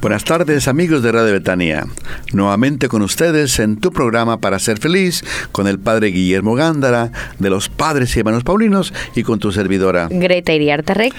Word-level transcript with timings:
Buenas 0.00 0.24
tardes 0.24 0.66
amigos 0.66 1.02
de 1.02 1.12
Radio 1.12 1.34
Betania. 1.34 1.86
Nuevamente 2.32 2.88
con 2.88 3.02
ustedes 3.02 3.58
en 3.58 3.76
tu 3.76 3.92
programa 3.92 4.40
para 4.40 4.58
ser 4.58 4.78
feliz 4.78 5.22
con 5.52 5.66
el 5.66 5.78
Padre 5.78 6.08
Guillermo 6.08 6.54
Gándara 6.54 7.12
de 7.38 7.50
los 7.50 7.68
Padres 7.68 8.16
y 8.16 8.20
Hermanos 8.20 8.42
Paulinos 8.42 8.94
y 9.14 9.24
con 9.24 9.38
tu 9.38 9.52
servidora 9.52 10.08
Greta 10.10 10.54
Iriarte 10.54 10.94
Rey. 10.94 11.12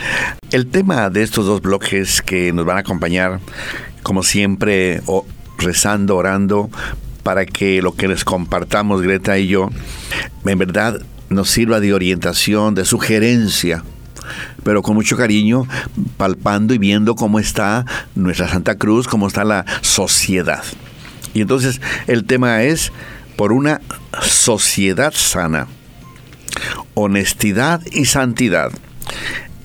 El 0.51 0.65
tema 0.65 1.11
de 1.11 1.21
estos 1.21 1.45
dos 1.45 1.61
bloques 1.61 2.23
que 2.23 2.51
nos 2.53 2.65
van 2.65 2.77
a 2.77 2.79
acompañar 2.79 3.39
como 4.01 4.23
siempre 4.23 5.03
rezando, 5.59 6.17
orando 6.17 6.71
para 7.21 7.45
que 7.45 7.83
lo 7.83 7.93
que 7.93 8.07
les 8.07 8.25
compartamos 8.25 9.03
Greta 9.03 9.37
y 9.37 9.47
yo 9.47 9.69
en 10.43 10.57
verdad 10.57 10.99
nos 11.29 11.51
sirva 11.51 11.79
de 11.79 11.93
orientación, 11.93 12.73
de 12.73 12.85
sugerencia 12.85 13.83
pero 14.63 14.81
con 14.81 14.95
mucho 14.95 15.17
cariño, 15.17 15.67
palpando 16.17 16.73
y 16.73 16.77
viendo 16.77 17.15
cómo 17.15 17.39
está 17.39 17.85
nuestra 18.15 18.47
Santa 18.47 18.75
Cruz, 18.75 19.07
cómo 19.07 19.27
está 19.27 19.43
la 19.43 19.65
sociedad. 19.81 20.63
Y 21.33 21.41
entonces 21.41 21.81
el 22.07 22.25
tema 22.25 22.63
es 22.63 22.91
por 23.35 23.53
una 23.53 23.81
sociedad 24.21 25.13
sana, 25.15 25.67
honestidad 26.93 27.81
y 27.91 28.05
santidad. 28.05 28.71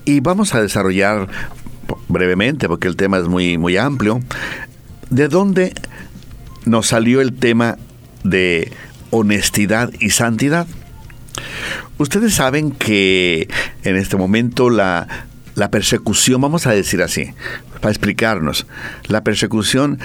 Y 0.05 0.20
vamos 0.20 0.55
a 0.55 0.62
desarrollar 0.62 1.28
brevemente, 2.08 2.69
porque 2.69 2.89
el 2.89 2.97
tema 2.97 3.19
es 3.19 3.27
muy, 3.27 3.58
muy 3.58 3.77
amplio, 3.77 4.20
de 5.11 5.28
dónde 5.28 5.75
nos 6.64 6.89
salió 6.89 7.20
el 7.20 7.33
tema 7.33 7.77
de 8.25 8.73
honestidad 9.11 9.91
y 10.01 10.11
santidad. 10.11 10.67
Ustedes 11.98 12.34
saben 12.34 12.73
que 12.73 13.48
en 13.83 13.97
este 13.97 14.17
momento 14.17 14.70
la, 14.70 15.09
persecución, 15.70 16.41
vamos 16.41 16.67
a 16.67 16.73
decir 16.73 17.03
así, 17.03 17.33
para 17.81 17.91
explicarnos, 17.91 18.67
la 19.06 19.23
persecución 19.23 19.98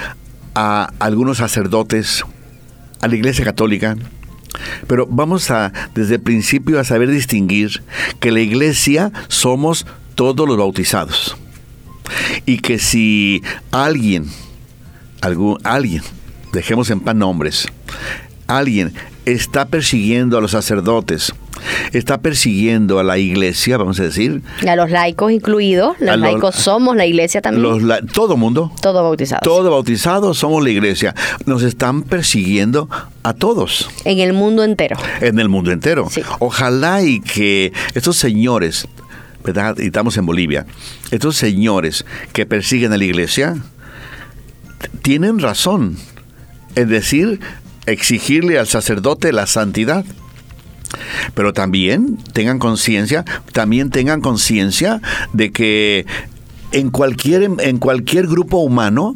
a 0.55 0.91
algunos 0.99 1.37
sacerdotes, 1.37 2.23
a 3.01 3.07
la 3.07 3.15
Iglesia 3.15 3.43
Católica, 3.43 3.97
pero 4.87 5.07
vamos 5.07 5.51
a, 5.51 5.71
desde 5.93 6.15
el 6.15 6.21
principio, 6.21 6.79
a 6.79 6.83
saber 6.83 7.09
distinguir 7.09 7.83
que 8.19 8.31
la 8.31 8.39
Iglesia 8.39 9.11
somos 9.27 9.85
todos 10.15 10.47
los 10.47 10.57
bautizados. 10.57 11.37
Y 12.45 12.59
que 12.59 12.79
si 12.79 13.41
alguien, 13.71 14.27
algún, 15.21 15.57
alguien, 15.63 16.03
dejemos 16.51 16.89
en 16.89 16.99
pan 16.99 17.19
nombres, 17.19 17.67
alguien 18.47 18.93
está 19.25 19.65
persiguiendo 19.65 20.37
a 20.37 20.41
los 20.41 20.51
sacerdotes, 20.51 21.33
está 21.93 22.21
persiguiendo 22.21 22.99
a 22.99 23.03
la 23.03 23.17
iglesia, 23.17 23.77
vamos 23.77 23.99
a 23.99 24.03
decir. 24.03 24.41
a 24.67 24.75
los 24.75 24.89
laicos 24.89 25.31
incluidos, 25.31 25.95
los 25.99 26.17
laicos 26.17 26.55
somos 26.55 26.95
la 26.95 27.05
iglesia 27.05 27.41
también. 27.41 27.79
todo 28.13 28.37
mundo. 28.37 28.71
Todo 28.81 29.03
bautizado. 29.03 29.41
Todo 29.43 29.71
bautizado 29.71 30.33
somos 30.33 30.63
la 30.63 30.69
iglesia. 30.69 31.13
Nos 31.45 31.63
están 31.63 32.03
persiguiendo 32.03 32.89
a 33.23 33.33
todos. 33.33 33.89
En 34.05 34.19
el 34.19 34.33
mundo 34.33 34.63
entero. 34.63 34.97
En 35.21 35.39
el 35.39 35.49
mundo 35.49 35.71
entero. 35.71 36.07
Ojalá 36.39 37.03
y 37.03 37.19
que 37.21 37.73
estos 37.93 38.17
señores, 38.17 38.87
¿verdad? 39.43 39.75
Y 39.77 39.87
estamos 39.87 40.17
en 40.17 40.25
Bolivia, 40.25 40.65
estos 41.11 41.37
señores 41.37 42.05
que 42.33 42.45
persiguen 42.45 42.93
a 42.93 42.97
la 42.97 43.05
iglesia, 43.05 43.57
tienen 45.03 45.39
razón 45.39 45.97
en 46.75 46.87
decir 46.87 47.39
exigirle 47.85 48.59
al 48.59 48.67
sacerdote 48.67 49.31
la 49.31 49.47
santidad. 49.47 50.05
Pero 51.33 51.53
también 51.53 52.17
tengan 52.33 52.59
conciencia, 52.59 53.23
también 53.53 53.89
tengan 53.89 54.21
conciencia 54.21 55.01
de 55.33 55.51
que 55.51 56.05
en 56.71 56.89
cualquier, 56.89 57.43
en 57.43 57.77
cualquier 57.77 58.27
grupo 58.27 58.57
humano 58.57 59.15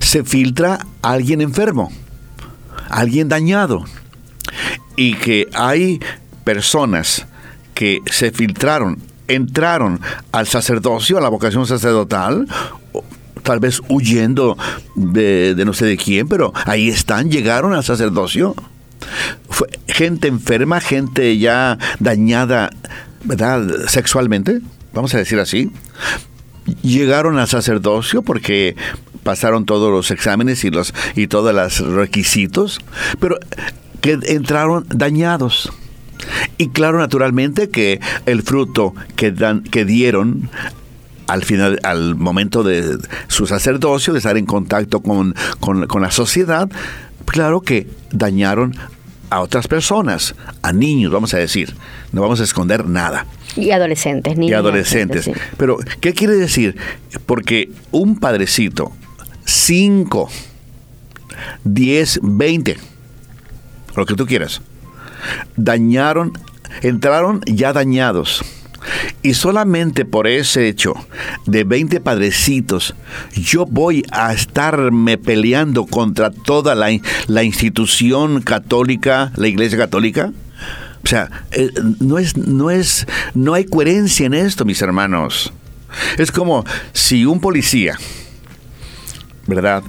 se 0.00 0.24
filtra 0.24 0.86
alguien 1.02 1.40
enfermo, 1.40 1.90
alguien 2.88 3.28
dañado. 3.28 3.84
Y 4.96 5.14
que 5.14 5.48
hay 5.54 6.00
personas 6.44 7.26
que 7.74 8.00
se 8.10 8.30
filtraron, 8.30 8.98
entraron 9.28 10.00
al 10.32 10.46
sacerdocio, 10.46 11.16
a 11.16 11.20
la 11.22 11.28
vocación 11.28 11.66
sacerdotal, 11.66 12.46
tal 13.50 13.58
vez 13.58 13.82
huyendo 13.88 14.56
de, 14.94 15.60
no 15.66 15.72
sé 15.72 15.84
de 15.84 15.96
quién, 15.96 16.28
pero 16.28 16.52
ahí 16.66 16.88
están, 16.88 17.32
llegaron 17.32 17.72
al 17.72 17.82
sacerdocio. 17.82 18.54
Fue 19.48 19.66
gente 19.88 20.28
enferma, 20.28 20.80
gente 20.80 21.36
ya 21.36 21.76
dañada, 21.98 22.70
¿verdad? 23.24 23.66
Sexualmente, 23.88 24.60
vamos 24.92 25.12
a 25.16 25.18
decir 25.18 25.40
así. 25.40 25.68
Llegaron 26.82 27.40
al 27.40 27.48
sacerdocio 27.48 28.22
porque 28.22 28.76
pasaron 29.24 29.66
todos 29.66 29.90
los 29.90 30.12
exámenes 30.12 30.62
y 30.62 30.70
los 30.70 30.94
y 31.16 31.26
todos 31.26 31.52
los 31.52 31.80
requisitos, 31.92 32.78
pero 33.18 33.36
que 34.00 34.16
entraron 34.28 34.86
dañados. 34.90 35.72
Y 36.56 36.68
claro, 36.68 37.00
naturalmente 37.00 37.68
que 37.68 37.98
el 38.26 38.44
fruto 38.44 38.94
que, 39.16 39.32
dan, 39.32 39.64
que 39.64 39.84
dieron 39.84 40.50
al 41.30 41.44
final, 41.44 41.78
al 41.84 42.16
momento 42.16 42.64
de 42.64 42.98
su 43.28 43.46
sacerdocio, 43.46 44.12
de 44.12 44.18
estar 44.18 44.36
en 44.36 44.46
contacto 44.46 45.00
con, 45.00 45.34
la 46.00 46.10
sociedad, 46.10 46.68
claro 47.24 47.60
que 47.60 47.86
dañaron 48.10 48.74
a 49.30 49.40
otras 49.40 49.68
personas, 49.68 50.34
a 50.62 50.72
niños, 50.72 51.12
vamos 51.12 51.32
a 51.34 51.38
decir. 51.38 51.76
No 52.10 52.20
vamos 52.20 52.40
a 52.40 52.44
esconder 52.44 52.88
nada. 52.88 53.26
Y 53.54 53.70
adolescentes, 53.70 54.36
niños. 54.36 54.50
Y 54.50 54.54
adolescentes. 54.54 55.30
Pero, 55.56 55.78
¿qué 56.00 56.14
quiere 56.14 56.34
decir? 56.34 56.76
Porque 57.26 57.70
un 57.92 58.18
padrecito, 58.18 58.90
5, 59.44 60.28
10, 61.62 62.20
20, 62.24 62.76
lo 63.94 64.04
que 64.04 64.14
tú 64.14 64.26
quieras, 64.26 64.62
dañaron, 65.56 66.32
entraron 66.82 67.40
ya 67.46 67.72
dañados 67.72 68.42
y 69.22 69.34
solamente 69.34 70.04
por 70.04 70.26
ese 70.26 70.68
hecho 70.68 70.94
de 71.46 71.64
20 71.64 72.00
padrecitos, 72.00 72.94
yo 73.34 73.66
voy 73.66 74.04
a 74.10 74.32
estarme 74.32 75.18
peleando 75.18 75.86
contra 75.86 76.30
toda 76.30 76.74
la, 76.74 76.88
la 77.26 77.42
institución 77.42 78.42
católica, 78.42 79.32
la 79.36 79.48
iglesia 79.48 79.78
católica. 79.78 80.32
O 81.02 81.06
sea, 81.06 81.30
eh, 81.52 81.70
no 81.98 82.18
es, 82.18 82.36
no 82.36 82.70
es, 82.70 83.06
no 83.34 83.54
hay 83.54 83.64
coherencia 83.64 84.26
en 84.26 84.34
esto, 84.34 84.64
mis 84.64 84.82
hermanos. 84.82 85.52
Es 86.18 86.30
como 86.30 86.64
si 86.92 87.24
un 87.24 87.40
policía, 87.40 87.98
¿verdad? 89.46 89.82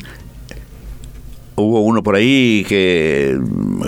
Hubo 1.56 1.82
uno 1.82 2.02
por 2.02 2.16
ahí 2.16 2.66
que, 2.68 3.38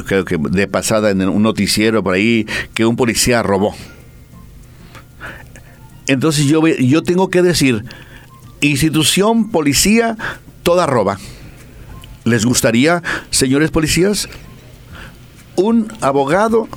creo 0.05 0.25
que 0.25 0.37
de 0.37 0.67
pasada 0.67 1.09
en 1.09 1.27
un 1.27 1.41
noticiero 1.41 2.03
por 2.03 2.13
ahí, 2.13 2.45
que 2.73 2.85
un 2.85 2.95
policía 2.95 3.41
robó 3.41 3.73
entonces 6.07 6.45
yo, 6.45 6.65
yo 6.67 7.03
tengo 7.03 7.29
que 7.29 7.41
decir, 7.41 7.83
institución, 8.61 9.49
policía, 9.49 10.17
toda 10.63 10.85
roba. 10.85 11.17
¿Les 12.25 12.45
gustaría, 12.45 13.03
señores 13.29 13.71
policías? 13.71 14.29
Un 15.55 15.91
abogado 16.01 16.67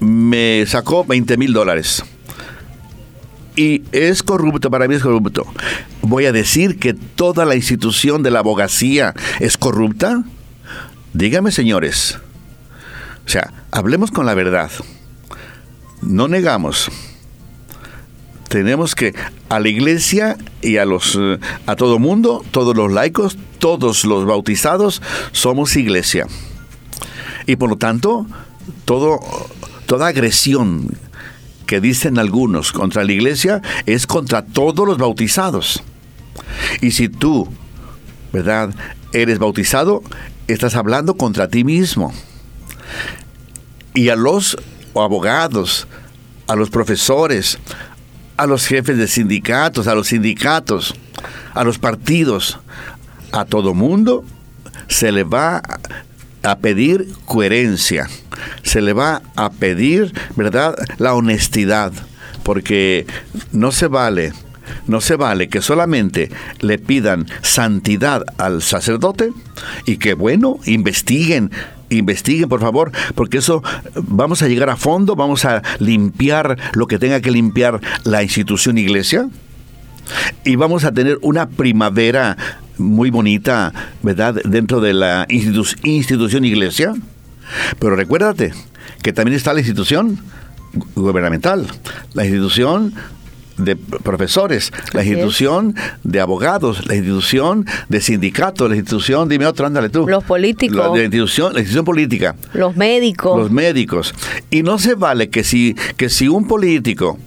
me 0.00 0.64
sacó 0.66 1.04
20 1.04 1.36
mil 1.36 1.52
dólares. 1.52 2.02
Y 3.54 3.82
es 3.92 4.22
corrupto, 4.22 4.70
para 4.70 4.86
mí 4.86 4.94
es 4.94 5.02
corrupto. 5.02 5.44
¿Voy 6.02 6.26
a 6.26 6.32
decir 6.32 6.78
que 6.78 6.94
toda 6.94 7.44
la 7.44 7.56
institución 7.56 8.22
de 8.22 8.30
la 8.30 8.38
abogacía 8.38 9.14
es 9.40 9.58
corrupta? 9.58 10.22
Dígame, 11.12 11.50
señores. 11.50 12.18
O 13.26 13.28
sea, 13.28 13.52
hablemos 13.72 14.10
con 14.10 14.26
la 14.26 14.34
verdad. 14.34 14.70
No 16.00 16.28
negamos 16.28 16.90
tenemos 18.48 18.94
que 18.94 19.14
a 19.48 19.60
la 19.60 19.68
iglesia 19.68 20.36
y 20.62 20.78
a 20.78 20.84
los 20.84 21.16
eh, 21.20 21.38
a 21.66 21.76
todo 21.76 21.98
mundo, 21.98 22.44
todos 22.50 22.76
los 22.76 22.90
laicos, 22.90 23.36
todos 23.58 24.04
los 24.04 24.24
bautizados 24.24 25.02
somos 25.32 25.76
iglesia. 25.76 26.26
Y 27.46 27.56
por 27.56 27.70
lo 27.70 27.76
tanto, 27.76 28.26
toda 28.84 30.06
agresión 30.06 30.88
que 31.66 31.80
dicen 31.80 32.18
algunos 32.18 32.72
contra 32.72 33.04
la 33.04 33.12
iglesia 33.12 33.62
es 33.86 34.06
contra 34.06 34.44
todos 34.44 34.86
los 34.86 34.98
bautizados. 34.98 35.82
Y 36.80 36.90
si 36.92 37.08
tú, 37.08 37.48
¿verdad?, 38.32 38.74
eres 39.12 39.38
bautizado, 39.38 40.02
estás 40.46 40.74
hablando 40.74 41.16
contra 41.16 41.48
ti 41.48 41.64
mismo. 41.64 42.12
Y 43.94 44.10
a 44.10 44.16
los 44.16 44.56
abogados, 44.94 45.86
a 46.46 46.56
los 46.56 46.70
profesores, 46.70 47.58
a 48.38 48.46
los 48.46 48.66
jefes 48.66 48.96
de 48.96 49.08
sindicatos, 49.08 49.86
a 49.86 49.94
los 49.94 50.08
sindicatos, 50.08 50.94
a 51.54 51.64
los 51.64 51.78
partidos, 51.78 52.58
a 53.32 53.44
todo 53.44 53.74
mundo 53.74 54.24
se 54.88 55.12
le 55.12 55.24
va 55.24 55.60
a 56.42 56.58
pedir 56.58 57.08
coherencia, 57.26 58.08
se 58.62 58.80
le 58.80 58.94
va 58.94 59.22
a 59.36 59.50
pedir, 59.50 60.14
¿verdad?, 60.36 60.76
la 60.98 61.14
honestidad, 61.14 61.92
porque 62.42 63.06
no 63.52 63.72
se 63.72 63.88
vale 63.88 64.32
no 64.86 65.00
se 65.00 65.16
vale 65.16 65.48
que 65.48 65.62
solamente 65.62 66.30
le 66.60 66.78
pidan 66.78 67.26
santidad 67.42 68.24
al 68.38 68.62
sacerdote 68.62 69.32
y 69.86 69.96
que, 69.96 70.14
bueno, 70.14 70.58
investiguen, 70.64 71.50
investiguen 71.90 72.48
por 72.48 72.60
favor, 72.60 72.92
porque 73.14 73.38
eso 73.38 73.62
vamos 73.94 74.42
a 74.42 74.48
llegar 74.48 74.70
a 74.70 74.76
fondo, 74.76 75.16
vamos 75.16 75.44
a 75.44 75.62
limpiar 75.78 76.56
lo 76.74 76.86
que 76.86 76.98
tenga 76.98 77.20
que 77.20 77.30
limpiar 77.30 77.80
la 78.04 78.22
institución 78.22 78.78
iglesia 78.78 79.28
y 80.44 80.56
vamos 80.56 80.84
a 80.84 80.92
tener 80.92 81.18
una 81.22 81.48
primavera 81.48 82.36
muy 82.78 83.10
bonita, 83.10 83.72
¿verdad?, 84.02 84.36
dentro 84.44 84.80
de 84.80 84.94
la 84.94 85.26
institución 85.28 86.44
iglesia. 86.44 86.94
Pero 87.78 87.96
recuérdate 87.96 88.52
que 89.02 89.12
también 89.12 89.36
está 89.36 89.52
la 89.52 89.60
institución 89.60 90.18
gubernamental, 90.94 91.66
la 92.14 92.24
institución 92.24 92.94
de 93.58 93.76
profesores, 93.76 94.72
la 94.92 95.04
institución 95.04 95.74
de 96.04 96.20
abogados, 96.20 96.86
la 96.86 96.94
institución 96.94 97.66
de 97.88 98.00
sindicatos, 98.00 98.70
la 98.70 98.76
institución, 98.76 99.28
dime 99.28 99.46
otro, 99.46 99.66
ándale 99.66 99.90
tú. 99.90 100.06
Los 100.08 100.24
políticos. 100.24 100.96
La, 100.96 101.02
institución, 101.02 101.52
la 101.52 101.60
institución 101.60 101.84
política. 101.84 102.36
Los 102.54 102.76
médicos. 102.76 103.38
Los 103.38 103.50
médicos. 103.50 104.14
Y 104.50 104.62
no 104.62 104.78
se 104.78 104.94
vale 104.94 105.28
que 105.28 105.44
si, 105.44 105.74
que 105.96 106.08
si 106.08 106.28
un 106.28 106.46
político 106.46 107.18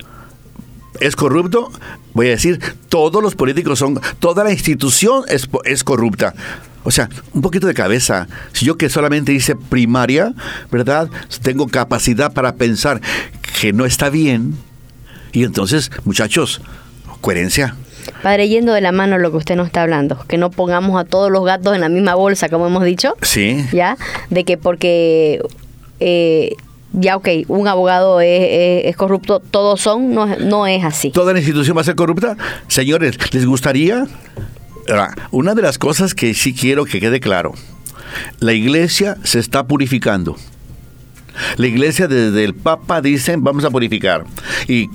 es 1.00 1.16
corrupto, 1.16 1.72
voy 2.13 2.28
a 2.28 2.31
decir, 2.31 2.60
todos 2.89 3.22
los 3.22 3.36
políticos 3.36 3.80
son, 3.80 4.00
toda 4.19 4.44
la 4.44 4.51
institución 4.51 5.24
es, 5.28 5.50
es 5.66 5.83
corrupta. 5.83 6.33
O 6.83 6.92
sea, 6.92 7.10
un 7.33 7.42
poquito 7.42 7.68
de 7.68 7.74
cabeza. 7.74 8.28
Si 8.54 8.66
yo 8.66 8.75
que 8.75 8.89
solamente 8.89 9.33
hice 9.33 9.56
primaria, 9.56 10.33
¿verdad? 10.72 11.10
Tengo 11.44 11.68
capacidad 11.68 12.33
para 12.33 12.56
pensar 12.56 13.01
que 13.60 13.72
no 13.72 13.86
está 13.86 14.10
bien, 14.10 14.56
y 15.31 15.44
entonces, 15.44 15.92
muchachos, 16.06 16.62
coherencia. 17.22 17.75
Padre, 18.24 18.50
yendo 18.50 18.74
de 18.74 18.81
la 18.81 18.92
mano 18.92 19.18
lo 19.18 19.31
que 19.31 19.38
usted 19.38 19.56
nos 19.56 19.68
está 19.68 19.83
hablando, 19.83 20.25
que 20.28 20.38
no 20.38 20.50
pongamos 20.51 21.00
a 21.00 21.06
todos 21.06 21.31
los 21.31 21.45
gatos 21.45 21.75
en 21.75 21.81
la 21.81 21.89
misma 21.89 22.16
bolsa, 22.16 22.50
como 22.50 22.68
hemos 22.68 22.83
dicho. 22.83 23.16
Sí. 23.22 23.66
¿Ya? 23.72 23.98
De 24.30 24.44
que 24.44 24.57
porque. 24.57 25.42
Eh, 26.00 26.56
ya, 26.94 27.16
ok, 27.16 27.30
un 27.48 27.68
abogado 27.68 28.19
es, 28.22 28.95
corrupto, 28.98 29.39
todos 29.39 29.80
son, 29.80 30.13
no, 30.13 30.25
no 30.25 30.68
es 30.68 30.83
así. 30.83 31.12
¿Toda 31.12 31.31
la 31.31 31.39
institución 31.39 31.78
va 31.78 31.81
a 31.81 31.86
ser 31.86 31.95
corrupta? 31.95 32.36
Señores, 32.68 33.18
¿les 33.33 33.45
gustaría? 33.45 34.07
Una 35.31 35.56
de 35.56 35.62
las 35.62 35.78
cosas 35.78 36.13
que 36.13 36.33
sí 36.33 36.54
quiero 36.54 36.83
que 36.83 37.00
quede 37.00 37.22
claro, 37.22 37.54
la 38.39 38.51
iglesia 38.51 39.18
se 39.24 39.39
está 39.39 39.66
purificando. 39.68 40.36
La 41.57 41.68
iglesia 41.68 42.07
desde 42.07 42.44
el 42.44 42.54
Papa 42.54 43.01
dicen 43.01 43.44
vamos 43.44 43.63
a 43.63 43.69
purificar 43.69 44.25
y, 44.68 44.88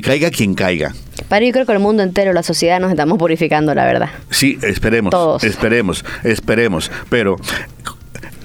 caiga 0.00 0.30
quien 0.30 0.54
caiga. 0.54 0.94
Pero 1.28 1.46
yo 1.46 1.52
creo 1.52 1.66
que 1.66 1.72
el 1.72 1.78
mundo 1.78 2.02
entero, 2.02 2.32
la 2.32 2.42
sociedad 2.42 2.80
nos 2.80 2.90
estamos 2.90 3.18
purificando, 3.18 3.74
la 3.74 3.84
verdad. 3.84 4.10
Sí, 4.30 4.58
esperemos. 4.62 5.10
Todos. 5.10 5.44
Esperemos, 5.44 6.04
esperemos. 6.22 6.90
Pero 7.08 7.36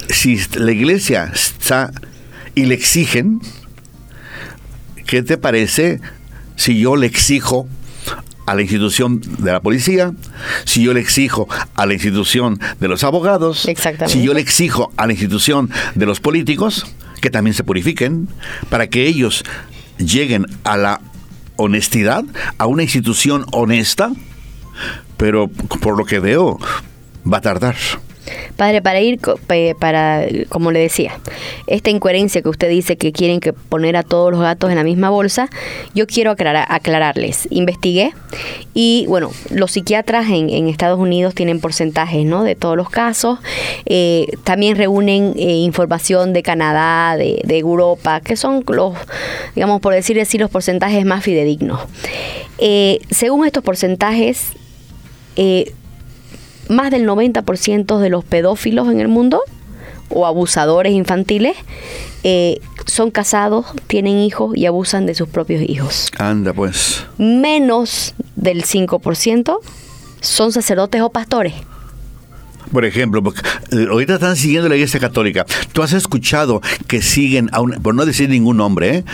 si 0.10 0.40
la 0.56 0.72
iglesia 0.72 1.32
está 1.34 1.92
y 2.56 2.66
le 2.66 2.76
exigen, 2.76 3.42
¿qué 5.06 5.24
te 5.24 5.38
parece 5.38 6.00
si 6.56 6.80
yo 6.80 6.96
le 6.96 7.08
exijo 7.08 7.68
a 8.46 8.56
la 8.56 8.64
institución 8.64 9.22
de 9.38 9.52
la 9.52 9.60
policía, 9.60 10.12
si 10.66 10.82
yo 10.82 10.94
le 10.94 11.00
exijo 11.00 11.48
a 11.76 11.86
la 11.86 11.94
institución 11.94 12.60
de 12.80 12.88
los 12.88 13.04
abogados, 13.04 13.68
si 14.08 14.24
yo 14.24 14.34
le 14.34 14.42
exijo 14.42 14.92
a 14.98 15.06
la 15.06 15.14
institución 15.14 15.70
de 15.94 16.06
los 16.08 16.20
políticos, 16.20 16.88
que 17.20 17.30
también 17.30 17.54
se 17.54 17.64
purifiquen, 17.64 18.28
para 18.70 18.88
que 18.88 19.06
ellos 19.08 19.44
lleguen 19.98 20.46
a 20.64 20.78
la 20.78 21.02
honestidad, 21.56 22.24
a 22.58 22.66
una 22.66 22.84
institución 22.84 23.46
honesta, 23.52 24.12
pero 25.18 25.48
por 25.48 25.98
lo 25.98 26.06
que 26.06 26.20
veo, 26.20 26.58
va 27.32 27.38
a 27.38 27.42
tardar. 27.42 27.76
Padre, 28.56 28.82
para 28.82 29.02
ir, 29.02 29.20
para, 29.80 30.26
como 30.50 30.72
le 30.72 30.80
decía, 30.80 31.20
esta 31.68 31.90
incoherencia 31.90 32.42
que 32.42 32.50
usted 32.50 32.70
dice 32.70 32.98
que 32.98 33.12
quieren 33.12 33.40
que 33.40 33.54
poner 33.54 33.96
a 33.96 34.04
todos 34.04 34.32
los 34.32 34.42
gatos 34.42 34.70
en 34.70 34.76
la 34.76 34.84
misma 34.84 35.10
bolsa, 35.10 35.50
yo 35.94 36.08
quiero 36.08 36.32
aclarar, 36.32 36.66
aclararles. 36.70 37.48
Investigué 37.52 38.14
y, 38.74 39.06
bueno, 39.08 39.32
los 39.50 39.72
psiquiatras 39.72 40.28
en, 40.30 40.68
Estados 40.70 41.00
Unidos 41.00 41.34
tienen 41.34 41.60
porcentajes, 41.60 42.26
¿no? 42.26 42.44
De 42.44 42.56
todos 42.56 42.78
los 42.78 42.90
casos. 42.90 43.40
Eh, 43.86 44.28
también 44.44 44.76
reúnen 44.76 45.34
eh, 45.36 45.56
información 45.58 46.34
de 46.34 46.44
Canadá, 46.44 47.18
de, 47.18 47.58
Europa, 47.60 48.22
que 48.22 48.36
son 48.36 48.64
los, 48.68 48.96
digamos, 49.56 49.82
por 49.82 49.94
decir 49.94 50.20
así, 50.22 50.38
los 50.38 50.50
porcentajes 50.50 51.06
más 51.06 51.24
fidedignos. 51.24 51.82
Eh, 52.58 53.00
según 53.10 53.46
estos 53.46 53.64
porcentajes, 53.64 54.54
más 56.70 56.92
del 56.92 57.06
90% 57.08 58.00
de 58.00 58.10
los 58.10 58.24
pedófilos 58.24 58.88
en 58.90 59.02
el 59.02 59.10
mundo 59.10 59.42
o 60.10 60.26
abusadores 60.26 60.94
infantiles 60.94 61.58
eh, 62.24 62.60
son 62.86 63.12
casados, 63.12 63.66
tienen 63.88 64.18
hijos 64.18 64.56
y 64.56 64.66
abusan 64.66 65.06
de 65.06 65.16
sus 65.16 65.30
propios 65.30 65.62
hijos. 65.62 66.10
Anda 66.18 66.54
pues. 66.54 67.06
Menos 67.18 68.16
del 68.36 68.64
5% 68.64 69.60
son 70.22 70.52
sacerdotes 70.52 71.02
o 71.02 71.10
pastores. 71.12 71.54
Por 72.72 72.86
ejemplo, 72.86 73.24
eh, 73.72 73.88
ahorita 73.90 74.16
están 74.16 74.36
siguiendo 74.36 74.70
la 74.70 74.76
iglesia 74.76 75.00
católica. 75.00 75.46
¿Tú 75.74 75.82
has 75.82 75.94
escuchado 75.94 76.62
que 76.88 77.02
siguen, 77.02 77.50
a 77.52 77.62
por 77.82 77.96
no 77.96 78.06
decir 78.06 78.30
ningún 78.30 78.58
nombre, 78.58 78.98
¿eh? 78.98 79.06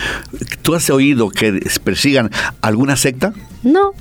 ¿tú 0.62 0.74
has 0.74 0.90
oído 0.90 1.30
que 1.30 1.60
persigan 1.82 2.30
alguna 2.60 2.96
secta? 2.96 3.32
No. 3.62 3.92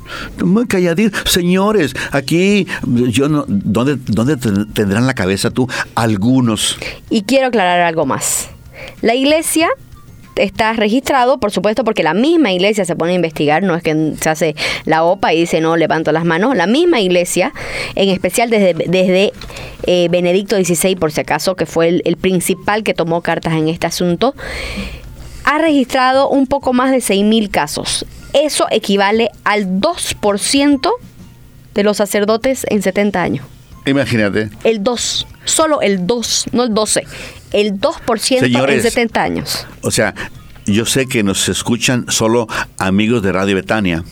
Muy 0.44 0.68
calladito. 0.68 1.18
Señores, 1.26 1.96
aquí, 2.12 2.68
yo 2.86 3.30
no, 3.30 3.46
¿dónde, 3.48 3.98
¿dónde 4.06 4.38
tendrán 4.38 5.08
la 5.08 5.14
cabeza 5.14 5.50
tú? 5.50 5.68
Algunos. 5.96 6.78
Y 7.10 7.24
quiero 7.24 7.48
aclarar 7.48 7.82
algo 7.82 8.06
más. 8.06 8.50
La 9.02 9.16
iglesia 9.16 9.70
está 10.36 10.74
registrado, 10.74 11.40
por 11.40 11.52
supuesto, 11.52 11.84
porque 11.84 12.04
la 12.04 12.14
misma 12.14 12.52
iglesia 12.52 12.86
se 12.86 12.96
pone 12.96 13.14
a 13.14 13.16
investigar, 13.16 13.64
no 13.64 13.76
es 13.76 13.84
que 13.84 14.14
se 14.20 14.30
hace 14.30 14.56
la 14.86 15.04
OPA 15.04 15.34
y 15.34 15.42
dice 15.42 15.62
no, 15.62 15.78
levanto 15.78 16.12
las 16.12 16.26
manos, 16.26 16.56
la 16.56 16.68
misma 16.68 17.00
iglesia, 17.00 17.54
en 17.96 18.10
especial 18.10 18.50
desde, 18.50 18.74
desde 18.74 19.34
eh, 19.84 20.08
Benedicto 20.10 20.56
XVI, 20.56 20.96
por 20.96 21.12
si 21.12 21.22
acaso, 21.22 21.56
que 21.56 21.66
fue 21.66 22.02
el, 22.04 22.18
principal 22.18 22.84
que 22.84 22.94
tomó 22.94 23.22
cartas 23.22 23.54
en 23.54 23.68
este 23.68 23.88
asunto, 23.88 24.36
ha 25.44 25.58
registrado 25.60 26.30
un 26.30 26.48
poco 26.48 26.74
más 26.74 26.92
de 26.92 26.98
6.000 26.98 27.52
casos. 27.52 28.06
Eso 28.34 28.68
equivale 28.72 29.30
al 29.44 29.80
2% 29.80 30.92
de 31.74 31.84
los 31.84 31.98
sacerdotes 31.98 32.66
en 32.70 32.82
70 32.82 33.22
años. 33.22 33.46
Imagínate. 33.86 34.50
El 34.64 34.84
2, 34.84 35.28
solo 35.46 35.82
el 35.82 36.06
2, 36.06 36.46
no 36.52 36.64
el 36.64 36.74
12 36.74 37.06
el 37.56 37.80
2% 37.80 38.70
en 38.70 38.82
70 38.82 39.24
años. 39.24 39.66
O 39.82 39.90
sea, 39.90 40.14
yo 40.66 40.86
sé 40.86 41.06
que 41.06 41.24
nos 41.24 41.48
escuchan 41.48 42.06
solo 42.10 42.48
amigos 42.78 43.24
de 43.24 43.32
Radio 43.32 43.56
Betania, 43.56 44.04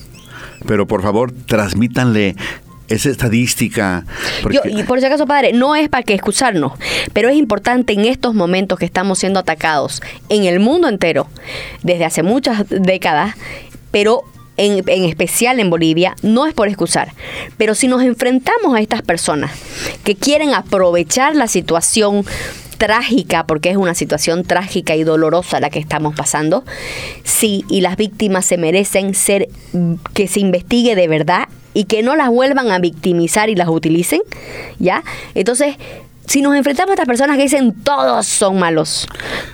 pero 0.66 0.88
por 0.88 1.02
favor, 1.02 1.34
transmítanle 1.46 2.38
esa 2.88 3.10
estadística. 3.10 4.06
y 4.66 4.84
por 4.84 5.02
si 5.02 5.06
acaso, 5.06 5.26
padre, 5.26 5.52
no 5.52 5.76
es 5.76 5.90
para 5.90 6.04
que 6.04 6.14
escucharnos, 6.14 6.74
pero 7.12 7.28
es 7.28 7.36
importante 7.36 7.92
en 7.92 8.06
estos 8.06 8.34
momentos 8.34 8.80
que 8.80 8.86
estamos 8.86 9.20
siendo 9.20 9.42
atacados 9.42 10.02
en 10.30 10.46
el 10.46 10.62
mundo 10.62 10.88
entero, 10.88 11.28
desde 11.82 12.06
hace 12.06 12.24
muchas 12.24 12.64
décadas, 12.70 13.36
pero 13.92 14.24
en, 14.58 14.84
en, 14.88 15.04
especial 15.06 15.60
en 15.60 15.70
Bolivia, 15.70 16.16
no 16.22 16.46
es 16.46 16.54
por 16.54 16.68
excusar, 16.68 17.14
pero 17.58 17.76
si 17.76 17.88
nos 17.88 18.02
enfrentamos 18.04 18.76
a 18.76 18.80
estas 18.80 19.02
personas 19.02 19.52
que 20.04 20.16
quieren 20.16 20.54
aprovechar 20.54 21.36
la 21.36 21.48
situación 21.48 22.26
trágica, 22.78 23.46
porque 23.48 23.70
es 23.70 23.78
una 23.78 23.96
situación 23.96 24.44
trágica 24.44 24.96
y 24.96 25.04
dolorosa 25.04 25.60
la 25.60 25.70
que 25.70 25.80
estamos 25.80 26.16
pasando, 26.16 26.66
sí, 27.24 27.64
y 27.70 27.82
las 27.82 27.96
víctimas 27.96 28.46
se 28.46 28.58
merecen 28.58 29.14
ser, 29.14 29.48
que 30.14 30.28
se 30.28 30.40
investigue 30.40 30.96
de 30.96 31.08
verdad 31.08 31.48
y 31.74 31.86
que 31.86 32.04
no 32.04 32.16
las 32.16 32.30
vuelvan 32.30 32.72
a 32.72 32.80
victimizar 32.80 33.50
y 33.50 33.56
las 33.56 33.70
utilicen, 33.70 34.22
¿ya? 34.80 35.04
Entonces, 35.34 35.76
si 36.26 36.42
nos 36.42 36.56
enfrentamos 36.56 36.92
a 36.92 36.94
estas 36.94 37.08
personas 37.08 37.38
que 37.38 37.44
dicen 37.44 37.74
todos 37.84 38.26
son 38.26 38.58
malos, 38.60 39.08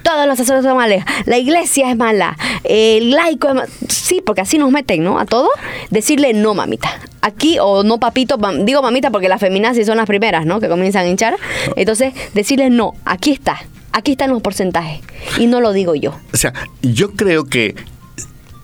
todos 0.04 0.28
los 0.28 0.38
sacerdotes 0.38 0.70
son 0.70 0.78
malos, 0.78 1.04
la 1.26 1.38
iglesia 1.38 1.90
es 1.90 1.98
mala, 1.98 2.38
el 2.64 3.12
laico 3.12 3.50
es 3.50 3.56
malo, 3.56 3.70
sí, 3.88 4.22
porque 4.26 4.42
así 4.42 4.58
nos 4.58 4.72
meten, 4.72 5.04
¿no? 5.04 5.20
A 5.20 5.26
todos, 5.26 5.50
decirle 5.90 6.34
no, 6.34 6.54
mamita. 6.54 6.90
Aquí, 7.22 7.58
o 7.60 7.84
no, 7.84 8.00
papito, 8.00 8.38
digo 8.64 8.82
mamita 8.82 9.12
porque 9.12 9.28
las 9.28 9.42
feminazis 9.42 9.86
son 9.86 9.98
las 9.98 10.06
primeras, 10.06 10.46
¿no? 10.46 10.60
Que 10.60 10.70
comienzan 10.70 11.06
a 11.06 11.10
hinchar. 11.10 11.36
Entonces, 11.76 12.14
decirle 12.34 12.70
no, 12.70 12.94
aquí 13.04 13.32
está. 13.32 13.60
Aquí 13.92 14.12
están 14.12 14.30
los 14.30 14.42
porcentajes. 14.42 15.02
Y 15.38 15.48
no 15.48 15.60
lo 15.60 15.74
digo 15.74 15.96
yo. 15.96 16.18
O 16.34 16.38
sea, 16.38 16.54
yo 16.82 17.12
creo 17.12 17.44
que 17.46 17.76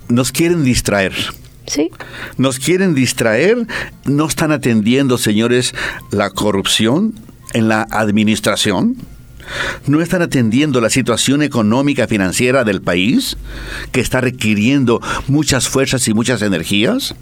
nos 0.08 0.32
quieren 0.32 0.64
distraer. 0.64 1.14
Sí. 1.68 1.90
Nos 2.38 2.60
quieren 2.60 2.94
distraer, 2.94 3.68
no 4.06 4.28
están 4.28 4.52
atendiendo, 4.52 5.18
señores, 5.18 5.74
la 6.12 6.30
corrupción 6.30 7.16
en 7.56 7.70
la 7.70 7.88
administración. 7.90 8.98
No 9.88 10.02
están 10.02 10.22
atendiendo 10.22 10.82
la 10.82 10.90
situación 10.90 11.42
económica 11.42 12.08
financiera 12.08 12.64
del 12.64 12.82
país, 12.82 13.38
que 13.92 14.02
está 14.02 14.20
requiriendo 14.20 15.02
muchas 15.28 15.70
fuerzas 15.70 16.08
y 16.08 16.14
muchas 16.14 16.42
energías. 16.42 17.16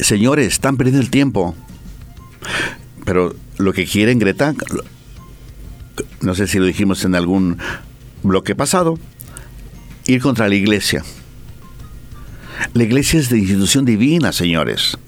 Señores, 0.00 0.48
están 0.48 0.76
perdiendo 0.76 1.00
el 1.00 1.10
tiempo. 1.10 1.54
Pero 3.04 3.36
lo 3.58 3.72
que 3.72 3.86
quieren, 3.86 4.18
Greta, 4.18 4.54
no 6.20 6.34
sé 6.34 6.48
si 6.48 6.58
lo 6.58 6.64
dijimos 6.64 7.04
en 7.04 7.14
algún 7.14 7.58
bloque 8.24 8.56
pasado, 8.56 8.98
ir 10.06 10.20
contra 10.20 10.48
la 10.48 10.56
iglesia. 10.56 11.04
La 12.74 12.82
iglesia 12.82 13.20
es 13.20 13.28
de 13.28 13.38
institución 13.38 13.84
divina, 13.84 14.32
señores. 14.32 14.98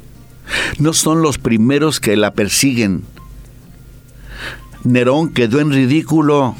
No 0.78 0.92
son 0.92 1.22
los 1.22 1.38
primeros 1.38 1.98
que 1.98 2.16
la 2.16 2.34
persiguen. 2.34 3.02
Nerón 4.84 5.32
quedó 5.32 5.60
en 5.60 5.70
ridículo. 5.70 6.54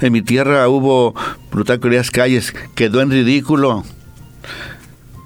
En 0.00 0.12
mi 0.12 0.22
tierra 0.22 0.68
hubo 0.68 1.14
brutalidades 1.50 2.10
calles, 2.10 2.54
quedó 2.74 3.00
en 3.00 3.10
ridículo. 3.10 3.84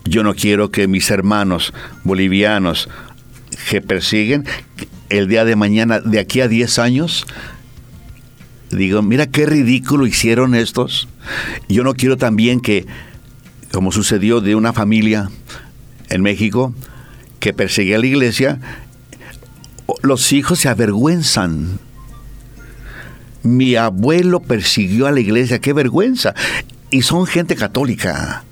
Yo 0.05 0.23
no 0.23 0.35
quiero 0.35 0.71
que 0.71 0.89
mis 0.89 1.11
hermanos 1.11 1.73
bolivianos 2.05 2.89
que 3.69 3.81
persiguen 3.81 4.45
el 5.09 5.29
día 5.29 5.45
de 5.45 5.57
mañana, 5.57 6.01
de 6.01 6.21
aquí 6.21 6.41
a 6.41 6.49
10 6.49 6.79
años, 6.79 7.27
digo, 8.71 9.03
mira 9.03 9.27
qué 9.27 9.47
ridículo 9.47 10.07
hicieron 10.07 10.55
estos. 10.55 11.09
Yo 11.69 11.85
no 11.85 11.95
quiero 11.95 12.17
también 12.17 12.61
que, 12.61 12.87
como 13.73 13.93
sucedió 13.93 14.41
de 14.41 14.55
una 14.55 14.73
familia 14.73 15.31
en 16.09 16.23
México, 16.23 16.75
que 17.41 17.53
perseguía 17.53 17.97
a 17.97 18.01
la 18.01 18.07
iglesia, 18.07 18.61
los 20.03 20.33
hijos 20.33 20.61
se 20.61 20.69
avergüenzan. 20.69 21.79
Mi 23.43 23.77
abuelo 23.77 24.41
persiguió 24.41 25.07
a 25.07 25.13
la 25.13 25.21
iglesia, 25.21 25.61
qué 25.61 25.73
vergüenza. 25.73 26.35
Y 26.91 27.03
son 27.03 27.27
gente 27.27 27.57
católica. 27.57 28.45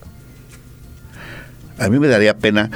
A 1.78 1.88
mí 1.88 1.99
me 1.99 2.09
daría 2.09 2.38
pena, 2.38 2.71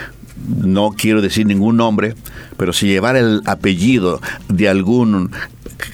no 0.46 0.94
quiero 0.96 1.22
decir 1.22 1.46
ningún 1.46 1.76
nombre, 1.76 2.14
pero 2.56 2.72
si 2.72 2.86
llevar 2.86 3.16
el 3.16 3.42
apellido 3.46 4.20
de 4.48 4.68
algún 4.68 5.30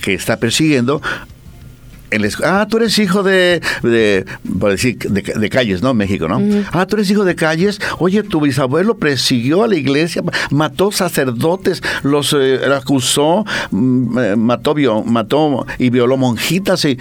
que 0.03 0.15
está 0.15 0.39
persiguiendo, 0.39 1.01
ah, 2.45 2.67
tú 2.69 2.79
eres 2.79 2.99
hijo 2.99 3.23
de, 3.23 3.61
de, 3.83 4.25
decir, 4.43 4.99
de, 4.99 5.51
calles, 5.51 5.83
¿no? 5.83 5.95
México, 5.95 6.29
¿no? 6.29 6.41
Ah, 6.73 6.87
tú 6.87 6.97
eres 6.97 7.11
hijo 7.11 7.25
de 7.25 7.35
calles. 7.35 7.81
Oye, 7.99 8.23
tu 8.23 8.41
bisabuelo 8.41 8.97
persiguió 8.97 9.65
a 9.65 9.69
la 9.69 9.77
iglesia, 9.77 10.23
mató 10.51 10.93
sacerdotes, 10.93 11.83
los 12.03 12.35
eh, 12.39 12.61
acusó, 12.75 13.45
mm, 13.71 14.19
eh, 14.19 14.37
mató, 14.37 14.75
mató 15.05 15.67
y 15.79 15.91
violó 15.91 16.17
monjitas 16.17 16.85
y, 16.85 16.99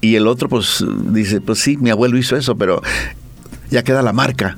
y 0.00 0.16
el 0.16 0.26
otro 0.26 0.48
pues 0.48 0.84
dice, 1.12 1.40
pues 1.40 1.58
sí, 1.60 1.76
mi 1.76 1.90
abuelo 1.90 2.16
hizo 2.18 2.36
eso, 2.36 2.56
pero 2.56 2.82
ya 3.70 3.82
queda 3.82 4.02
la 4.02 4.12
marca, 4.12 4.56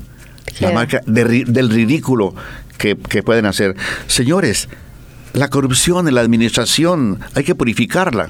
la 0.60 0.72
marca 0.72 1.00
del 1.06 1.70
ridículo 1.70 2.34
que, 2.78 2.96
que 2.96 3.22
pueden 3.22 3.46
hacer. 3.46 3.76
Señores, 4.06 4.68
la 5.32 5.48
corrupción 5.48 6.08
en 6.08 6.14
la 6.14 6.20
administración 6.20 7.20
hay 7.34 7.44
que 7.44 7.54
purificarla 7.54 8.28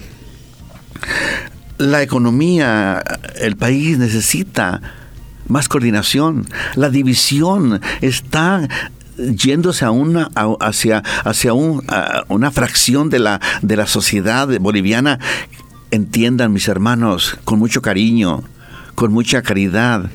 la 1.79 2.03
economía, 2.03 3.03
el 3.41 3.57
país 3.57 3.99
necesita 3.99 4.81
más 5.49 5.69
coordinación. 5.69 6.47
La 6.77 6.91
división 6.91 7.81
está 8.01 8.69
yéndose 9.17 9.85
hacia 10.61 11.03
hacia 11.25 11.53
una 11.53 12.51
fracción 12.51 13.11
de 13.11 13.19
la 13.19 13.41
de 13.61 13.77
la 13.77 13.87
sociedad 13.87 14.49
boliviana 14.59 15.19
entiendan 15.91 16.53
mis 16.53 16.67
hermanos 16.67 17.37
con 17.45 17.59
mucho 17.59 17.83
cariño 17.83 18.43
con 18.95 19.13
mucha 19.13 19.43
caridad 19.43 20.11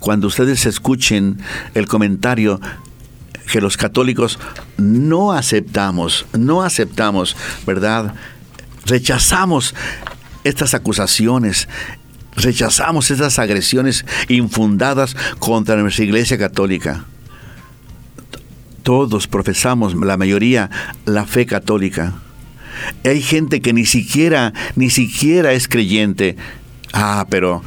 cuando 0.00 0.26
ustedes 0.26 0.66
escuchen 0.66 1.38
el 1.74 1.86
comentario 1.86 2.60
que 3.50 3.60
los 3.60 3.76
católicos 3.76 4.40
no 4.76 5.32
aceptamos 5.32 6.26
no 6.32 6.62
aceptamos 6.62 7.36
verdad 7.64 8.12
Rechazamos 8.84 9.74
estas 10.44 10.74
acusaciones, 10.74 11.68
rechazamos 12.36 13.10
estas 13.10 13.38
agresiones 13.38 14.04
infundadas 14.28 15.16
contra 15.38 15.76
nuestra 15.76 16.04
Iglesia 16.04 16.38
Católica. 16.38 17.04
Todos 18.82 19.28
profesamos, 19.28 19.94
la 19.94 20.16
mayoría, 20.16 20.70
la 21.04 21.24
fe 21.24 21.46
católica. 21.46 22.14
Hay 23.04 23.22
gente 23.22 23.60
que 23.60 23.72
ni 23.72 23.86
siquiera, 23.86 24.52
ni 24.74 24.90
siquiera 24.90 25.52
es 25.52 25.68
creyente. 25.68 26.36
Ah, 26.92 27.26
pero 27.30 27.62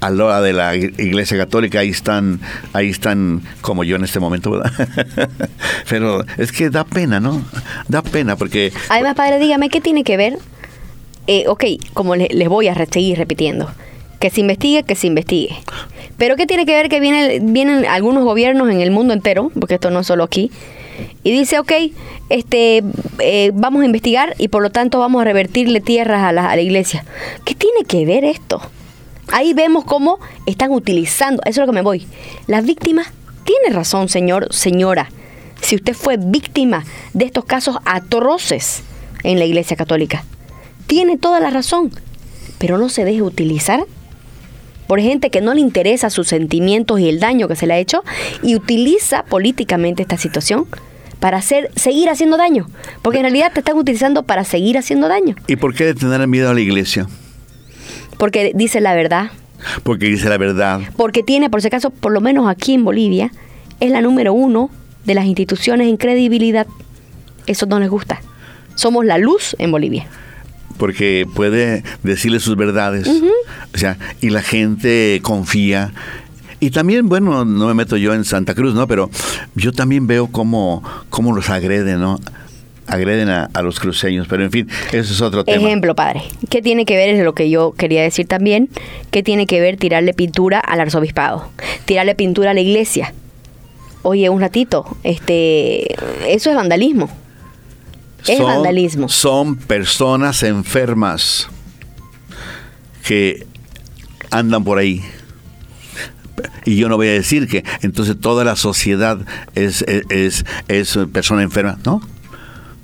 a 0.00 0.10
la 0.10 0.24
hora 0.24 0.40
de 0.40 0.52
la 0.52 0.74
Iglesia 0.74 1.36
Católica 1.36 1.80
ahí 1.80 1.90
están, 1.90 2.40
ahí 2.72 2.88
están 2.88 3.42
como 3.60 3.84
yo 3.84 3.96
en 3.96 4.04
este 4.04 4.18
momento. 4.18 4.60
Pero 5.88 6.24
es 6.38 6.52
que 6.52 6.70
da 6.70 6.84
pena, 6.84 7.20
¿no? 7.20 7.44
Da 7.86 8.02
pena 8.02 8.36
porque... 8.36 8.72
Además, 8.88 9.14
padre, 9.14 9.38
dígame, 9.38 9.68
¿qué 9.68 9.80
tiene 9.80 10.02
que 10.02 10.16
ver? 10.16 10.38
Eh, 11.26 11.44
ok, 11.48 11.64
como 11.92 12.16
les 12.16 12.48
voy 12.48 12.68
a 12.68 12.74
seguir 12.86 13.18
repitiendo, 13.18 13.70
que 14.18 14.30
se 14.30 14.40
investigue, 14.40 14.82
que 14.82 14.94
se 14.94 15.06
investigue. 15.06 15.56
Pero 16.18 16.36
¿qué 16.36 16.46
tiene 16.46 16.66
que 16.66 16.74
ver 16.74 16.88
que 16.88 17.00
vienen, 17.00 17.52
vienen 17.52 17.86
algunos 17.86 18.24
gobiernos 18.24 18.70
en 18.70 18.80
el 18.80 18.90
mundo 18.90 19.14
entero, 19.14 19.50
porque 19.58 19.74
esto 19.74 19.90
no 19.90 20.00
es 20.00 20.06
solo 20.06 20.24
aquí, 20.24 20.50
y 21.22 21.30
dice, 21.30 21.58
ok, 21.58 21.72
este, 22.28 22.82
eh, 23.20 23.50
vamos 23.54 23.82
a 23.82 23.86
investigar 23.86 24.34
y 24.38 24.48
por 24.48 24.62
lo 24.62 24.70
tanto 24.70 24.98
vamos 24.98 25.22
a 25.22 25.24
revertirle 25.24 25.80
tierras 25.80 26.22
a 26.22 26.32
la, 26.32 26.50
a 26.50 26.56
la 26.56 26.62
iglesia? 26.62 27.04
¿Qué 27.44 27.54
tiene 27.54 27.84
que 27.86 28.04
ver 28.04 28.24
esto? 28.24 28.60
Ahí 29.32 29.54
vemos 29.54 29.84
cómo 29.84 30.18
están 30.46 30.72
utilizando, 30.72 31.42
eso 31.44 31.60
es 31.60 31.66
lo 31.66 31.72
que 31.72 31.76
me 31.76 31.82
voy. 31.82 32.06
Las 32.46 32.64
víctimas, 32.64 33.12
tiene 33.44 33.74
razón, 33.74 34.08
señor, 34.08 34.52
señora. 34.52 35.08
Si 35.60 35.76
usted 35.76 35.94
fue 35.94 36.16
víctima 36.18 36.84
de 37.12 37.26
estos 37.26 37.44
casos 37.44 37.76
atroces 37.84 38.82
en 39.22 39.38
la 39.38 39.44
Iglesia 39.44 39.76
Católica, 39.76 40.24
tiene 40.90 41.16
toda 41.16 41.38
la 41.38 41.50
razón, 41.50 41.92
pero 42.58 42.76
no 42.76 42.88
se 42.88 43.04
deje 43.04 43.22
utilizar 43.22 43.84
por 44.88 45.00
gente 45.00 45.30
que 45.30 45.40
no 45.40 45.54
le 45.54 45.60
interesa 45.60 46.10
sus 46.10 46.26
sentimientos 46.26 46.98
y 46.98 47.08
el 47.08 47.20
daño 47.20 47.46
que 47.46 47.54
se 47.54 47.68
le 47.68 47.74
ha 47.74 47.78
hecho 47.78 48.02
y 48.42 48.56
utiliza 48.56 49.22
políticamente 49.22 50.02
esta 50.02 50.16
situación 50.16 50.66
para 51.20 51.36
hacer, 51.36 51.70
seguir 51.76 52.10
haciendo 52.10 52.36
daño. 52.36 52.66
Porque 53.02 53.18
en 53.18 53.22
realidad 53.22 53.52
te 53.52 53.60
están 53.60 53.76
utilizando 53.76 54.24
para 54.24 54.42
seguir 54.42 54.76
haciendo 54.78 55.06
daño. 55.06 55.36
¿Y 55.46 55.54
por 55.54 55.76
qué 55.76 55.94
tener 55.94 56.26
miedo 56.26 56.50
a 56.50 56.54
la 56.54 56.60
iglesia? 56.60 57.06
Porque 58.18 58.50
dice 58.56 58.80
la 58.80 58.96
verdad. 58.96 59.30
Porque 59.84 60.06
dice 60.06 60.28
la 60.28 60.38
verdad. 60.38 60.80
Porque 60.96 61.22
tiene, 61.22 61.50
por 61.50 61.62
si 61.62 61.68
acaso, 61.68 61.90
por 61.90 62.10
lo 62.10 62.20
menos 62.20 62.48
aquí 62.48 62.74
en 62.74 62.84
Bolivia, 62.84 63.30
es 63.78 63.92
la 63.92 64.00
número 64.00 64.32
uno 64.32 64.70
de 65.04 65.14
las 65.14 65.26
instituciones 65.26 65.86
en 65.86 65.96
credibilidad. 65.98 66.66
Eso 67.46 67.66
no 67.66 67.78
les 67.78 67.90
gusta. 67.90 68.20
Somos 68.74 69.04
la 69.04 69.18
luz 69.18 69.54
en 69.60 69.70
Bolivia. 69.70 70.08
Porque 70.80 71.28
puede 71.36 71.84
decirle 72.02 72.40
sus 72.40 72.56
verdades. 72.56 73.06
O 73.74 73.78
sea, 73.78 73.98
y 74.20 74.30
la 74.30 74.42
gente 74.42 75.20
confía. 75.22 75.92
Y 76.58 76.70
también, 76.70 77.08
bueno, 77.08 77.44
no 77.44 77.68
me 77.68 77.74
meto 77.74 77.96
yo 77.96 78.14
en 78.14 78.24
Santa 78.24 78.54
Cruz, 78.54 78.74
¿no? 78.74 78.88
Pero 78.88 79.10
yo 79.54 79.72
también 79.72 80.06
veo 80.06 80.26
cómo, 80.26 80.82
cómo 81.10 81.32
los 81.32 81.50
agreden, 81.50 82.00
¿no? 82.00 82.18
agreden 82.86 83.28
a, 83.28 83.48
los 83.62 83.78
cruceños, 83.78 84.26
pero 84.28 84.42
en 84.42 84.50
fin, 84.50 84.68
eso 84.90 85.12
es 85.12 85.20
otro 85.20 85.44
tema. 85.44 85.64
Ejemplo, 85.64 85.94
padre. 85.94 86.22
¿Qué 86.48 86.60
tiene 86.60 86.84
que 86.84 86.96
ver, 86.96 87.10
es 87.10 87.24
lo 87.24 87.34
que 87.34 87.48
yo 87.48 87.72
quería 87.72 88.02
decir 88.02 88.26
también, 88.26 88.68
qué 89.12 89.22
tiene 89.22 89.46
que 89.46 89.60
ver 89.60 89.76
tirarle 89.76 90.12
pintura 90.12 90.58
al 90.58 90.80
arzobispado, 90.80 91.48
tirarle 91.84 92.16
pintura 92.16 92.50
a 92.50 92.54
la 92.54 92.60
iglesia? 92.60 93.14
Oye, 94.02 94.28
un 94.28 94.40
ratito, 94.40 94.84
este, 95.04 95.94
eso 96.26 96.50
es 96.50 96.56
vandalismo. 96.56 97.08
Es 98.26 98.40
vandalismo. 98.40 99.08
Son 99.08 99.56
personas 99.56 100.42
enfermas 100.42 101.48
que 103.04 103.46
andan 104.30 104.64
por 104.64 104.78
ahí. 104.78 105.02
Y 106.64 106.76
yo 106.76 106.88
no 106.88 106.96
voy 106.96 107.08
a 107.08 107.12
decir 107.12 107.48
que 107.48 107.64
entonces 107.82 108.18
toda 108.20 108.44
la 108.44 108.56
sociedad 108.56 109.18
es, 109.54 109.82
es, 109.82 110.44
es 110.68 110.98
persona 111.12 111.42
enferma, 111.42 111.78
¿no? 111.84 112.00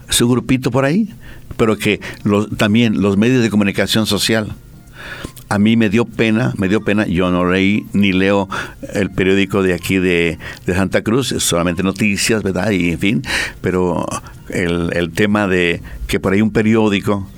su 0.09 0.29
grupito 0.29 0.71
por 0.71 0.85
ahí, 0.85 1.13
pero 1.57 1.77
que 1.77 2.01
también 2.57 3.01
los 3.01 3.17
medios 3.17 3.43
de 3.43 3.51
comunicación 3.51 4.07
social. 4.07 4.55
A 5.49 5.59
mí 5.59 5.77
me 5.77 5.89
dio 5.89 6.05
pena, 6.05 6.53
me 6.57 6.69
dio 6.69 6.83
pena, 6.83 7.07
yo 7.07 7.31
no 7.31 7.49
leí 7.49 7.87
ni 7.93 8.13
leo 8.13 8.49
el 8.95 9.11
periódico 9.11 9.63
de 9.63 9.75
aquí 9.75 9.99
de, 9.99 10.39
Santa 10.67 11.03
Cruz, 11.03 11.35
solamente 11.39 11.85
noticias, 11.85 12.43
¿verdad? 12.43 12.71
Y 12.71 12.91
en 12.91 12.99
fin, 12.99 13.23
pero 13.61 14.07
el, 14.49 14.91
el 14.93 15.13
tema 15.13 15.47
de 15.47 15.83
que 16.09 16.19
por 16.19 16.33
ahí 16.33 16.43
un 16.43 16.51
periódico 16.51 17.29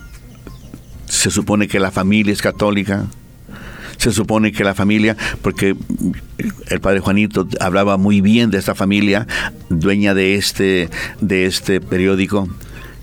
Se 1.06 1.30
supone 1.30 1.68
que 1.68 1.80
la 1.80 1.90
familia 1.90 2.32
es 2.32 2.42
católica. 2.42 3.06
Se 3.96 4.12
supone 4.12 4.52
que 4.52 4.62
la 4.62 4.74
familia, 4.74 5.16
porque 5.42 5.74
el 6.68 6.80
padre 6.80 7.00
Juanito 7.00 7.48
hablaba 7.60 7.96
muy 7.96 8.20
bien 8.20 8.50
de 8.50 8.58
esta 8.58 8.76
familia, 8.76 9.26
dueña 9.70 10.14
de 10.14 10.36
este, 10.36 10.88
de 11.20 11.46
este 11.46 11.80
periódico. 11.80 12.48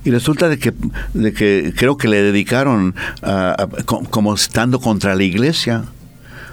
Y 0.06 0.12
resulta 0.12 0.48
de 0.48 0.60
que, 0.60 0.74
de 1.14 1.34
que 1.34 1.74
creo 1.76 1.98
que 1.98 2.08
le 2.08 2.22
dedicaron 2.22 2.96
como 3.86 4.34
estando 4.34 4.80
contra 4.80 5.16
la 5.16 5.24
iglesia. 5.24 5.84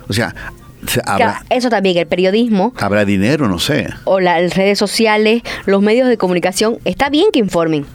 O 0.09 0.13
sea, 0.13 0.35
eso 1.51 1.71
también, 1.71 1.97
el 1.97 2.07
periodismo. 2.07 2.73
Habrá 2.79 3.05
dinero, 3.05 3.49
no 3.49 3.59
sé. 3.59 3.89
O 4.05 4.21
las 4.21 4.57
redes 4.57 4.79
sociales, 4.79 5.43
los 5.67 5.83
medios 5.83 6.09
de 6.09 6.17
comunicación. 6.17 6.79
Está 6.85 7.09
bien 7.09 7.27
que 7.33 7.39
informen, 7.39 7.87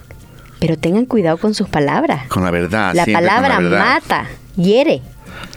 pero 0.58 0.78
tengan 0.78 1.04
cuidado 1.04 1.36
con 1.38 1.54
sus 1.54 1.68
palabras. 1.68 2.26
Con 2.28 2.44
la 2.44 2.50
verdad. 2.50 2.94
La 2.94 3.04
palabra 3.04 3.60
mata, 3.60 4.26
hiere, 4.56 5.02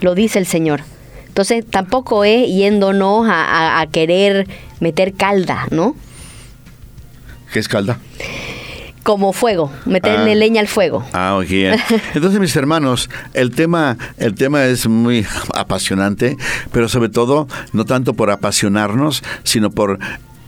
lo 0.00 0.14
dice 0.14 0.38
el 0.38 0.46
Señor. 0.46 0.82
Entonces 1.26 1.64
tampoco 1.64 2.24
es 2.24 2.46
yéndonos 2.48 3.26
a, 3.26 3.86
querer 3.90 4.46
meter 4.80 5.14
calda, 5.14 5.66
¿no? 5.70 5.96
¿Qué 7.52 7.58
es 7.58 7.68
calda? 7.68 7.98
Como 9.02 9.32
fuego, 9.32 9.72
meterle 9.84 10.32
ah. 10.32 10.34
leña 10.34 10.60
al 10.60 10.68
fuego. 10.68 11.04
Ah, 11.12 11.36
ok. 11.36 11.50
Entonces, 12.14 12.40
mis 12.40 12.54
hermanos, 12.56 13.10
el 13.34 13.50
tema, 13.50 13.96
el 14.16 14.34
tema 14.34 14.64
es 14.66 14.86
muy 14.86 15.26
apasionante, 15.54 16.36
pero 16.72 16.88
sobre 16.88 17.08
todo, 17.08 17.48
no 17.72 17.84
tanto 17.84 18.14
por 18.14 18.30
apasionarnos, 18.30 19.22
sino 19.42 19.70
por 19.70 19.98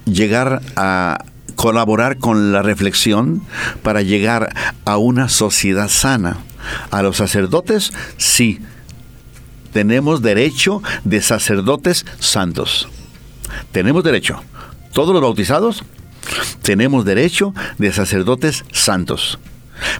llegar 0.06 0.60
a 0.76 1.24
colaborar 1.54 2.18
con 2.18 2.52
la 2.52 2.62
reflexión 2.62 3.42
para 3.82 4.02
llegar 4.02 4.54
a 4.84 4.96
una 4.96 5.28
sociedad 5.28 5.88
sana. 5.88 6.38
A 6.90 7.02
los 7.02 7.16
sacerdotes, 7.16 7.92
sí. 8.16 8.60
Tenemos 9.72 10.22
derecho 10.22 10.82
de 11.04 11.20
sacerdotes 11.20 12.06
santos. 12.20 12.88
Tenemos 13.72 14.04
derecho. 14.04 14.42
Todos 14.92 15.12
los 15.12 15.20
bautizados 15.20 15.84
tenemos 16.62 17.04
derecho 17.04 17.54
de 17.78 17.92
sacerdotes 17.92 18.64
santos. 18.72 19.38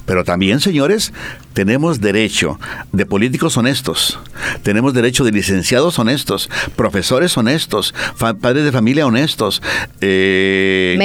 Pero 0.07 0.25
también, 0.25 0.61
señores, 0.61 1.13
tenemos 1.55 2.01
derecho 2.01 2.59
de 2.93 3.07
políticos 3.07 3.57
honestos, 3.57 4.19
tenemos 4.63 4.93
derecho 4.93 5.25
de 5.25 5.31
licenciados 5.31 5.99
honestos, 5.99 6.51
profesores 6.75 7.37
honestos, 7.37 7.95
padres 8.19 8.65
de 8.65 8.73
familia 8.73 9.07
honestos, 9.07 9.63
eh, 10.01 10.97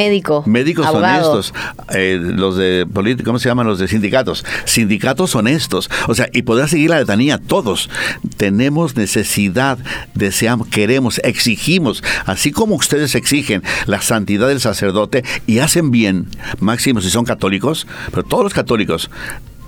médicos 0.48 0.88
honestos, 0.88 1.54
eh, 1.94 2.20
los 2.20 2.58
de 2.58 2.88
políticos, 2.92 3.26
¿cómo 3.26 3.40
se 3.40 3.48
llaman? 3.48 3.68
Los 3.68 3.78
de 3.78 3.88
sindicatos, 3.88 4.44
sindicatos 4.66 5.36
honestos, 5.36 5.90
o 6.08 6.16
sea, 6.16 6.28
y 6.34 6.42
podrá 6.42 6.68
seguir 6.68 6.90
la 6.90 7.00
letanía, 7.00 7.38
todos 7.38 7.90
tenemos 8.38 8.96
necesidad, 8.96 9.78
deseamos, 10.16 10.68
queremos, 10.68 11.22
exigimos, 11.24 12.04
así 12.26 12.52
como 12.52 12.76
ustedes 12.76 13.14
exigen 13.14 13.62
la 13.86 14.02
santidad 14.02 14.48
del 14.48 14.60
sacerdote 14.60 15.24
y 15.46 15.60
hacen 15.60 15.92
bien, 15.92 16.28
máximo 16.60 17.02
si 17.02 17.12
son 17.12 17.26
católicos, 17.26 17.86
pero 18.10 18.24
todos 18.24 18.44
los 18.44 18.54
católicos 18.60 19.10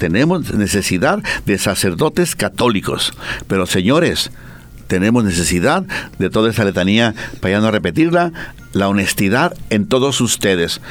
tenemos 0.02 0.52
necesidad 0.56 1.20
de 1.46 1.60
sacerdotes 1.60 2.36
católicos. 2.36 3.14
Pero 3.48 3.68
señores, 3.68 4.32
tenemos 4.88 5.24
necesidad 5.24 5.84
de 6.18 6.32
toda 6.32 6.50
esa 6.50 6.66
letanía, 6.66 7.14
para 7.40 7.52
ya 7.54 7.62
no 7.62 7.70
repetirla, 7.70 8.32
la 8.74 8.90
honestidad 8.90 9.54
en 9.70 9.86
todos 9.86 10.20
ustedes. 10.20 10.82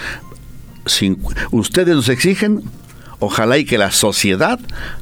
ustedes 1.51 1.97
nos 1.97 2.09
exigen, 2.09 2.63
ojalá 3.19 3.59
y 3.59 3.65
que 3.65 3.79
la 3.79 3.91
sociedad 3.91 4.61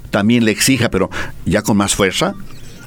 también 0.08 0.46
le 0.46 0.52
exija, 0.52 0.88
pero 0.88 1.10
ya 1.44 1.60
con 1.60 1.76
más 1.76 1.94
fuerza, 1.94 2.34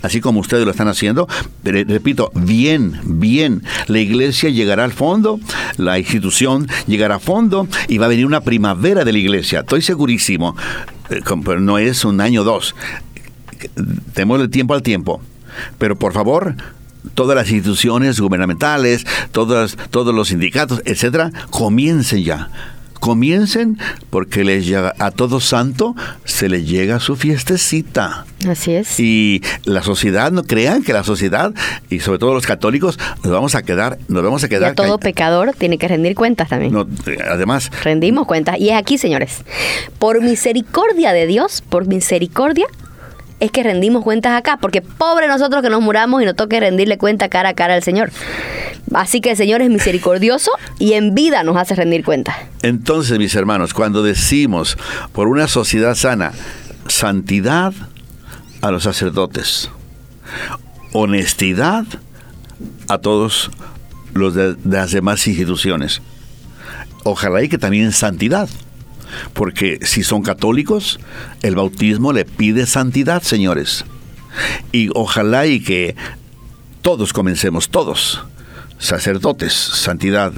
así 0.02 0.22
como 0.22 0.40
ustedes 0.40 0.66
lo 0.66 0.72
están 0.72 0.88
haciendo. 0.88 1.28
repito, 1.64 2.32
bien, 2.36 3.00
bien. 3.04 3.64
La 3.88 4.00
iglesia 4.00 4.50
llegará 4.50 4.84
al 4.84 4.92
fondo, 4.92 5.40
la 5.78 6.00
institución 6.00 6.68
llegará 6.88 7.16
a 7.16 7.20
fondo 7.20 7.68
y 7.88 7.98
va 7.98 8.06
a 8.06 8.10
venir 8.10 8.26
una 8.26 8.42
primavera 8.42 9.04
de 9.04 9.12
la 9.12 9.20
iglesia. 9.20 9.62
Estoy 9.62 9.82
segurísimo. 9.82 10.56
Eh, 11.10 11.22
pero 11.44 11.60
no 11.60 11.78
es 11.78 12.06
un 12.06 12.22
año 12.22 12.42
o 12.42 12.44
dos. 12.44 12.76
El 14.16 14.50
tiempo 14.50 14.74
al 14.74 14.82
tiempo. 14.82 15.22
Pero 15.78 15.98
por 15.98 16.14
favor, 16.14 16.56
todas 17.14 17.36
las 17.36 17.52
instituciones 17.52 18.20
gubernamentales, 18.20 19.06
todos 19.32 19.76
los 19.92 20.28
sindicatos, 20.28 20.82
etcétera, 20.86 21.32
comiencen 21.50 22.24
ya 22.24 22.50
comiencen 23.02 23.80
porque 24.12 24.46
les 24.46 24.66
llega 24.66 24.94
a 25.00 25.12
todo 25.12 25.42
santo 25.42 25.96
se 26.24 26.48
les 26.48 26.68
llega 26.70 27.00
su 27.00 27.16
fiestecita. 27.18 28.26
Así 28.48 28.74
es. 28.74 29.00
Y 29.00 29.42
la 29.66 29.82
sociedad, 29.84 30.32
no 30.32 30.44
crean 30.44 30.84
que 30.84 30.94
la 30.94 31.04
sociedad 31.04 31.52
y 31.90 32.00
sobre 32.00 32.20
todo 32.20 32.34
los 32.34 32.46
católicos 32.46 32.98
nos 33.24 33.34
vamos 33.34 33.56
a 33.56 33.64
quedar, 33.64 33.98
nos 34.08 34.24
vamos 34.24 34.44
a 34.44 34.50
quedar. 34.50 34.74
Y 34.74 34.76
todo 34.76 35.00
pecador 35.00 35.54
tiene 35.58 35.78
que 35.78 35.88
rendir 35.88 36.16
cuentas 36.16 36.48
también. 36.48 36.74
además. 37.28 37.72
Rendimos 37.84 38.28
cuentas. 38.28 38.60
Y 38.60 38.70
es 38.70 38.76
aquí, 38.76 38.98
señores. 38.98 39.44
Por 40.00 40.22
misericordia 40.22 41.12
de 41.12 41.26
Dios, 41.26 41.64
por 41.68 41.88
misericordia, 41.88 42.68
es 43.42 43.52
que 43.52 43.64
rendimos 43.64 44.04
cuentas 44.04 44.38
acá, 44.38 44.58
porque 44.62 44.82
pobre 44.82 45.28
nosotros 45.28 45.62
que 45.64 45.70
nos 45.70 45.82
muramos 45.82 46.22
y 46.22 46.26
nos 46.26 46.36
toque 46.36 46.60
rendirle 46.60 46.98
cuenta 46.98 47.28
cara 47.28 47.50
a 47.50 47.54
cara 47.54 47.74
al 47.74 47.84
Señor. 47.84 48.12
Así 48.94 49.20
que 49.20 49.32
el 49.32 49.38
Señor 49.38 49.62
es 49.64 49.70
misericordioso 49.70 50.52
y 50.78 50.94
en 50.94 51.16
vida 51.16 51.44
nos 51.44 51.58
hace 51.58 51.76
rendir 51.76 52.06
cuenta. 52.06 52.38
Entonces, 52.62 53.18
mis 53.18 53.34
hermanos, 53.36 53.74
cuando 53.74 54.04
decimos 54.04 54.78
por 55.12 55.28
una 55.28 55.48
sociedad 55.48 55.96
sana, 55.96 56.34
santidad 56.88 57.74
a 58.62 58.70
los 58.70 58.84
sacerdotes, 58.84 59.72
honestidad 60.94 61.86
a 62.90 63.00
todos 63.00 63.50
los 64.14 64.36
de, 64.36 64.56
las 64.66 64.92
demás 64.92 65.26
instituciones. 65.26 66.02
Ojalá 67.04 67.42
y 67.42 67.50
que 67.50 67.58
también 67.58 67.92
santidad. 67.92 68.48
Porque 69.34 69.80
si 69.84 70.04
son 70.04 70.22
católicos, 70.22 71.00
el 71.42 71.56
bautismo 71.56 72.14
le 72.14 72.26
pide 72.26 72.66
santidad, 72.66 73.22
señores. 73.22 73.86
Y 74.72 74.90
ojalá 74.94 75.46
y 75.46 75.62
que 75.62 75.96
todos 76.82 77.14
comencemos, 77.14 77.70
todos, 77.70 78.24
sacerdotes, 78.78 79.54
santidad, 79.54 80.34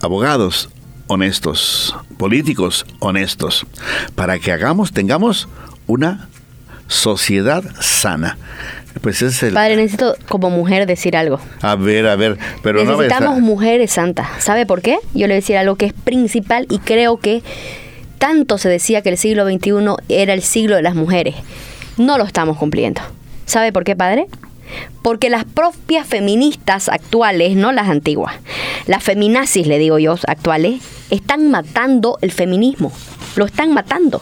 abogados 0.00 0.70
honestos, 1.06 1.94
políticos 2.18 2.84
honestos, 2.98 3.66
para 4.14 4.38
que 4.38 4.52
hagamos, 4.52 4.92
tengamos 4.92 5.48
una 5.86 6.28
sociedad 6.88 7.62
sana. 7.80 8.38
Pues 9.00 9.22
es 9.22 9.42
el... 9.42 9.54
Padre, 9.54 9.76
necesito 9.76 10.16
como 10.28 10.50
mujer 10.50 10.86
decir 10.86 11.16
algo. 11.16 11.40
A 11.60 11.76
ver, 11.76 12.06
a 12.06 12.16
ver, 12.16 12.38
pero 12.62 12.84
Necesitamos 12.84 13.40
mujeres 13.40 13.92
santas. 13.92 14.26
¿Sabe 14.38 14.66
por 14.66 14.82
qué? 14.82 14.98
Yo 15.14 15.26
le 15.26 15.28
voy 15.28 15.32
a 15.32 15.36
decir 15.36 15.56
algo 15.56 15.76
que 15.76 15.86
es 15.86 15.92
principal 15.92 16.66
y 16.70 16.78
creo 16.78 17.18
que 17.18 17.42
tanto 18.18 18.58
se 18.58 18.68
decía 18.68 19.02
que 19.02 19.10
el 19.10 19.18
siglo 19.18 19.46
XXI 19.46 19.96
era 20.08 20.32
el 20.32 20.42
siglo 20.42 20.76
de 20.76 20.82
las 20.82 20.94
mujeres. 20.94 21.34
No 21.96 22.18
lo 22.18 22.24
estamos 22.24 22.56
cumpliendo. 22.56 23.00
¿Sabe 23.44 23.72
por 23.72 23.84
qué, 23.84 23.94
padre? 23.94 24.26
Porque 25.02 25.30
las 25.30 25.44
propias 25.44 26.06
feministas 26.06 26.88
actuales, 26.88 27.56
no 27.56 27.72
las 27.72 27.88
antiguas, 27.88 28.34
las 28.86 29.02
feminazis, 29.04 29.66
le 29.66 29.78
digo 29.78 29.98
yo, 29.98 30.16
actuales, 30.26 30.82
están 31.10 31.50
matando 31.50 32.18
el 32.22 32.32
feminismo. 32.32 32.92
Lo 33.36 33.44
están 33.44 33.72
matando. 33.72 34.20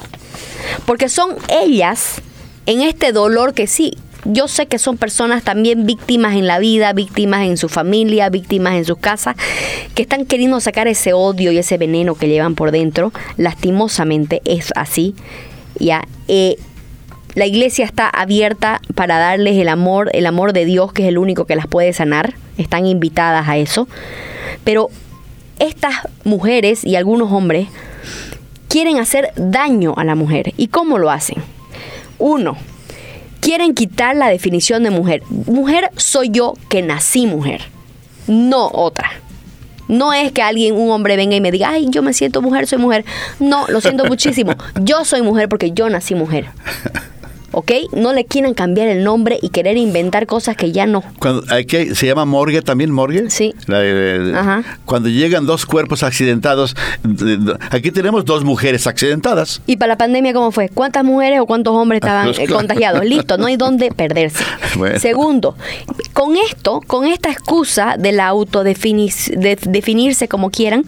Porque 0.87 1.08
son 1.08 1.37
ellas 1.48 2.20
en 2.66 2.82
este 2.82 3.12
dolor 3.12 3.54
que 3.54 3.66
sí, 3.66 3.96
yo 4.24 4.48
sé 4.48 4.66
que 4.66 4.78
son 4.78 4.96
personas 4.96 5.42
también 5.42 5.87
víctimas 5.87 6.34
en 6.34 6.46
la 6.46 6.58
vida, 6.58 6.92
víctimas 6.92 7.46
en 7.46 7.56
su 7.56 7.68
familia, 7.68 8.28
víctimas 8.30 8.74
en 8.74 8.84
sus 8.84 8.98
casas, 8.98 9.37
que 9.94 10.02
están 10.02 10.24
queriendo 10.24 10.60
sacar 10.60 10.88
ese 10.88 11.12
odio 11.12 11.52
y 11.52 11.58
ese 11.58 11.78
veneno 11.78 12.14
que 12.14 12.28
llevan 12.28 12.54
por 12.54 12.70
dentro. 12.70 13.12
Lastimosamente 13.37 14.40
es 14.44 14.72
así. 14.76 15.14
Ya, 15.78 16.06
eh, 16.28 16.56
la 17.34 17.46
iglesia 17.46 17.84
está 17.84 18.08
abierta 18.08 18.80
para 18.94 19.18
darles 19.18 19.56
el 19.58 19.68
amor, 19.68 20.10
el 20.14 20.26
amor 20.26 20.52
de 20.52 20.64
Dios, 20.64 20.92
que 20.92 21.02
es 21.02 21.08
el 21.08 21.18
único 21.18 21.46
que 21.46 21.56
las 21.56 21.66
puede 21.66 21.92
sanar. 21.92 22.34
Están 22.58 22.87
invitadas 22.87 23.48
a 23.48 23.56
eso. 23.56 23.88
Pero 24.62 24.88
estas 25.58 25.94
mujeres 26.24 26.84
y 26.84 26.96
algunos 26.96 27.32
hombres 27.32 27.68
quieren 28.68 28.98
hacer 28.98 29.32
daño 29.37 29.94
a 29.96 30.04
la 30.04 30.14
mujer. 30.14 30.52
¿Y 30.56 30.68
cómo 30.68 30.98
lo 30.98 31.10
hacen? 31.10 31.38
Uno, 32.18 32.56
quieren 33.44 33.74
quitar 33.74 34.16
la 34.16 34.28
definición 34.28 34.83
de 34.85 34.90
mujer. 34.90 35.22
Mujer 35.28 35.90
soy 35.96 36.30
yo 36.30 36.54
que 36.70 36.80
nací 36.80 37.26
mujer, 37.26 37.61
no 38.26 38.70
otra. 38.72 39.11
No 39.87 40.14
es 40.14 40.33
que 40.33 40.40
alguien, 40.40 40.74
un 40.74 40.90
hombre 40.90 41.14
venga 41.16 41.37
y 41.37 41.42
me 41.42 41.52
diga, 41.52 41.68
ay, 41.68 41.88
yo 41.90 42.02
me 42.02 42.14
siento 42.14 42.40
mujer, 42.40 42.66
soy 42.66 42.78
mujer. 42.78 43.04
No, 43.38 43.66
lo 43.68 43.83
siento 43.83 44.04
muchísimo. 44.09 44.54
Yo 44.80 45.04
soy 45.04 45.20
mujer 45.20 45.50
porque 45.50 45.72
yo 45.72 45.90
nací 45.90 46.14
mujer. 46.14 46.46
¿ok? 47.55 47.73
No 47.93 48.12
le 48.12 48.25
quieran 48.25 48.55
cambiar 48.55 48.88
el 48.88 49.05
nombre 49.05 49.38
y 49.40 49.51
querer 49.51 49.77
inventar 49.77 50.27
cosas 50.27 50.57
que 50.57 50.73
ya 50.73 50.87
no. 50.87 51.05
Cuando, 51.19 51.45
hay 51.51 51.67
que, 51.67 51.95
¿Se 51.95 52.07
llama 52.07 52.25
morgue 52.25 52.62
también, 52.62 52.90
morgue? 52.90 53.31
Sí. 53.31 53.55
Cuando 54.85 55.09
llegan 55.09 55.47
dos 55.47 55.64
cuerpos 55.64 56.03
accidentados, 56.03 56.75
aquí 57.71 57.93
tenemos 57.93 58.25
dos 58.25 58.45
mujeres 58.45 58.87
accidentadas. 58.87 59.62
¿Y 59.67 59.77
para 59.77 59.93
la 59.93 59.99
pandemia 59.99 60.33
cómo 60.33 60.51
fue? 60.51 60.69
¿Cuántas 60.69 61.05
mujeres 61.05 61.40
o 61.40 61.47
cuántos 61.47 61.75
hombres 61.75 62.01
estaban 62.03 62.31
eh, 62.37 62.49
contagiados? 62.49 63.05
Listo, 63.05 63.38
no 63.38 63.47
hay 63.47 63.57
dónde 63.57 63.93
perderse. 63.93 64.45
Segundo, 64.99 65.57
con 66.12 66.37
esto, 66.37 66.81
con 66.87 67.07
esta 67.07 67.31
excusa 67.31 67.97
de 67.99 68.12
la 68.12 68.27
autodefinirse 68.27 70.29
como 70.29 70.51
quieran, 70.51 70.85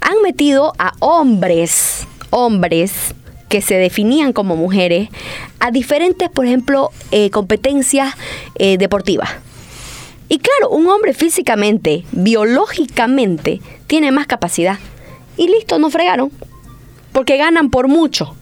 han 0.00 0.20
metido 0.22 0.72
a 0.78 0.92
hombres, 0.98 2.06
hombres 2.30 3.14
que 3.52 3.60
se 3.60 3.74
definían 3.74 4.32
como 4.32 4.56
mujeres 4.56 5.10
a 5.60 5.70
diferentes, 5.70 6.30
por 6.30 6.46
ejemplo, 6.46 6.88
eh, 7.10 7.28
competencias 7.28 8.14
eh, 8.54 8.78
deportivas. 8.78 9.28
Y 10.30 10.38
claro, 10.38 10.70
un 10.70 10.88
hombre 10.88 11.12
físicamente, 11.12 12.06
biológicamente, 12.12 13.60
tiene 13.88 14.10
más 14.10 14.26
capacidad. 14.26 14.78
Y 15.36 15.48
listo, 15.48 15.78
no 15.78 15.90
fregaron. 15.90 16.32
Porque 17.12 17.36
ganan 17.36 17.68
por 17.68 17.88
mucho. 17.88 18.34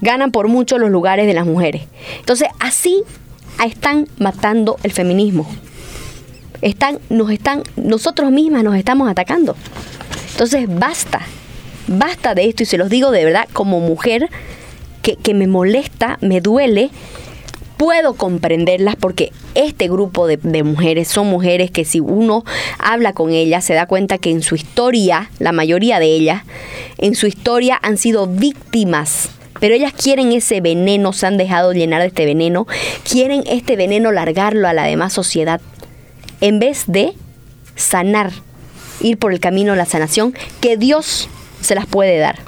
Ganan 0.00 0.32
por 0.32 0.48
mucho 0.48 0.78
los 0.78 0.88
lugares 0.88 1.26
de 1.26 1.34
las 1.34 1.44
mujeres. 1.44 1.82
Entonces, 2.18 2.48
así 2.58 3.02
están 3.62 4.08
matando 4.16 4.78
el 4.82 4.92
feminismo. 4.92 5.46
Están, 6.62 7.00
nos 7.10 7.30
están, 7.30 7.64
nosotros 7.76 8.30
mismas 8.30 8.64
nos 8.64 8.76
estamos 8.76 9.10
atacando. 9.10 9.56
Entonces, 10.30 10.74
basta 10.74 11.20
basta 11.86 12.34
de 12.34 12.48
esto 12.48 12.62
y 12.62 12.66
se 12.66 12.78
los 12.78 12.88
digo 12.88 13.10
de 13.10 13.24
verdad 13.24 13.48
como 13.52 13.80
mujer 13.80 14.28
que, 15.02 15.34
me 15.34 15.48
molesta, 15.48 16.18
me 16.20 16.40
duele, 16.40 16.90
puedo 17.76 18.14
comprenderlas 18.14 18.94
porque 18.94 19.32
este 19.54 19.88
grupo 19.88 20.28
de, 20.28 20.36
de, 20.36 20.62
mujeres 20.62 21.08
son 21.08 21.26
mujeres 21.26 21.70
que 21.70 21.84
si 21.84 21.98
uno 21.98 22.44
habla 22.78 23.12
con 23.12 23.32
ellas 23.32 23.64
se 23.64 23.74
da 23.74 23.86
cuenta 23.86 24.18
que 24.18 24.30
en 24.30 24.42
su 24.42 24.54
historia, 24.54 25.30
la 25.40 25.50
mayoría 25.50 25.98
de 25.98 26.06
ellas, 26.06 26.42
en 26.98 27.16
su 27.16 27.26
historia 27.26 27.78
han 27.82 27.96
sido 27.96 28.26
víctimas. 28.28 29.30
Pero 29.58 29.74
ellas 29.74 29.92
quieren 29.92 30.32
ese 30.32 30.60
veneno, 30.60 31.12
se 31.12 31.26
han 31.26 31.36
dejado 31.36 31.72
llenar 31.72 32.00
de 32.00 32.08
este 32.08 32.24
veneno, 32.24 32.66
quieren 33.08 33.44
este 33.46 33.76
veneno 33.76 34.10
largarlo 34.10 34.66
a 34.66 34.72
la 34.72 34.84
demás 34.84 35.12
sociedad, 35.12 35.60
en 36.40 36.58
vez 36.58 36.84
de 36.88 37.12
sanar, 37.76 38.32
ir 39.00 39.18
por 39.18 39.32
el 39.32 39.40
camino 39.40 39.72
de 39.72 39.78
la 39.78 39.84
sanación 39.86 40.34
que 40.60 40.76
Dios 40.76 41.28
se 41.62 41.74
las 41.74 41.86
puede 41.86 42.18
dar. 42.18 42.38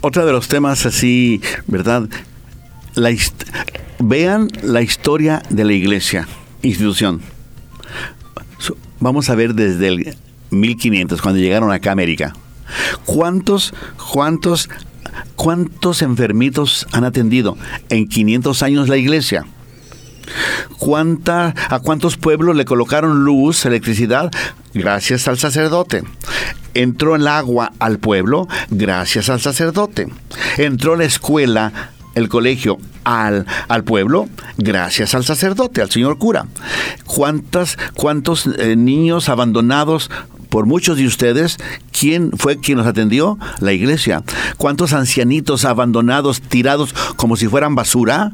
Otro 0.00 0.26
de 0.26 0.32
los 0.32 0.48
temas 0.48 0.86
así, 0.86 1.40
¿verdad? 1.66 2.08
La 2.94 3.10
vean 3.98 4.48
la 4.62 4.82
historia 4.82 5.42
de 5.50 5.64
la 5.64 5.72
iglesia, 5.72 6.26
institución. 6.62 7.20
Vamos 9.00 9.30
a 9.30 9.34
ver 9.34 9.54
desde 9.54 9.88
el 9.88 10.16
1500, 10.50 11.22
cuando 11.22 11.40
llegaron 11.40 11.70
acá 11.70 11.90
a 11.90 11.92
América. 11.92 12.34
¿Cuántos, 13.04 13.74
cuántos, 14.12 14.68
cuántos 15.36 16.02
enfermitos 16.02 16.86
han 16.92 17.04
atendido 17.04 17.56
en 17.88 18.08
500 18.08 18.62
años 18.62 18.88
la 18.88 18.96
iglesia? 18.96 19.46
¿Cuánta, 20.78 21.54
¿A 21.68 21.80
cuántos 21.80 22.16
pueblos 22.16 22.56
le 22.56 22.64
colocaron 22.64 23.24
luz, 23.24 23.64
electricidad? 23.64 24.30
Gracias 24.74 25.28
al 25.28 25.38
sacerdote. 25.38 26.02
Entró 26.74 27.16
el 27.16 27.26
agua 27.26 27.72
al 27.78 27.98
pueblo 27.98 28.48
gracias 28.70 29.28
al 29.28 29.40
sacerdote. 29.40 30.08
Entró 30.56 30.96
la 30.96 31.04
escuela 31.04 31.72
el 32.14 32.28
colegio 32.28 32.78
al, 33.04 33.46
al, 33.68 33.84
pueblo 33.84 34.28
gracias 34.56 35.14
al 35.14 35.24
sacerdote, 35.24 35.82
al 35.82 35.90
señor 35.90 36.18
cura. 36.18 36.46
¿Cuántas, 37.06 37.78
¿Cuántos 37.94 38.46
eh, 38.58 38.76
niños 38.76 39.28
abandonados 39.28 40.10
por 40.48 40.66
muchos 40.66 40.96
de 40.96 41.06
ustedes, 41.06 41.58
¿quién 41.92 42.32
fue 42.36 42.58
quien 42.58 42.78
los 42.78 42.86
atendió? 42.86 43.38
La 43.60 43.72
iglesia. 43.72 44.22
¿Cuántos 44.56 44.92
ancianitos 44.92 45.64
abandonados, 45.64 46.40
tirados 46.40 46.94
como 47.16 47.36
si 47.36 47.46
fueran 47.48 47.74
basura? 47.74 48.32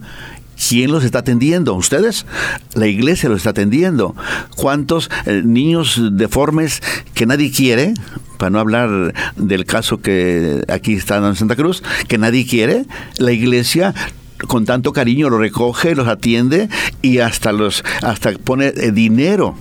¿Quién 0.56 0.90
los 0.90 1.04
está 1.04 1.20
atendiendo? 1.20 1.74
¿Ustedes? 1.74 2.26
La 2.74 2.86
iglesia 2.86 3.28
los 3.28 3.38
está 3.38 3.50
atendiendo. 3.50 4.14
¿Cuántos 4.56 5.10
eh, 5.26 5.42
niños 5.44 6.00
deformes 6.12 6.82
que 7.14 7.26
nadie 7.26 7.50
quiere? 7.50 7.94
Para 8.38 8.50
no 8.50 8.60
hablar 8.60 9.14
del 9.36 9.64
caso 9.64 10.00
que 10.00 10.64
aquí 10.68 10.94
está 10.94 11.16
en 11.16 11.36
Santa 11.36 11.56
Cruz, 11.56 11.82
que 12.08 12.18
nadie 12.18 12.46
quiere. 12.46 12.86
La 13.18 13.32
iglesia 13.32 13.94
con 14.48 14.64
tanto 14.64 14.92
cariño 14.92 15.30
los 15.30 15.40
recoge, 15.40 15.94
los 15.94 16.08
atiende 16.08 16.68
y 17.02 17.18
hasta 17.18 17.52
los 17.52 17.84
hasta 18.02 18.32
pone 18.32 18.66
eh, 18.66 18.92
dinero 18.92 19.56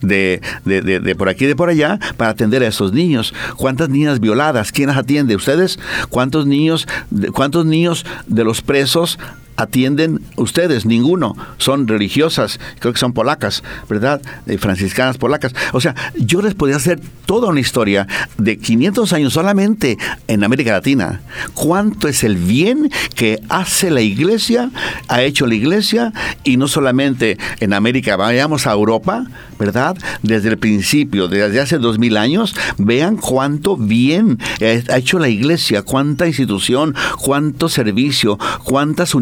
de, 0.00 0.40
de, 0.64 1.14
por 1.14 1.28
aquí 1.28 1.44
y 1.44 1.48
de 1.48 1.56
por 1.56 1.68
allá 1.68 1.98
para 2.16 2.30
atender 2.30 2.62
a 2.62 2.66
esos 2.66 2.92
niños. 2.92 3.32
¿Cuántas 3.56 3.88
niñas 3.88 4.20
violadas? 4.20 4.72
¿Quién 4.72 4.88
las 4.88 4.96
atiende? 4.96 5.36
¿Ustedes? 5.36 5.78
¿Cuántos 6.08 6.46
niños, 6.46 6.86
cuántos 7.32 7.66
niños 7.66 8.04
de 8.26 8.44
los 8.44 8.62
presos 8.62 9.18
atienden 9.56 10.20
ustedes, 10.36 10.86
ninguno. 10.86 11.36
Son 11.58 11.88
religiosas, 11.88 12.58
creo 12.78 12.92
que 12.92 12.98
son 12.98 13.12
polacas, 13.12 13.62
¿verdad? 13.88 14.22
Eh, 14.46 14.58
franciscanas 14.58 15.18
polacas. 15.18 15.54
O 15.72 15.80
sea, 15.80 15.94
yo 16.16 16.42
les 16.42 16.54
podría 16.54 16.76
hacer 16.76 17.00
toda 17.26 17.48
una 17.48 17.60
historia 17.60 18.06
de 18.38 18.58
500 18.58 19.12
años 19.12 19.32
solamente 19.32 19.98
en 20.28 20.44
América 20.44 20.72
Latina. 20.72 21.20
¿Cuánto 21.54 22.08
es 22.08 22.24
el 22.24 22.36
bien 22.36 22.90
que 23.14 23.40
hace 23.48 23.90
la 23.90 24.00
iglesia, 24.00 24.70
ha 25.08 25.22
hecho 25.22 25.46
la 25.46 25.54
iglesia, 25.54 26.12
y 26.44 26.56
no 26.56 26.68
solamente 26.68 27.38
en 27.60 27.72
América, 27.72 28.16
vayamos 28.16 28.66
a 28.66 28.72
Europa, 28.72 29.24
¿verdad? 29.58 29.96
Desde 30.22 30.50
el 30.50 30.58
principio, 30.58 31.28
desde 31.28 31.60
hace 31.60 31.78
dos 31.78 31.98
mil 31.98 32.16
años, 32.16 32.54
vean 32.78 33.16
cuánto 33.16 33.76
bien 33.76 34.38
ha 34.60 34.96
hecho 34.96 35.18
la 35.18 35.28
iglesia, 35.28 35.82
cuánta 35.82 36.26
institución, 36.26 36.94
cuánto 37.20 37.68
servicio, 37.68 38.38
cuántas 38.64 39.14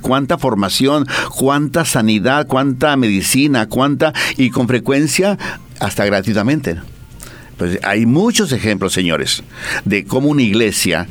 cuánta 0.00 0.38
formación, 0.38 1.06
cuánta 1.36 1.84
sanidad, 1.84 2.46
cuánta 2.46 2.96
medicina, 2.96 3.68
cuánta 3.68 4.12
y 4.36 4.50
con 4.50 4.68
frecuencia 4.68 5.38
hasta 5.80 6.04
gratuitamente. 6.04 6.76
Pues 7.56 7.78
hay 7.82 8.06
muchos 8.06 8.52
ejemplos, 8.52 8.92
señores, 8.92 9.42
de 9.84 10.04
cómo 10.04 10.28
una 10.28 10.42
iglesia 10.42 11.08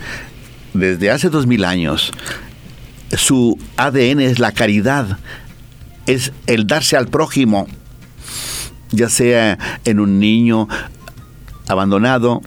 desde 0.73 1.11
hace 1.11 1.29
dos 1.29 1.47
mil 1.47 1.65
años 1.65 2.11
su 3.15 3.57
ADN 3.77 4.19
es 4.19 4.39
la 4.39 4.51
caridad, 4.51 5.17
es 6.05 6.33
el 6.45 6.67
darse 6.67 6.97
al 6.97 7.07
prójimo, 7.07 7.67
ya 8.91 9.09
sea 9.09 9.57
en 9.85 9.99
un 9.99 10.19
niño 10.19 10.67
abandonado, 11.67 12.41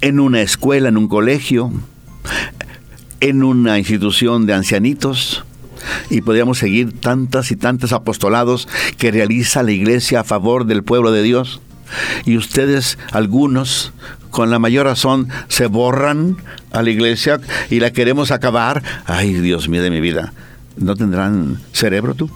en 0.00 0.20
una 0.20 0.42
escuela, 0.42 0.88
en 0.88 0.96
un 0.96 1.08
colegio, 1.08 1.72
en 3.20 3.42
una 3.42 3.78
institución 3.78 4.46
de 4.46 4.54
ancianitos 4.54 5.44
y 6.10 6.20
podríamos 6.20 6.58
seguir 6.58 6.98
tantas 7.00 7.50
y 7.50 7.56
tantos 7.56 7.92
apostolados 7.92 8.68
que 8.98 9.10
realiza 9.10 9.62
la 9.62 9.72
iglesia 9.72 10.20
a 10.20 10.24
favor 10.24 10.66
del 10.66 10.82
pueblo 10.82 11.12
de 11.12 11.22
Dios. 11.22 11.60
Y 12.24 12.36
ustedes, 12.36 12.98
algunos, 13.12 13.92
con 14.30 14.50
la 14.50 14.58
mayor 14.58 14.86
razón, 14.86 15.28
se 15.48 15.66
borran 15.66 16.36
a 16.72 16.82
la 16.82 16.90
iglesia 16.90 17.40
y 17.70 17.80
la 17.80 17.92
queremos 17.92 18.30
acabar. 18.30 18.82
Ay, 19.06 19.34
Dios 19.34 19.68
mío 19.68 19.82
de 19.82 19.90
mi 19.90 20.00
vida, 20.00 20.32
¿no 20.76 20.96
tendrán 20.96 21.60
cerebro 21.72 22.14
tú? 22.14 22.30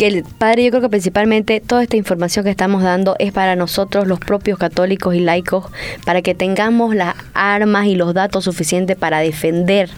Que 0.00 0.06
el 0.06 0.24
Padre, 0.24 0.64
yo 0.64 0.70
creo 0.70 0.80
que 0.80 0.88
principalmente 0.88 1.60
toda 1.60 1.82
esta 1.82 1.98
información 1.98 2.42
que 2.42 2.50
estamos 2.50 2.82
dando 2.82 3.16
es 3.18 3.32
para 3.32 3.54
nosotros, 3.54 4.06
los 4.06 4.18
propios 4.18 4.58
católicos 4.58 5.14
y 5.14 5.20
laicos, 5.20 5.66
para 6.06 6.22
que 6.22 6.34
tengamos 6.34 6.94
las 6.94 7.16
armas 7.34 7.84
y 7.84 7.96
los 7.96 8.14
datos 8.14 8.44
suficientes 8.44 8.96
para 8.96 9.18
defender, 9.18 9.90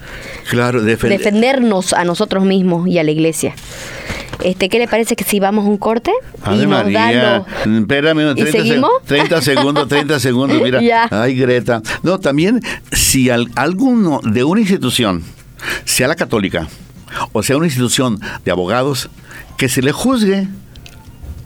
claro, 0.50 0.82
defendernos 0.82 1.92
a 1.92 2.04
nosotros 2.04 2.44
mismos 2.44 2.88
y 2.88 2.98
a 2.98 3.04
la 3.04 3.12
iglesia. 3.12 3.54
Este, 4.42 4.68
¿Qué 4.68 4.80
le 4.80 4.88
parece 4.88 5.14
que 5.14 5.22
si 5.22 5.38
vamos 5.38 5.66
un 5.66 5.78
corte? 5.78 6.10
y 6.46 6.56
nos 6.56 6.66
María, 6.66 7.44
espérame, 7.64 8.34
30, 8.34 8.88
30 9.06 9.40
segundos, 9.40 9.86
30 9.86 10.18
segundos, 10.18 10.60
mira. 10.60 10.80
Ay, 11.12 11.36
Greta. 11.36 11.80
No, 12.02 12.18
también, 12.18 12.60
si 12.90 13.30
alguno 13.30 14.18
de 14.24 14.42
una 14.42 14.62
institución, 14.62 15.22
sea 15.84 16.08
la 16.08 16.16
católica, 16.16 16.66
o 17.32 17.42
sea 17.42 17.56
una 17.56 17.66
institución 17.66 18.20
de 18.44 18.50
abogados, 18.50 19.10
que 19.56 19.68
se 19.68 19.82
le 19.82 19.92
juzgue 19.92 20.48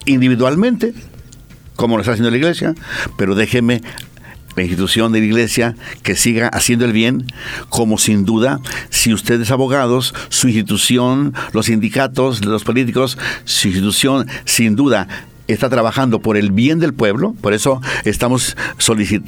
individualmente, 0.06 0.94
como 1.74 1.96
lo 1.96 2.02
está 2.02 2.12
haciendo 2.12 2.30
la 2.30 2.36
iglesia, 2.36 2.74
pero 3.16 3.34
déjeme 3.34 3.82
la 4.56 4.62
institución 4.62 5.12
de 5.12 5.20
la 5.20 5.26
iglesia 5.26 5.76
que 6.02 6.16
siga 6.16 6.48
haciendo 6.48 6.86
el 6.86 6.92
bien, 6.92 7.26
como 7.68 7.98
sin 7.98 8.24
duda, 8.24 8.60
si 8.88 9.12
ustedes 9.12 9.50
abogados, 9.50 10.14
su 10.30 10.48
institución, 10.48 11.34
los 11.52 11.66
sindicatos, 11.66 12.44
los 12.44 12.64
políticos, 12.64 13.18
su 13.44 13.68
institución, 13.68 14.26
sin 14.46 14.74
duda, 14.74 15.08
está 15.48 15.68
trabajando 15.68 16.20
por 16.20 16.36
el 16.36 16.50
bien 16.50 16.78
del 16.78 16.94
pueblo, 16.94 17.34
por 17.40 17.52
eso 17.52 17.80
estamos 18.04 18.56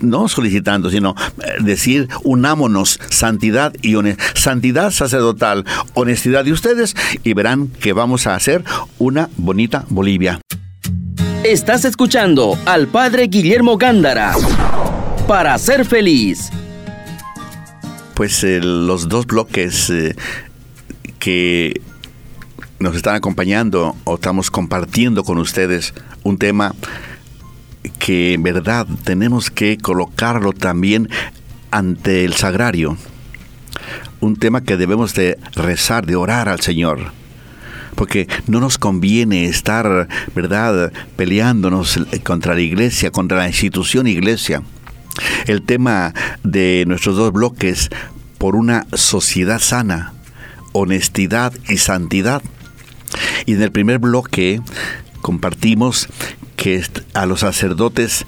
no 0.00 0.28
solicitando, 0.28 0.90
sino 0.90 1.14
eh, 1.42 1.62
decir 1.62 2.08
unámonos, 2.24 3.00
santidad 3.10 3.72
y 3.82 3.94
santidad 4.34 4.90
sacerdotal, 4.90 5.64
honestidad 5.94 6.44
de 6.44 6.52
ustedes 6.52 6.94
y 7.24 7.34
verán 7.34 7.68
que 7.68 7.92
vamos 7.92 8.26
a 8.26 8.34
hacer 8.34 8.64
una 8.98 9.28
bonita 9.36 9.84
Bolivia. 9.88 10.40
Estás 11.44 11.84
escuchando 11.84 12.58
al 12.66 12.88
Padre 12.88 13.28
Guillermo 13.28 13.76
Gándara 13.78 14.34
para 15.26 15.56
ser 15.58 15.84
feliz. 15.84 16.50
Pues 18.14 18.42
eh, 18.42 18.60
los 18.60 19.08
dos 19.08 19.26
bloques 19.26 19.88
eh, 19.90 20.16
que 21.18 21.80
nos 22.80 22.94
están 22.94 23.16
acompañando 23.16 23.96
o 24.04 24.14
estamos 24.14 24.50
compartiendo 24.50 25.24
con 25.24 25.38
ustedes 25.38 25.94
un 26.22 26.38
tema 26.38 26.74
que 27.98 28.34
en 28.34 28.42
verdad 28.42 28.86
tenemos 29.04 29.50
que 29.50 29.78
colocarlo 29.78 30.52
también 30.52 31.08
ante 31.70 32.24
el 32.24 32.34
sagrario. 32.34 32.96
Un 34.20 34.36
tema 34.36 34.62
que 34.62 34.76
debemos 34.76 35.14
de 35.14 35.38
rezar, 35.54 36.06
de 36.06 36.16
orar 36.16 36.48
al 36.48 36.60
Señor. 36.60 37.12
Porque 37.94 38.28
no 38.46 38.60
nos 38.60 38.78
conviene 38.78 39.46
estar, 39.46 40.08
¿verdad?, 40.34 40.92
peleándonos 41.16 41.98
contra 42.22 42.54
la 42.54 42.60
iglesia, 42.60 43.10
contra 43.10 43.38
la 43.38 43.48
institución 43.48 44.06
iglesia. 44.06 44.62
El 45.46 45.62
tema 45.62 46.14
de 46.44 46.84
nuestros 46.86 47.16
dos 47.16 47.32
bloques 47.32 47.90
por 48.38 48.54
una 48.54 48.86
sociedad 48.92 49.58
sana, 49.58 50.14
honestidad 50.72 51.52
y 51.68 51.78
santidad 51.78 52.42
y 53.48 53.54
en 53.54 53.62
el 53.62 53.72
primer 53.72 53.98
bloque 53.98 54.60
compartimos 55.22 56.06
que 56.56 56.84
a 57.14 57.24
los 57.24 57.40
sacerdotes 57.40 58.26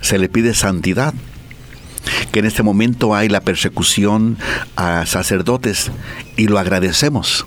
se 0.00 0.16
le 0.16 0.30
pide 0.30 0.54
santidad, 0.54 1.12
que 2.32 2.38
en 2.38 2.46
este 2.46 2.62
momento 2.62 3.14
hay 3.14 3.28
la 3.28 3.42
persecución 3.42 4.38
a 4.74 5.04
sacerdotes 5.04 5.90
y 6.38 6.48
lo 6.48 6.58
agradecemos. 6.58 7.46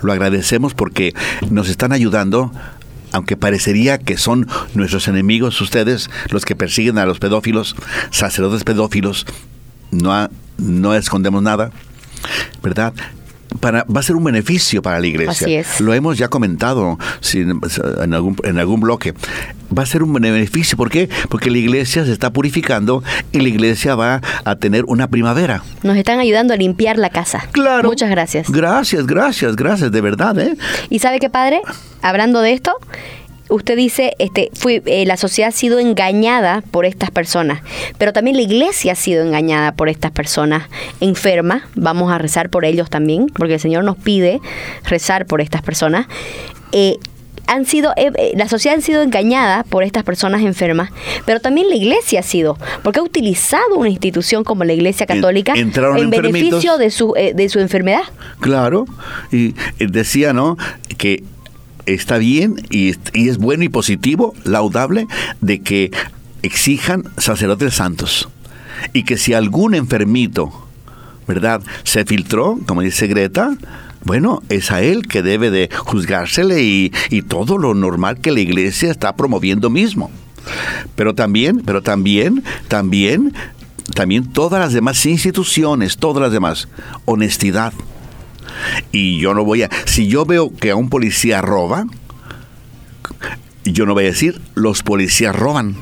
Lo 0.00 0.14
agradecemos 0.14 0.72
porque 0.72 1.12
nos 1.50 1.68
están 1.68 1.92
ayudando 1.92 2.52
aunque 3.12 3.36
parecería 3.36 3.98
que 3.98 4.16
son 4.16 4.48
nuestros 4.72 5.08
enemigos 5.08 5.60
ustedes 5.60 6.08
los 6.30 6.46
que 6.46 6.56
persiguen 6.56 6.96
a 6.96 7.04
los 7.04 7.18
pedófilos, 7.18 7.76
sacerdotes 8.10 8.64
pedófilos, 8.64 9.26
no, 9.90 10.30
no 10.56 10.94
escondemos 10.94 11.42
nada, 11.42 11.70
¿verdad? 12.62 12.94
Va 13.62 14.00
a 14.00 14.02
ser 14.02 14.16
un 14.16 14.24
beneficio 14.24 14.82
para 14.82 15.00
la 15.00 15.06
iglesia. 15.06 15.46
Así 15.46 15.54
es. 15.54 15.80
Lo 15.80 15.94
hemos 15.94 16.18
ya 16.18 16.28
comentado 16.28 16.98
en, 17.34 18.14
algún, 18.14 18.36
en 18.44 18.58
algún 18.58 18.80
bloque. 18.80 19.14
Va 19.76 19.82
a 19.82 19.86
ser 19.86 20.02
un 20.02 20.12
beneficio. 20.12 20.76
¿Por 20.76 20.90
qué? 20.90 21.08
Porque 21.28 21.50
la 21.50 21.58
iglesia 21.58 22.04
se 22.04 22.12
está 22.12 22.32
purificando 22.32 23.02
y 23.32 23.40
la 23.40 23.48
iglesia 23.48 23.94
va 23.94 24.20
a 24.44 24.56
tener 24.56 24.84
una 24.86 25.08
primavera. 25.08 25.62
Nos 25.82 25.96
están 25.96 26.18
ayudando 26.20 26.54
a 26.54 26.56
limpiar 26.56 26.98
la 26.98 27.10
casa. 27.10 27.44
Claro. 27.52 27.88
Muchas 27.88 28.10
gracias. 28.10 28.50
Gracias, 28.50 29.06
gracias, 29.06 29.56
gracias, 29.56 29.90
de 29.90 30.00
verdad. 30.00 30.38
¿eh? 30.38 30.56
¿Y 30.88 31.00
sabe 31.00 31.18
qué, 31.18 31.30
padre? 31.30 31.60
Hablando 32.02 32.40
de 32.40 32.52
esto, 32.52 32.72
usted 33.48 33.76
dice, 33.76 34.14
este, 34.18 34.50
fui, 34.54 34.82
eh, 34.86 35.04
la 35.06 35.16
sociedad 35.16 35.48
ha 35.48 35.52
sido 35.52 35.78
engañada 35.78 36.62
por 36.70 36.84
estas 36.86 37.10
personas, 37.10 37.62
pero 37.98 38.12
también 38.12 38.36
la 38.36 38.42
iglesia 38.42 38.92
ha 38.92 38.96
sido 38.96 39.24
engañada 39.24 39.72
por 39.72 39.88
estas 39.88 40.10
personas 40.10 40.64
enfermas. 41.00 41.62
Vamos 41.74 42.12
a 42.12 42.18
rezar 42.18 42.50
por 42.50 42.64
ellos 42.64 42.90
también, 42.90 43.26
porque 43.28 43.54
el 43.54 43.60
Señor 43.60 43.84
nos 43.84 43.96
pide 43.96 44.40
rezar 44.84 45.26
por 45.26 45.40
estas 45.40 45.62
personas. 45.62 46.06
Eh, 46.72 46.96
han 47.48 47.64
sido, 47.64 47.92
eh, 47.96 48.10
la 48.34 48.48
sociedad 48.48 48.76
ha 48.76 48.80
sido 48.80 49.02
engañada 49.02 49.62
por 49.62 49.84
estas 49.84 50.02
personas 50.02 50.42
enfermas, 50.42 50.90
pero 51.26 51.38
también 51.38 51.68
la 51.68 51.76
iglesia 51.76 52.18
ha 52.18 52.22
sido, 52.24 52.58
porque 52.82 52.98
ha 52.98 53.04
utilizado 53.04 53.76
una 53.76 53.88
institución 53.88 54.42
como 54.42 54.64
la 54.64 54.72
iglesia 54.72 55.06
católica 55.06 55.54
en 55.54 56.10
beneficio 56.10 56.76
de 56.76 56.90
su, 56.90 57.12
de 57.12 57.48
su 57.48 57.60
enfermedad. 57.60 58.02
Claro, 58.40 58.86
y 59.30 59.54
decía, 59.78 60.32
¿no? 60.32 60.58
Que 60.98 61.22
está 61.86 62.18
bien 62.18 62.56
y, 62.70 62.94
es 63.14 63.38
bueno 63.38 63.64
y 63.64 63.68
positivo, 63.68 64.34
laudable, 64.44 65.06
de 65.40 65.60
que 65.60 65.90
exijan 66.42 67.04
sacerdotes 67.16 67.74
santos. 67.74 68.28
Y 68.92 69.04
que 69.04 69.16
si 69.16 69.32
algún 69.32 69.74
enfermito, 69.74 70.52
¿verdad?, 71.26 71.62
se 71.84 72.04
filtró, 72.04 72.58
como 72.66 72.82
dice 72.82 73.06
Greta, 73.06 73.56
bueno, 74.04 74.42
es 74.48 74.70
a 74.70 74.82
él 74.82 75.06
que 75.06 75.22
debe 75.22 75.50
de 75.50 75.70
juzgársele 75.74 76.62
y, 76.62 76.92
y, 77.10 77.22
todo 77.22 77.58
lo 77.58 77.74
normal 77.74 78.20
que 78.20 78.30
la 78.30 78.40
iglesia 78.40 78.90
está 78.90 79.16
promoviendo 79.16 79.70
mismo. 79.70 80.10
Pero 80.94 81.14
también, 81.14 81.62
pero 81.64 81.82
también, 81.82 82.44
también, 82.68 83.34
también 83.94 84.30
todas 84.32 84.60
las 84.60 84.72
demás 84.72 85.04
instituciones, 85.06 85.96
todas 85.96 86.22
las 86.22 86.30
demás, 86.32 86.68
honestidad, 87.04 87.72
y 88.92 89.18
yo 89.18 89.34
no 89.34 89.44
voy 89.44 89.62
a... 89.62 89.70
Si 89.84 90.08
yo 90.08 90.24
veo 90.24 90.54
que 90.54 90.70
a 90.70 90.76
un 90.76 90.88
policía 90.88 91.42
roba, 91.42 91.86
yo 93.64 93.86
no 93.86 93.94
voy 93.94 94.04
a 94.04 94.08
decir, 94.08 94.40
los 94.54 94.82
policías 94.82 95.34
roban. 95.34 95.76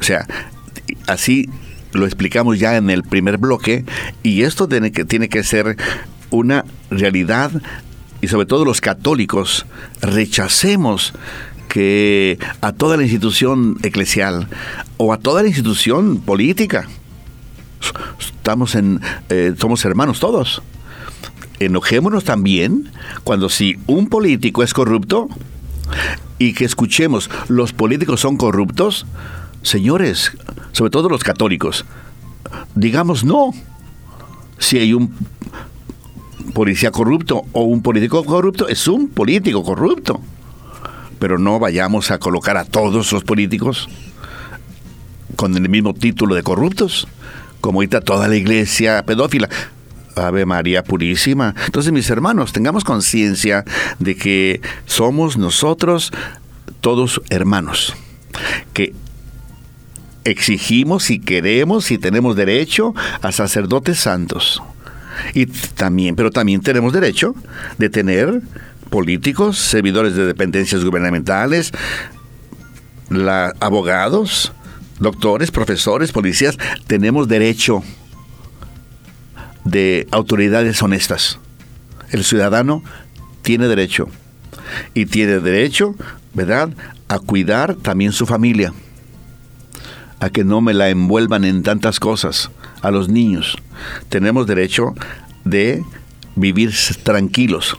O 0.00 0.02
sea, 0.02 0.26
así 1.06 1.48
lo 1.92 2.06
explicamos 2.06 2.58
ya 2.58 2.76
en 2.76 2.90
el 2.90 3.02
primer 3.02 3.38
bloque 3.38 3.84
y 4.22 4.42
esto 4.42 4.68
tiene 4.68 4.92
que, 4.92 5.04
tiene 5.04 5.28
que 5.28 5.42
ser 5.42 5.76
una 6.30 6.64
realidad 6.90 7.50
y 8.20 8.28
sobre 8.28 8.46
todo 8.46 8.64
los 8.64 8.80
católicos 8.80 9.66
rechacemos 10.00 11.14
que 11.68 12.38
a 12.60 12.72
toda 12.72 12.96
la 12.96 13.02
institución 13.02 13.76
eclesial 13.82 14.48
o 14.96 15.12
a 15.12 15.18
toda 15.18 15.42
la 15.42 15.48
institución 15.48 16.18
política 16.20 16.88
estamos 18.18 18.74
en 18.74 19.00
eh, 19.28 19.54
somos 19.58 19.84
hermanos 19.84 20.20
todos 20.20 20.62
enojémonos 21.60 22.24
también 22.24 22.90
cuando 23.24 23.48
si 23.48 23.78
un 23.86 24.08
político 24.08 24.62
es 24.62 24.74
corrupto 24.74 25.28
y 26.38 26.54
que 26.54 26.64
escuchemos 26.64 27.30
los 27.48 27.72
políticos 27.72 28.20
son 28.20 28.36
corruptos, 28.36 29.06
señores, 29.62 30.32
sobre 30.72 30.90
todo 30.90 31.08
los 31.08 31.24
católicos, 31.24 31.84
digamos 32.74 33.24
no. 33.24 33.50
Si 34.58 34.78
hay 34.78 34.92
un 34.92 35.14
policía 36.52 36.90
corrupto 36.90 37.44
o 37.52 37.62
un 37.62 37.82
político 37.82 38.24
corrupto, 38.24 38.68
es 38.68 38.88
un 38.88 39.08
político 39.08 39.62
corrupto. 39.62 40.20
Pero 41.18 41.38
no 41.38 41.58
vayamos 41.58 42.10
a 42.10 42.18
colocar 42.18 42.56
a 42.56 42.64
todos 42.64 43.12
los 43.12 43.24
políticos 43.24 43.88
con 45.36 45.56
el 45.56 45.68
mismo 45.68 45.94
título 45.94 46.34
de 46.34 46.42
corruptos, 46.42 47.06
como 47.60 47.78
ahorita 47.78 48.00
toda 48.00 48.28
la 48.28 48.36
iglesia 48.36 49.04
pedófila. 49.04 49.48
Ave 50.18 50.46
María 50.46 50.84
Purísima. 50.84 51.54
Entonces, 51.66 51.92
mis 51.92 52.10
hermanos, 52.10 52.52
tengamos 52.52 52.84
conciencia 52.84 53.64
de 53.98 54.16
que 54.16 54.60
somos 54.86 55.36
nosotros 55.36 56.12
todos 56.80 57.20
hermanos, 57.30 57.94
que 58.72 58.94
exigimos 60.24 61.10
y 61.10 61.18
queremos 61.18 61.90
y 61.90 61.98
tenemos 61.98 62.36
derecho 62.36 62.94
a 63.22 63.32
sacerdotes 63.32 63.98
santos. 63.98 64.62
Y 65.34 65.46
también, 65.46 66.14
pero 66.14 66.30
también 66.30 66.60
tenemos 66.60 66.92
derecho 66.92 67.34
de 67.78 67.90
tener 67.90 68.40
políticos, 68.90 69.58
servidores 69.58 70.14
de 70.14 70.26
dependencias 70.26 70.84
gubernamentales, 70.84 71.72
la, 73.10 73.52
abogados, 73.60 74.52
doctores, 75.00 75.50
profesores, 75.50 76.12
policías, 76.12 76.58
tenemos 76.86 77.28
derecho 77.28 77.82
de 79.70 80.06
autoridades 80.10 80.82
honestas. 80.82 81.38
El 82.10 82.24
ciudadano 82.24 82.82
tiene 83.42 83.68
derecho 83.68 84.08
y 84.94 85.06
tiene 85.06 85.40
derecho, 85.40 85.94
¿verdad?, 86.34 86.70
a 87.08 87.18
cuidar 87.18 87.74
también 87.74 88.12
su 88.12 88.26
familia, 88.26 88.72
a 90.20 90.30
que 90.30 90.44
no 90.44 90.60
me 90.60 90.74
la 90.74 90.90
envuelvan 90.90 91.44
en 91.44 91.62
tantas 91.62 92.00
cosas, 92.00 92.50
a 92.82 92.90
los 92.90 93.08
niños. 93.08 93.56
Tenemos 94.08 94.46
derecho 94.46 94.94
de 95.44 95.82
vivir 96.36 96.74
tranquilos, 97.02 97.76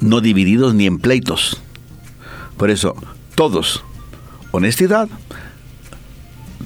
no 0.00 0.20
divididos 0.20 0.74
ni 0.74 0.86
en 0.86 0.98
pleitos. 0.98 1.60
Por 2.56 2.70
eso, 2.70 2.96
todos, 3.34 3.84
honestidad, 4.50 5.08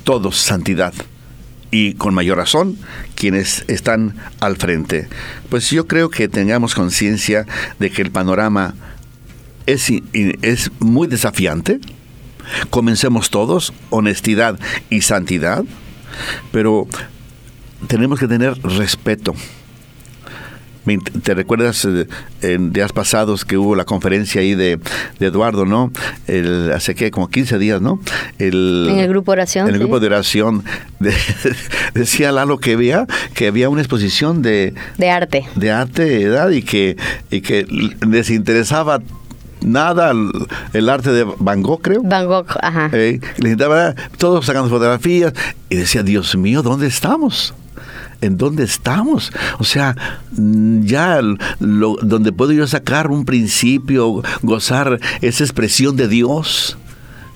todos, 0.05 0.37
santidad 0.37 0.95
y 1.71 1.95
con 1.95 2.15
mayor 2.15 2.39
razón 2.39 2.77
quienes 3.15 3.65
están 3.69 4.15
al 4.41 4.57
frente. 4.57 5.09
Pues 5.49 5.71
yo 5.71 5.87
creo 5.87 6.11
que 6.11 6.29
tengamos 6.29 6.75
conciencia 6.75 7.47
de 7.79 7.91
que 7.91 8.03
el 8.03 8.11
panorama 8.11 8.75
es, 9.67 9.91
es 10.13 10.71
muy 10.81 11.07
desafiante. 11.09 11.81
Comencemos 12.71 13.31
todos, 13.31 13.73
honestidad 13.91 14.59
y 14.89 15.03
santidad, 15.03 15.65
pero 16.51 16.89
tenemos 17.87 18.19
que 18.19 18.27
tener 18.27 18.61
respeto. 18.63 19.35
¿Te 21.23 21.35
recuerdas 21.35 21.85
eh, 21.85 22.07
en 22.43 22.73
días 22.73 22.93
pasados 22.93 23.45
que 23.45 23.59
hubo 23.59 23.75
la 23.75 23.85
conferencia 23.85 24.41
ahí 24.41 24.55
de, 24.55 24.79
Eduardo, 25.21 25.67
¿no? 25.67 25.93
El, 26.27 26.73
hace 26.73 26.95
que 26.95 27.11
como 27.11 27.29
15 27.29 27.59
días, 27.59 27.81
¿no? 27.81 28.01
El, 28.39 28.89
en 28.91 28.99
el 28.99 29.09
grupo 29.09 29.33
de 29.33 29.41
oración. 29.41 29.69
En 29.69 29.75
el 29.75 29.81
grupo 29.81 30.01
de 30.01 30.07
oración. 30.07 30.65
decía 31.95 32.33
Lalo 32.33 32.59
que 32.59 32.75
había, 32.75 33.07
que 33.35 33.47
había 33.47 33.69
una 33.69 33.83
exposición 33.83 34.43
de... 34.43 34.75
De 34.99 35.11
arte. 35.11 35.47
De 35.55 35.71
arte, 35.71 36.23
edad, 36.23 36.51
y 36.51 36.63
que, 36.63 36.97
y 37.31 37.41
que 37.41 37.67
les 38.07 38.31
interesaba 38.31 39.01
nada 39.63 40.13
el, 40.73 40.89
arte 40.89 41.13
de 41.13 41.27
Van 41.39 41.63
Gogh, 41.63 41.83
creo. 41.83 42.03
Van 42.03 42.27
Gogh, 42.27 42.47
ajá. 42.61 42.91
Eh, 42.93 43.21
todos 44.19 44.47
sacando 44.47 44.69
fotografías 44.69 45.33
y 45.69 45.77
decía, 45.77 46.03
Dios 46.03 46.37
mío, 46.37 46.63
¿dónde 46.63 46.87
estamos? 46.87 47.55
En 48.21 48.37
dónde 48.37 48.65
estamos. 48.65 49.33
O 49.59 49.65
sea, 49.65 49.97
mm, 50.33 50.85
ya 50.85 51.21
lo, 51.59 51.97
donde 52.03 52.33
puedo 52.33 52.53
yo 52.53 52.67
sacar 52.67 53.11
un 53.11 53.25
principio, 53.25 54.23
gozar 54.43 55.01
esa 55.21 55.45
expresión 55.45 55.97
de 55.97 56.09
Dios. 56.09 56.77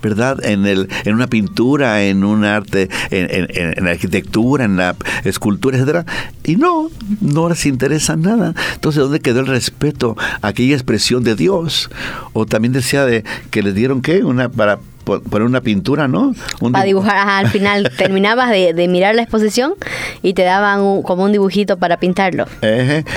¿verdad? 0.02 0.44
En, 0.44 0.66
el, 0.66 0.90
en 1.06 1.14
una 1.14 1.28
pintura, 1.28 2.02
en 2.04 2.24
un 2.24 2.44
arte, 2.44 2.90
en, 3.10 3.48
en, 3.48 3.84
la 3.86 3.92
arquitectura, 3.92 4.66
en 4.66 4.76
la 4.76 4.94
escultura, 5.24 5.78
etcétera. 5.78 6.04
Y 6.44 6.56
no, 6.56 6.90
no 7.22 7.48
les 7.48 7.64
interesa 7.64 8.14
nada. 8.14 8.52
Entonces, 8.74 9.02
¿dónde 9.02 9.20
quedó 9.20 9.40
el 9.40 9.46
respeto 9.46 10.14
a 10.42 10.48
aquella 10.48 10.74
expresión 10.74 11.24
de 11.24 11.36
Dios? 11.36 11.90
O 12.34 12.44
también 12.44 12.74
decía 12.74 13.06
de 13.06 13.24
que 13.50 13.62
les 13.62 13.74
dieron 13.74 14.02
qué, 14.02 14.24
una 14.24 14.50
para 14.50 14.78
poner 15.04 15.42
una 15.42 15.60
pintura, 15.60 16.08
¿no? 16.08 16.34
para 16.72 16.84
dibujar, 16.84 17.16
al 17.16 17.48
final 17.48 17.90
terminabas 17.96 18.50
de, 18.50 18.88
mirar 18.88 19.14
la 19.14 19.22
exposición 19.22 19.74
y 20.22 20.34
te 20.34 20.42
daban 20.42 21.02
como 21.02 21.24
un 21.24 21.32
dibujito 21.32 21.76
para 21.76 21.98
pintarlo. 21.98 22.46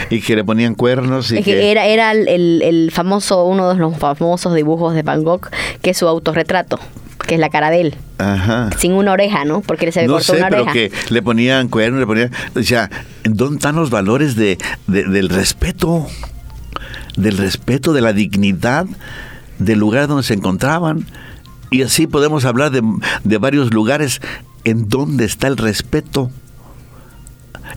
y 0.09 0.21
que 0.21 0.35
le 0.35 0.43
ponían 0.43 0.75
cuernos. 0.75 1.31
Y 1.31 1.43
que, 1.43 1.71
era, 1.71 1.85
era 1.85 2.11
el, 2.11 2.91
famoso, 2.93 3.45
uno 3.45 3.73
de 3.73 3.75
los 3.75 3.97
famosos 3.97 4.53
dibujos 4.55 4.93
de 4.93 5.03
Van 5.03 5.23
Gogh, 5.23 5.49
que 5.81 5.91
es 5.91 5.97
su 5.97 6.07
autorretrato 6.07 6.79
que 7.27 7.35
es 7.35 7.41
la 7.41 7.49
cara 7.49 7.69
de 7.71 7.81
él. 7.81 7.95
Ajá. 8.19 8.69
Sin 8.77 8.93
una 8.93 9.11
oreja, 9.11 9.43
¿no? 9.43 9.59
Porque 9.59 9.91
se 9.91 10.01
le 10.01 10.07
cortó 10.07 10.31
una 10.31 10.47
oreja. 10.47 10.71
pero 10.71 10.73
que 10.73 10.91
le 11.09 11.21
ponían 11.21 11.67
cuernos, 11.67 11.99
le 11.99 12.05
ponían... 12.05 12.31
O 12.55 12.63
sea, 12.63 12.89
¿dónde 13.25 13.57
están 13.57 13.75
los 13.75 13.89
valores 13.89 14.37
de, 14.37 14.57
del 14.87 15.27
respeto? 15.27 16.07
Del 17.17 17.37
respeto, 17.37 17.91
de 17.91 17.99
la 17.99 18.13
dignidad 18.13 18.85
del 19.59 19.79
lugar 19.79 20.07
donde 20.07 20.23
se 20.23 20.33
encontraban. 20.33 21.05
Y 21.69 21.81
así 21.81 22.07
podemos 22.07 22.45
hablar 22.45 22.71
de, 22.71 23.37
varios 23.37 23.73
lugares 23.73 24.21
en 24.63 24.89
donde 24.89 25.25
está 25.25 25.47
el 25.47 25.57
respeto, 25.57 26.31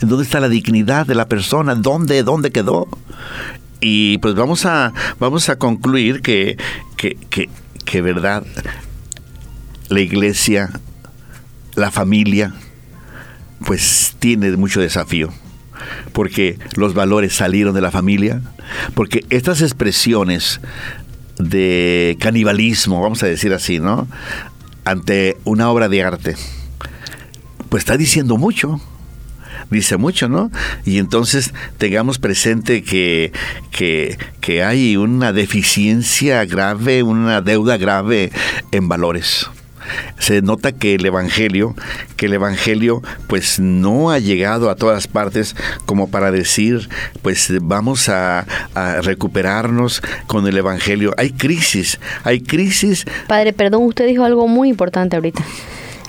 en 0.00 0.09
donde 0.09 0.24
está 0.24 0.40
la 0.40 0.48
dignidad 0.48 1.07
de 1.07 1.14
la 1.14 1.26
persona, 1.26 1.74
dónde, 1.74 2.22
dónde 2.22 2.50
quedó. 2.50 2.88
Y 3.81 4.18
pues 4.18 4.35
vamos 4.35 4.66
a, 4.66 4.92
vamos 5.18 5.48
a 5.48 5.57
concluir 5.57 6.22
que, 6.22 6.57
que, 6.96 7.16
que, 7.31 7.48
que 7.85 8.03
verdad, 8.03 8.44
la 9.88 10.00
iglesia, 10.00 10.70
la 11.74 11.90
familia, 11.90 12.55
pues 13.64 14.14
tiene 14.18 14.50
mucho 14.57 14.81
desafío 14.81 15.31
porque 16.12 16.59
los 16.76 16.94
valores 16.94 17.35
salieron 17.35 17.74
de 17.74 17.81
la 17.81 17.90
familia, 17.90 18.42
porque 18.94 19.24
estas 19.31 19.62
expresiones 19.62 20.61
de 21.42 22.16
canibalismo, 22.20 23.00
vamos 23.03 23.22
a 23.22 23.26
decir 23.26 23.53
así, 23.53 23.79
¿no? 23.79 24.07
Ante 24.85 25.37
una 25.44 25.70
obra 25.70 25.88
de 25.88 26.03
arte. 26.03 26.37
Pues 27.68 27.83
está 27.83 27.96
diciendo 27.96 28.37
mucho 28.37 28.81
dice 29.70 29.96
mucho, 29.96 30.29
¿no? 30.29 30.50
Y 30.85 30.98
entonces 30.98 31.55
tengamos 31.79 32.18
presente 32.18 32.83
que, 32.83 33.33
que, 33.70 34.18
que, 34.40 34.64
hay 34.64 34.96
una 34.96 35.33
deficiencia 35.33 36.44
grave, 36.44 37.05
una 37.05 37.40
deuda 37.40 37.76
grave 37.76 38.33
en 38.72 38.88
valores 38.88 39.48
se 40.18 40.42
nota 40.42 40.72
que 40.72 40.94
el 40.94 41.07
evangelio, 41.07 41.74
que 42.16 42.26
el 42.26 42.35
evangelio 42.35 43.03
pues 43.26 43.61
no 43.61 44.11
ha 44.11 44.18
llegado 44.18 44.70
a 44.70 44.76
todas 44.76 45.07
partes 45.07 45.57
como 45.87 46.11
para 46.11 46.31
decir, 46.31 46.88
pues 47.22 47.53
vamos 47.61 48.09
a, 48.09 48.46
recuperarnos 49.03 50.03
con 50.26 50.46
el 50.46 50.57
evangelio. 50.57 51.14
Hay 51.16 51.31
crisis, 51.31 51.98
hay 52.24 52.40
crisis. 52.40 53.05
Padre, 53.29 53.53
perdón, 53.53 53.85
usted 53.85 54.07
dijo 54.07 54.24
algo 54.24 54.48
muy 54.48 54.68
importante 54.68 55.16
ahorita. 55.16 55.42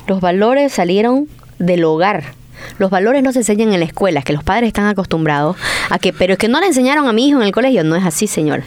Los 0.08 0.22
valores 0.22 0.74
salieron 0.74 1.28
del 1.60 1.84
hogar. 1.84 2.34
Los 2.78 2.92
valores 2.92 3.24
no 3.24 3.32
se 3.32 3.40
enseñan 3.40 3.74
en 3.74 3.80
la 3.80 3.86
escuela, 3.86 4.20
es 4.20 4.26
que 4.26 4.34
los 4.34 4.44
padres 4.44 4.68
están 4.68 4.86
acostumbrados 4.86 5.58
a 5.90 6.00
que, 6.00 6.14
pero 6.14 6.34
es 6.34 6.40
que 6.40 6.48
no 6.48 6.60
le 6.60 6.68
enseñaron 6.68 7.08
a 7.08 7.14
mi 7.14 7.28
hijo 7.28 7.40
en 7.40 7.46
el 7.46 7.52
colegio. 7.52 7.84
No 7.84 7.96
es 7.96 8.06
así, 8.06 8.28
señor. 8.28 8.64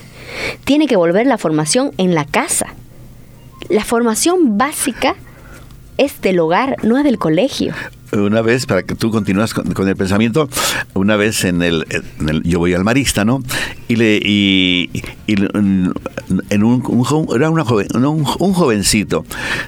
Tiene 0.64 0.86
que 0.86 0.96
volver 0.96 1.26
la 1.26 1.38
formación 1.38 1.92
en 1.98 2.14
la 2.14 2.24
casa. 2.24 2.74
La 3.68 3.84
formación 3.84 4.58
básica 4.58 5.14
es 5.96 6.20
del 6.20 6.40
hogar, 6.40 6.76
no 6.82 7.02
del 7.02 7.18
colegio. 7.18 7.72
Una 8.12 8.42
vez, 8.42 8.66
para 8.66 8.84
que 8.84 8.94
tú 8.94 9.10
continúes 9.10 9.54
con, 9.54 9.88
el 9.88 9.96
pensamiento, 9.96 10.48
una 10.92 11.16
vez 11.16 11.44
en 11.44 11.62
el, 11.62 11.84
yo 12.44 12.60
voy 12.60 12.72
al 12.74 12.84
marista, 12.84 13.24
¿no? 13.24 13.42
Y 13.88 13.96
le 13.96 14.20
y, 14.22 14.90
en 15.26 16.62
un, 16.62 17.26
era 17.34 17.50
una 17.50 17.64
joven, 17.64 17.88
un, 17.96 18.24
jovencito 18.24 19.24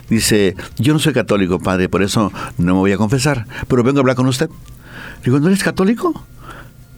dice, 0.09 0.55
yo 0.79 0.93
no 0.93 1.01
soy 1.01 1.13
católico, 1.13 1.59
padre, 1.59 1.89
por 1.89 2.03
eso 2.03 2.33
no 2.59 2.75
me 2.75 2.81
voy 2.81 2.93
a 2.93 2.97
confesar, 2.97 3.47
pero 3.67 3.83
vengo 3.83 3.99
a 3.99 4.01
hablar 4.01 4.17
con 4.17 4.27
usted. 4.27 4.49
Digo, 5.25 5.41
¿no 5.41 5.49
eres 5.49 5.65
católico? 5.65 6.25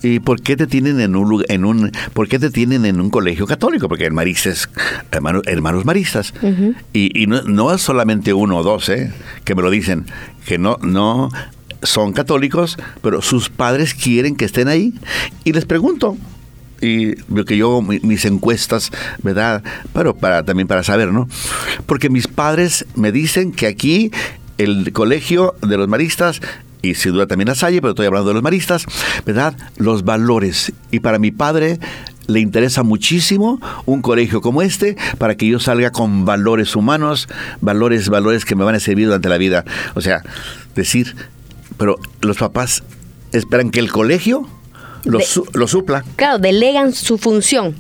¿Y 0.02 0.20
por 0.20 0.40
qué 0.40 0.56
te 0.56 0.66
tienen 0.66 1.00
en 1.00 1.16
un 1.16 1.44
en 1.48 1.64
un 1.64 1.90
por 2.12 2.28
qué 2.28 2.38
te 2.38 2.50
tienen 2.50 2.84
en 2.84 3.00
un 3.00 3.10
colegio 3.10 3.46
católico? 3.46 3.88
Porque 3.88 4.06
el 4.06 4.12
marista 4.12 4.50
es 4.50 4.68
hermanos 5.10 5.84
maristas. 5.84 6.34
Y, 6.92 7.22
y 7.22 7.26
no, 7.26 7.42
no, 7.42 7.72
es 7.74 7.82
solamente 7.82 8.32
uno 8.32 8.58
o 8.58 8.62
dos, 8.62 8.88
¿eh? 8.88 9.12
que 9.44 9.54
me 9.54 9.62
lo 9.62 9.70
dicen, 9.70 10.06
que 10.46 10.58
no, 10.58 10.78
no 10.82 11.30
son 11.82 12.12
católicos, 12.12 12.78
pero 13.02 13.22
sus 13.22 13.50
padres 13.50 13.94
quieren 13.94 14.36
que 14.36 14.44
estén 14.44 14.68
ahí. 14.68 14.94
Y 15.44 15.52
les 15.52 15.64
pregunto, 15.64 16.16
y 16.80 17.16
lo 17.32 17.44
que 17.44 17.56
yo 17.56 17.82
mis 17.82 18.24
encuestas, 18.24 18.90
¿verdad? 19.22 19.62
Pero 19.92 20.16
para 20.16 20.44
también 20.44 20.68
para 20.68 20.82
saber, 20.82 21.12
¿no? 21.12 21.28
Porque 21.86 22.10
mis 22.10 22.28
padres 22.28 22.86
me 22.94 23.12
dicen 23.12 23.52
que 23.52 23.66
aquí 23.66 24.10
el 24.58 24.92
colegio 24.92 25.54
de 25.62 25.76
los 25.76 25.88
maristas 25.88 26.40
y 26.88 26.94
sin 26.94 27.12
duda 27.12 27.26
también 27.26 27.48
la 27.48 27.54
Salle, 27.54 27.80
pero 27.80 27.90
estoy 27.90 28.06
hablando 28.06 28.28
de 28.28 28.34
los 28.34 28.42
maristas, 28.42 28.84
¿verdad? 29.24 29.56
Los 29.76 30.04
valores. 30.04 30.72
Y 30.90 31.00
para 31.00 31.18
mi 31.18 31.30
padre 31.30 31.78
le 32.26 32.40
interesa 32.40 32.82
muchísimo 32.82 33.60
un 33.86 34.02
colegio 34.02 34.40
como 34.40 34.62
este 34.62 34.96
para 35.18 35.34
que 35.36 35.46
yo 35.46 35.58
salga 35.60 35.90
con 35.90 36.24
valores 36.24 36.76
humanos, 36.76 37.28
valores, 37.60 38.08
valores 38.08 38.44
que 38.44 38.54
me 38.54 38.64
van 38.64 38.74
a 38.74 38.80
servir 38.80 39.06
durante 39.06 39.28
la 39.28 39.38
vida. 39.38 39.64
O 39.94 40.00
sea, 40.00 40.22
decir, 40.74 41.16
pero 41.76 41.98
los 42.20 42.36
papás 42.36 42.82
esperan 43.32 43.70
que 43.70 43.80
el 43.80 43.90
colegio 43.90 44.48
lo, 45.04 45.18
lo 45.54 45.68
supla. 45.68 46.04
Claro, 46.16 46.38
delegan 46.38 46.92
su 46.92 47.18
función 47.18 47.74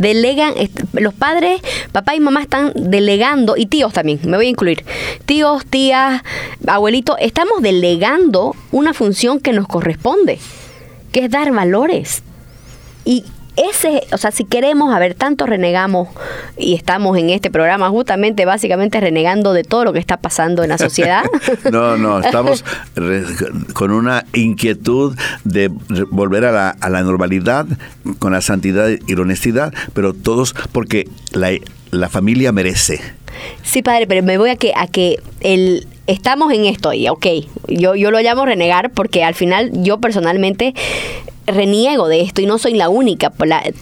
delegan, 0.00 0.54
los 0.94 1.14
padres, 1.14 1.60
papá 1.92 2.16
y 2.16 2.20
mamá 2.20 2.42
están 2.42 2.72
delegando, 2.74 3.56
y 3.56 3.66
tíos 3.66 3.92
también, 3.92 4.18
me 4.24 4.36
voy 4.36 4.46
a 4.46 4.50
incluir, 4.50 4.84
tíos, 5.26 5.64
tías, 5.66 6.22
abuelitos, 6.66 7.16
estamos 7.20 7.62
delegando 7.62 8.56
una 8.72 8.94
función 8.94 9.38
que 9.40 9.52
nos 9.52 9.68
corresponde, 9.68 10.38
que 11.12 11.24
es 11.24 11.30
dar 11.30 11.52
valores. 11.52 12.22
Y 13.04 13.24
ese, 13.68 14.02
o 14.12 14.18
sea, 14.18 14.30
si 14.30 14.44
queremos, 14.44 14.94
a 14.94 14.98
ver, 14.98 15.14
tanto 15.14 15.46
renegamos 15.46 16.08
y 16.56 16.74
estamos 16.74 17.18
en 17.18 17.30
este 17.30 17.50
programa 17.50 17.88
justamente, 17.90 18.44
básicamente 18.44 19.00
renegando 19.00 19.52
de 19.52 19.64
todo 19.64 19.84
lo 19.84 19.92
que 19.92 19.98
está 19.98 20.16
pasando 20.16 20.62
en 20.62 20.70
la 20.70 20.78
sociedad. 20.78 21.24
no, 21.70 21.96
no, 21.96 22.20
estamos 22.20 22.64
con 23.74 23.90
una 23.90 24.24
inquietud 24.32 25.16
de 25.44 25.70
volver 26.10 26.44
a 26.44 26.52
la, 26.52 26.70
a 26.70 26.88
la 26.90 27.02
normalidad, 27.02 27.66
con 28.18 28.32
la 28.32 28.40
santidad 28.40 28.88
y 28.88 29.14
la 29.14 29.22
honestidad, 29.22 29.72
pero 29.92 30.14
todos 30.14 30.54
porque 30.72 31.08
la, 31.32 31.50
la 31.90 32.08
familia 32.08 32.52
merece. 32.52 33.00
Sí, 33.62 33.82
padre, 33.82 34.06
pero 34.06 34.22
me 34.22 34.38
voy 34.38 34.50
a 34.50 34.56
que, 34.56 34.72
a 34.76 34.86
que 34.86 35.16
el, 35.40 35.86
estamos 36.06 36.52
en 36.52 36.66
esto 36.66 36.92
y 36.92 37.08
ok, 37.08 37.26
yo, 37.68 37.94
yo 37.94 38.10
lo 38.10 38.20
llamo 38.20 38.44
renegar 38.44 38.90
porque 38.90 39.24
al 39.24 39.34
final 39.34 39.70
yo 39.82 39.98
personalmente 39.98 40.74
reniego 41.50 42.08
de 42.08 42.20
esto 42.20 42.40
y 42.40 42.46
no 42.46 42.58
soy 42.58 42.74
la 42.74 42.88
única. 42.88 43.32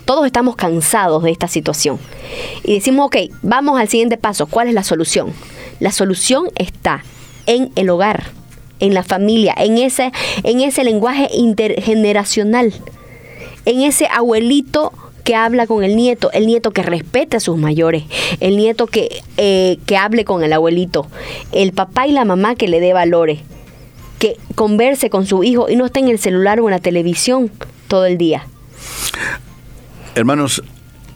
todos 0.04 0.26
estamos 0.26 0.56
cansados 0.56 1.22
de 1.22 1.30
esta 1.30 1.48
situación. 1.48 1.98
Y 2.64 2.74
decimos, 2.74 3.06
ok, 3.06 3.16
vamos 3.42 3.80
al 3.80 3.88
siguiente 3.88 4.16
paso. 4.16 4.46
¿Cuál 4.46 4.68
es 4.68 4.74
la 4.74 4.84
solución? 4.84 5.32
La 5.80 5.92
solución 5.92 6.48
está 6.56 7.04
en 7.46 7.70
el 7.76 7.90
hogar, 7.90 8.30
en 8.80 8.94
la 8.94 9.02
familia, 9.02 9.54
en 9.56 9.78
ese, 9.78 10.12
en 10.42 10.60
ese 10.60 10.84
lenguaje 10.84 11.28
intergeneracional, 11.32 12.74
en 13.64 13.82
ese 13.82 14.06
abuelito 14.06 14.92
que 15.24 15.34
habla 15.34 15.66
con 15.66 15.84
el 15.84 15.94
nieto, 15.94 16.30
el 16.32 16.46
nieto 16.46 16.70
que 16.70 16.82
respete 16.82 17.36
a 17.36 17.40
sus 17.40 17.58
mayores, 17.58 18.04
el 18.40 18.56
nieto 18.56 18.86
que, 18.86 19.22
eh, 19.36 19.78
que 19.84 19.96
hable 19.96 20.24
con 20.24 20.42
el 20.42 20.52
abuelito, 20.52 21.06
el 21.52 21.72
papá 21.72 22.06
y 22.06 22.12
la 22.12 22.24
mamá 22.24 22.54
que 22.54 22.68
le 22.68 22.80
dé 22.80 22.92
valores 22.92 23.40
que 24.18 24.36
converse 24.54 25.10
con 25.10 25.26
su 25.26 25.44
hijo 25.44 25.68
y 25.68 25.76
no 25.76 25.86
esté 25.86 26.00
en 26.00 26.08
el 26.08 26.18
celular 26.18 26.60
o 26.60 26.68
en 26.68 26.72
la 26.72 26.80
televisión 26.80 27.50
todo 27.86 28.04
el 28.04 28.18
día. 28.18 28.46
Hermanos, 30.14 30.62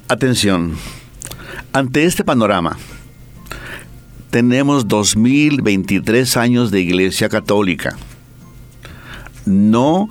atención. 0.08 0.76
Ante 1.72 2.04
este 2.04 2.22
panorama, 2.22 2.76
tenemos 4.30 4.88
2023 4.88 6.36
años 6.36 6.70
de 6.70 6.80
Iglesia 6.80 7.28
Católica. 7.28 7.96
No 9.44 10.08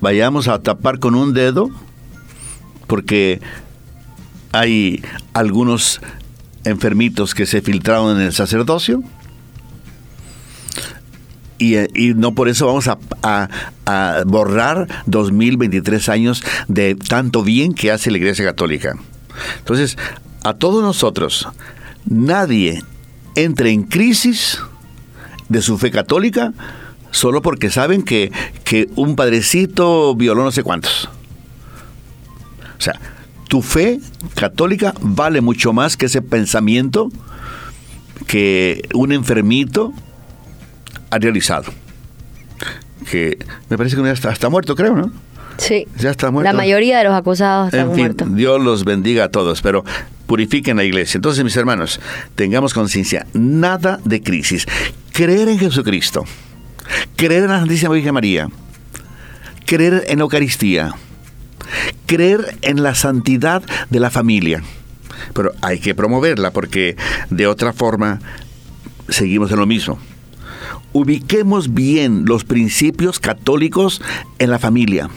vayamos 0.00 0.48
a 0.48 0.62
tapar 0.62 0.98
con 0.98 1.14
un 1.14 1.34
dedo 1.34 1.70
porque 2.86 3.40
hay 4.52 5.02
algunos 5.34 6.00
enfermitos 6.64 7.34
que 7.34 7.46
se 7.46 7.60
filtraron 7.60 8.16
en 8.16 8.26
el 8.26 8.32
sacerdocio 8.32 9.02
y, 11.58 11.76
no 12.14 12.34
por 12.34 12.48
eso 12.48 12.66
vamos 12.66 12.88
a, 12.88 12.98
a, 13.22 13.48
a, 13.86 14.22
borrar 14.26 14.88
2023 15.06 16.08
años 16.08 16.42
de 16.68 16.94
tanto 16.94 17.42
bien 17.42 17.74
que 17.74 17.90
hace 17.90 18.10
la 18.10 18.18
Iglesia 18.18 18.44
Católica. 18.44 18.96
Entonces, 19.58 19.96
a 20.44 20.54
todos 20.54 20.82
nosotros, 20.82 21.48
nadie 22.04 22.82
entre 23.34 23.70
en 23.70 23.84
crisis 23.84 24.58
de 25.48 25.62
su 25.62 25.78
fe 25.78 25.90
católica 25.90 26.52
solo 27.10 27.42
porque 27.42 27.70
saben 27.70 28.02
que, 28.02 28.32
que 28.64 28.88
un 28.96 29.16
padrecito 29.16 30.14
violó 30.14 30.44
no 30.44 30.52
sé 30.52 30.62
cuántos. 30.62 31.08
O 32.78 32.80
sea, 32.80 33.00
tu 33.48 33.62
fe 33.62 34.00
católica 34.34 34.94
vale 35.00 35.40
mucho 35.40 35.72
más 35.72 35.96
que 35.96 36.06
ese 36.06 36.20
pensamiento 36.20 37.10
que 38.26 38.86
un 38.94 39.12
enfermito 39.12 39.92
ha 41.10 41.18
realizado. 41.18 41.72
Que 43.10 43.38
me 43.68 43.76
parece 43.76 43.96
que 43.96 44.02
ya 44.02 44.12
está, 44.12 44.32
está 44.32 44.48
muerto, 44.48 44.74
creo, 44.74 44.94
¿no? 44.94 45.12
Sí. 45.58 45.86
Ya 45.98 46.10
está 46.10 46.30
muerto. 46.30 46.50
La 46.50 46.56
mayoría 46.56 46.98
de 46.98 47.04
los 47.04 47.14
acusados 47.14 47.68
están 47.68 47.88
en 47.88 47.94
fin, 47.94 48.04
muertos. 48.04 48.34
Dios 48.34 48.62
los 48.62 48.84
bendiga 48.84 49.24
a 49.24 49.28
todos, 49.30 49.62
pero 49.62 49.84
purifiquen 50.26 50.76
la 50.76 50.84
iglesia. 50.84 51.18
Entonces, 51.18 51.44
mis 51.44 51.56
hermanos, 51.56 52.00
tengamos 52.34 52.74
conciencia, 52.74 53.26
nada 53.32 54.00
de 54.04 54.22
crisis. 54.22 54.66
Creer 55.12 55.48
en 55.48 55.58
Jesucristo, 55.58 56.24
creer 57.16 57.44
en 57.44 57.50
la 57.50 57.60
Santísima 57.60 57.94
Virgen 57.94 58.14
María, 58.14 58.48
creer 59.64 60.04
en 60.08 60.18
la 60.18 60.22
Eucaristía, 60.22 60.92
creer 62.06 62.56
en 62.62 62.82
la 62.82 62.94
santidad 62.94 63.62
de 63.88 64.00
la 64.00 64.10
familia. 64.10 64.62
Pero 65.32 65.52
hay 65.62 65.78
que 65.78 65.94
promoverla 65.94 66.50
porque 66.50 66.96
de 67.30 67.46
otra 67.46 67.72
forma 67.72 68.20
seguimos 69.08 69.50
en 69.50 69.58
lo 69.58 69.66
mismo. 69.66 69.98
Ubiquemos 71.00 71.74
bien 71.74 72.24
los 72.24 72.44
principios 72.44 73.20
católicos 73.20 74.00
en 74.38 74.50
la 74.50 74.58
familia. 74.58 75.10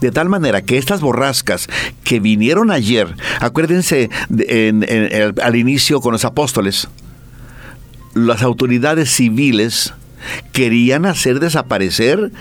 De 0.00 0.10
tal 0.10 0.28
manera 0.28 0.62
que 0.62 0.76
estas 0.76 1.00
borrascas 1.00 1.68
que 2.02 2.18
vinieron 2.18 2.72
ayer, 2.72 3.14
acuérdense 3.38 4.10
de- 4.28 4.68
en- 4.68 4.84
en- 4.88 5.40
al 5.40 5.54
inicio 5.54 6.00
con 6.00 6.10
los 6.14 6.24
apóstoles, 6.24 6.88
las 8.14 8.42
autoridades 8.42 9.08
civiles 9.08 9.94
querían 10.50 11.06
hacer 11.06 11.38
desaparecer 11.38 12.32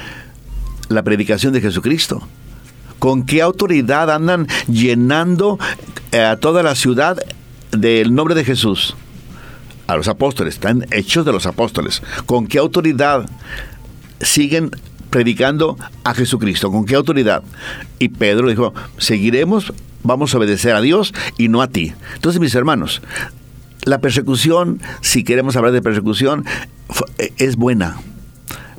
la 0.88 1.04
predicación 1.04 1.54
de 1.54 1.62
Jesucristo. 1.62 2.28
¿Con 2.98 3.24
qué 3.24 3.44
autoridad 3.44 4.10
andan 4.10 4.48
llenando 4.68 5.60
eh, 6.12 6.22
a 6.22 6.38
toda 6.38 6.64
la 6.64 6.74
ciudad 6.74 7.20
del 7.72 8.16
nombre 8.16 8.34
de 8.34 8.46
Jesús? 8.46 8.96
A 9.90 9.98
los 9.98 10.08
apóstoles, 10.08 10.54
están 10.54 10.86
hechos 10.92 11.26
de 11.26 11.32
los 11.32 11.48
apóstoles. 11.48 12.04
¿Con 12.28 12.46
qué 12.46 12.60
autoridad 12.60 13.28
siguen 14.22 14.70
predicando 15.10 15.80
a 16.04 16.14
Jesucristo? 16.14 16.72
¿Con 16.72 16.86
qué 16.86 16.94
autoridad? 16.94 17.42
Y 17.98 18.10
Pedro 18.10 18.50
dijo, 18.50 18.72
seguiremos, 19.00 19.74
vamos 20.04 20.32
a 20.32 20.38
obedecer 20.38 20.76
a 20.76 20.82
Dios 20.82 21.12
y 21.40 21.48
no 21.48 21.64
a 21.64 21.70
ti. 21.70 21.92
Entonces, 22.14 22.40
mis 22.40 22.54
hermanos, 22.54 23.02
la 23.84 24.00
persecución, 24.00 24.80
si 25.02 25.24
queremos 25.24 25.56
hablar 25.56 25.72
de 25.72 25.82
persecución, 25.82 26.46
eh, 27.18 27.34
es 27.38 27.56
buena, 27.56 27.98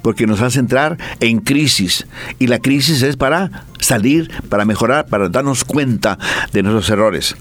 porque 0.02 0.28
nos 0.28 0.40
hace 0.40 0.60
entrar 0.60 0.96
en 1.18 1.40
crisis. 1.40 2.06
Y 2.38 2.46
la 2.46 2.60
crisis 2.60 3.02
es 3.02 3.16
para 3.16 3.64
salir, 3.80 4.30
para 4.48 4.64
mejorar, 4.64 5.08
para 5.08 5.28
darnos 5.28 5.64
cuenta 5.64 6.20
de 6.52 6.62
nuestros 6.62 6.88
errores. 6.88 7.34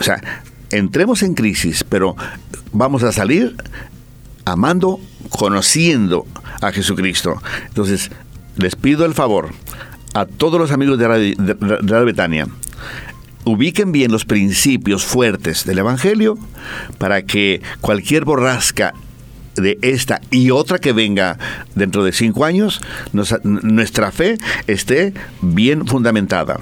O 0.00 0.02
sea, 0.02 0.20
entremos 0.70 1.22
en 1.22 1.34
crisis, 1.34 1.84
pero 1.84 2.16
vamos 2.74 3.02
a 3.02 3.12
salir 3.12 3.56
amando, 4.44 5.00
conociendo 5.30 6.26
a 6.60 6.70
Jesucristo. 6.72 7.40
Entonces, 7.68 8.10
les 8.56 8.76
pido 8.76 9.06
el 9.06 9.14
favor 9.14 9.50
a 10.12 10.26
todos 10.26 10.60
los 10.60 10.70
amigos 10.70 10.98
de 10.98 11.08
Radio, 11.08 11.34
de 11.38 12.04
Betania, 12.04 12.46
ubiquen 13.44 13.92
bien 13.92 14.12
los 14.12 14.24
principios 14.24 15.04
fuertes 15.04 15.64
del 15.64 15.78
Evangelio 15.78 16.38
para 16.98 17.22
que 17.22 17.62
cualquier 17.80 18.24
borrasca 18.24 18.94
de 19.56 19.78
esta 19.82 20.20
y 20.30 20.50
otra 20.50 20.78
que 20.78 20.92
venga 20.92 21.38
dentro 21.74 22.04
de 22.04 22.12
cinco 22.12 22.44
años, 22.44 22.80
nuestra 23.42 24.10
fe 24.10 24.38
esté 24.66 25.14
bien 25.40 25.86
fundamentada. 25.86 26.60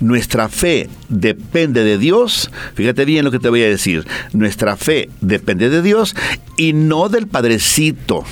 Nuestra 0.00 0.48
fe 0.48 0.88
depende 1.08 1.84
de 1.84 1.98
Dios. 1.98 2.50
Fíjate 2.74 3.04
bien 3.04 3.24
lo 3.24 3.30
que 3.30 3.38
te 3.38 3.48
voy 3.48 3.62
a 3.62 3.68
decir. 3.68 4.06
Nuestra 4.32 4.76
fe 4.76 5.08
depende 5.20 5.70
de 5.70 5.82
Dios 5.82 6.14
y 6.56 6.72
no 6.72 7.08
del 7.08 7.26
padrecito 7.26 8.24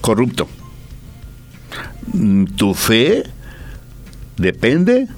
corrupto. 0.00 0.48
Mm, 2.12 2.44
Tu 2.56 2.74
fe 2.74 3.24
depende 4.36 5.08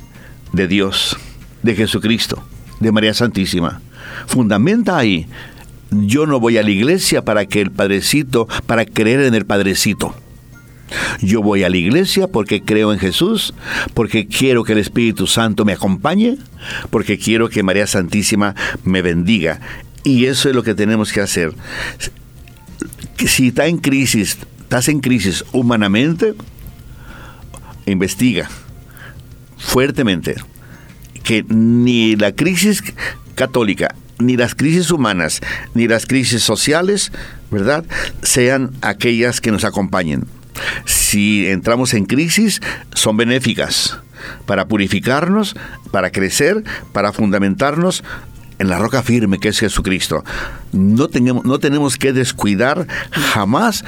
de 0.53 0.69
Dios, 0.69 1.17
de 1.63 1.75
Jesucristo, 1.75 2.43
de 2.81 2.93
María 2.93 3.15
Santísima. 3.15 3.81
Fundamenta 4.27 4.97
ahí. 4.97 5.27
Yo 5.91 6.27
no 6.27 6.41
voy 6.41 6.59
a 6.59 6.63
la 6.63 6.71
iglesia 6.71 7.25
para 7.25 7.47
que 7.47 7.61
el 7.61 7.71
Padrecito, 7.71 8.47
para 8.67 8.85
creer 8.85 9.21
en 9.21 9.35
el 9.35 9.47
Padrecito. 9.47 10.15
Yo 11.21 11.43
voy 11.43 11.65
a 11.65 11.69
la 11.69 11.77
iglesia 11.77 12.29
porque 12.29 12.63
creo 12.63 12.93
en 12.93 12.99
Jesús, 12.99 13.55
porque 13.95 14.27
quiero 14.27 14.65
que 14.65 14.73
el 14.73 14.79
Espíritu 14.79 15.27
Santo 15.27 15.65
me 15.65 15.73
acompañe, 15.73 16.39
porque 16.91 17.19
quiero 17.19 17.49
que 17.49 17.63
María 17.63 17.87
Santísima 17.87 18.55
me 18.85 19.03
bendiga. 19.03 19.61
Y 20.05 20.27
eso 20.27 20.49
es 20.49 20.55
lo 20.55 20.63
que 20.63 20.75
tenemos 20.75 21.13
que 21.13 21.21
hacer. 21.21 21.53
Si 23.19 23.49
está 23.49 23.67
en 23.67 23.79
crisis, 23.79 24.39
estás 24.61 24.89
en 24.89 25.01
crisis 25.01 25.45
humanamente, 25.53 26.35
investiga 27.87 28.49
fuertemente 29.57 30.37
que 31.25 31.45
ni 31.49 32.17
la 32.17 32.33
crisis 32.33 32.83
católica, 33.35 33.95
ni 34.19 34.37
las 34.37 34.55
crisis 34.55 34.91
humanas, 34.91 35.41
ni 35.75 35.89
las 35.89 36.07
crisis 36.07 36.43
sociales, 36.43 37.13
¿verdad?, 37.51 37.85
sean 38.23 38.73
aquellas 38.83 39.41
que 39.41 39.53
nos 39.53 39.65
acompañen. 39.65 40.27
Si 40.85 41.47
entramos 41.47 41.95
en 41.95 42.05
crisis, 42.05 42.61
son 42.93 43.17
benéficas 43.17 43.99
para 44.47 44.67
purificarnos, 44.67 45.55
para 45.91 46.11
crecer, 46.11 46.65
para 46.93 47.13
fundamentarnos 47.13 48.03
en 48.59 48.69
la 48.69 48.79
roca 48.79 49.03
firme 49.03 49.39
que 49.39 49.49
es 49.49 49.59
Jesucristo. 49.59 50.25
No, 50.73 51.09
tenemos, 51.09 51.45
no 51.45 51.59
tenemos 51.59 51.97
que 51.97 52.13
descuidar 52.13 52.87
jamás 53.11 53.85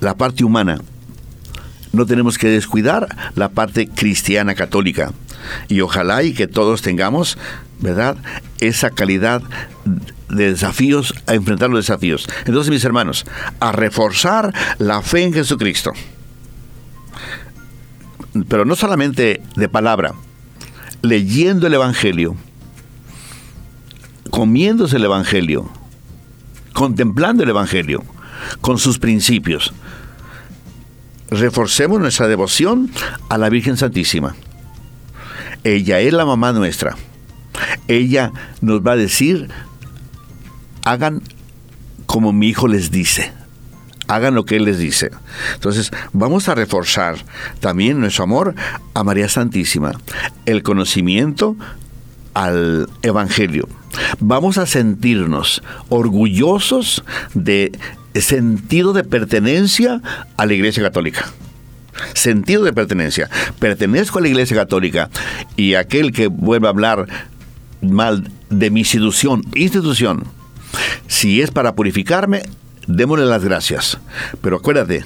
la 0.00 0.14
parte 0.14 0.44
humana, 0.44 0.80
no 1.92 2.06
tenemos 2.06 2.38
que 2.38 2.48
descuidar 2.48 3.08
la 3.34 3.50
parte 3.50 3.88
cristiana 3.88 4.54
católica. 4.54 5.12
Y 5.68 5.80
ojalá 5.80 6.22
y 6.22 6.34
que 6.34 6.46
todos 6.46 6.82
tengamos, 6.82 7.36
¿verdad? 7.82 8.16
Esa 8.58 8.90
calidad 8.90 9.42
de 10.30 10.52
desafíos, 10.52 11.14
a 11.26 11.34
enfrentar 11.34 11.68
los 11.68 11.86
desafíos. 11.86 12.26
Entonces, 12.46 12.70
mis 12.70 12.84
hermanos, 12.84 13.26
a 13.60 13.72
reforzar 13.72 14.54
la 14.78 15.02
fe 15.02 15.24
en 15.24 15.34
Jesucristo. 15.34 15.92
Pero 18.48 18.64
no 18.64 18.74
solamente 18.76 19.42
de 19.56 19.68
palabra, 19.68 20.14
leyendo 21.02 21.66
el 21.66 21.74
Evangelio, 21.74 22.34
comiéndose 24.30 24.96
el 24.96 25.04
Evangelio, 25.04 25.70
contemplando 26.72 27.42
el 27.42 27.50
Evangelio, 27.50 28.02
con 28.62 28.78
sus 28.78 28.98
principios 28.98 29.74
reforcemos 31.32 31.98
nuestra 31.98 32.28
devoción 32.28 32.90
a 33.28 33.38
la 33.38 33.48
Virgen 33.48 33.76
Santísima. 33.76 34.34
Ella 35.64 36.00
es 36.00 36.12
la 36.12 36.26
mamá 36.26 36.52
nuestra. 36.52 36.96
Ella 37.92 38.32
nos 38.60 38.80
va 38.80 38.92
a 38.92 38.96
decir, 38.96 39.48
hagan 40.84 41.22
como 42.06 42.32
mi 42.32 42.48
hijo 42.48 42.68
les 42.68 42.90
dice. 42.90 43.32
Hagan 44.08 44.34
lo 44.34 44.44
que 44.44 44.56
él 44.56 44.64
les 44.64 44.78
dice. 44.78 45.10
Entonces, 45.54 45.90
vamos 46.12 46.48
a 46.48 46.54
reforzar 46.54 47.16
también 47.60 48.00
nuestro 48.00 48.24
amor 48.24 48.54
a 48.94 49.04
María 49.04 49.28
Santísima, 49.28 49.92
el 50.44 50.62
conocimiento 50.62 51.56
al 52.34 52.88
Evangelio. 53.02 53.68
Vamos 54.20 54.58
a 54.58 54.66
sentirnos 54.66 55.62
orgullosos 55.88 57.04
de 57.34 57.72
sentido 58.14 58.92
de 58.92 59.04
pertenencia 59.04 60.02
a 60.36 60.46
la 60.46 60.54
Iglesia 60.54 60.82
Católica. 60.82 61.26
Sentido 62.14 62.64
de 62.64 62.72
pertenencia. 62.72 63.28
Pertenezco 63.58 64.18
a 64.18 64.22
la 64.22 64.28
Iglesia 64.28 64.56
Católica 64.56 65.10
y 65.56 65.74
aquel 65.74 66.12
que 66.12 66.26
vuelva 66.26 66.68
a 66.68 66.70
hablar 66.70 67.06
mal 67.82 68.30
de 68.50 68.70
mi 68.70 68.80
institución, 68.80 69.44
institución, 69.54 70.24
si 71.06 71.42
es 71.42 71.50
para 71.50 71.74
purificarme, 71.74 72.42
démosle 72.86 73.26
las 73.26 73.44
gracias. 73.44 73.98
Pero 74.40 74.56
acuérdate, 74.56 75.04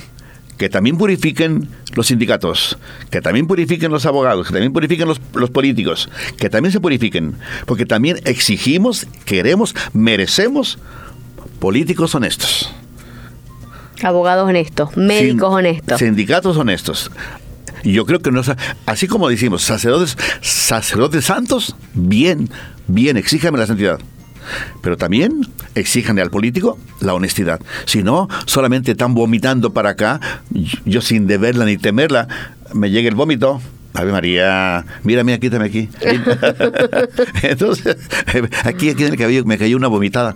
que 0.57 0.69
también 0.69 0.97
purifiquen 0.97 1.69
los 1.95 2.07
sindicatos, 2.07 2.79
que 3.11 3.21
también 3.21 3.47
purifiquen 3.47 3.91
los 3.91 4.07
abogados, 4.07 4.47
que 4.47 4.53
también 4.53 4.73
purifiquen 4.73 5.09
los, 5.09 5.21
los, 5.35 5.51
políticos, 5.51 6.09
que 6.39 6.51
también 6.51 6.73
se 6.73 6.81
purifiquen, 6.81 7.35
porque 7.67 7.87
también 7.87 8.19
exigimos, 8.25 9.07
queremos, 9.25 9.75
merecemos 9.93 10.79
políticos 11.59 12.15
honestos. 12.15 12.73
Abogados 14.03 14.49
honestos, 14.49 14.97
médicos 14.97 15.53
honestos. 15.53 15.99
Sindicatos 15.99 16.57
honestos. 16.57 17.11
Yo 17.93 18.05
creo 18.05 18.21
que 18.21 18.33
no, 18.33 18.43
así 18.87 19.07
como 19.07 19.29
decimos, 19.29 19.63
sacerdotes, 19.63 20.17
sacerdotes 20.41 21.25
santos, 21.25 21.77
bien, 21.95 22.51
bien, 22.89 23.17
exíjame 23.17 23.59
la 23.59 23.67
santidad. 23.67 24.01
Pero 24.81 24.97
también 24.97 25.41
exijan 25.75 26.19
al 26.19 26.31
político 26.31 26.79
la 27.01 27.15
honestidad. 27.15 27.61
Si 27.85 28.03
no, 28.03 28.29
solamente 28.47 28.93
están 28.93 29.15
vomitando 29.15 29.73
para 29.73 29.91
acá, 29.91 30.21
yo 30.85 31.01
sin 31.01 31.27
deberla 31.27 31.65
ni 31.65 31.79
temerla, 31.79 32.29
me 32.75 32.91
llega 32.91 33.09
el 33.09 33.15
vómito, 33.15 33.61
Ave 33.97 34.13
María, 34.13 34.85
mírame, 35.05 35.41
quítame 35.41 35.65
aquí. 35.65 35.89
Entonces, 37.43 37.97
aquí, 38.65 38.91
aquí 38.91 39.05
en 39.05 39.13
el 39.13 39.17
cabello 39.17 39.45
me 39.45 39.57
cayó 39.57 39.77
una 39.77 39.89
vomitada. 39.89 40.35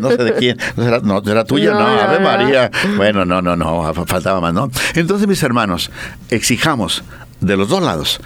No 0.00 0.10
sé 0.10 0.24
de 0.24 0.34
quién. 0.34 0.56
¿No 0.76 1.22
será, 1.22 1.44
tuya? 1.44 1.72
No, 1.72 1.86
Ave 1.86 2.20
María. 2.20 2.70
Bueno, 2.96 3.24
no, 3.24 3.42
no, 3.42 3.54
no, 3.54 3.92
faltaba 4.06 4.40
más, 4.40 4.54
¿no? 4.54 4.70
Entonces, 4.94 5.28
mis 5.28 5.42
hermanos, 5.42 5.90
exijamos 6.30 7.04
de 7.40 7.56
los 7.56 7.68
dos 7.68 7.82
lados 7.82 8.20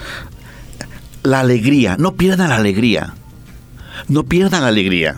la 1.26 1.41
alegría. 1.41 1.97
No 1.99 2.14
pierdan 2.14 2.51
la 2.51 2.57
alegría. 2.57 3.14
No 4.09 4.22
pierdan 4.24 4.62
la 4.62 4.68
alegría. 4.68 5.16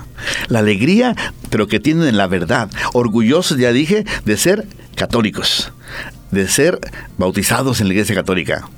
La 0.49 0.61
alegría, 0.61 1.15
pero 1.51 1.69
que 1.69 1.79
tienen 1.79 2.17
la 2.17 2.27
verdad. 2.27 2.71
Orgullosos, 2.95 3.59
ya 3.59 3.73
dije, 3.73 4.05
de 4.25 4.37
ser 4.37 4.67
católicos, 4.95 5.73
de 6.31 6.49
ser 6.49 6.79
bautizados 7.19 7.81
en 7.81 7.89
la 7.89 7.95
Iglesia 7.95 8.15
Católica 8.15 8.69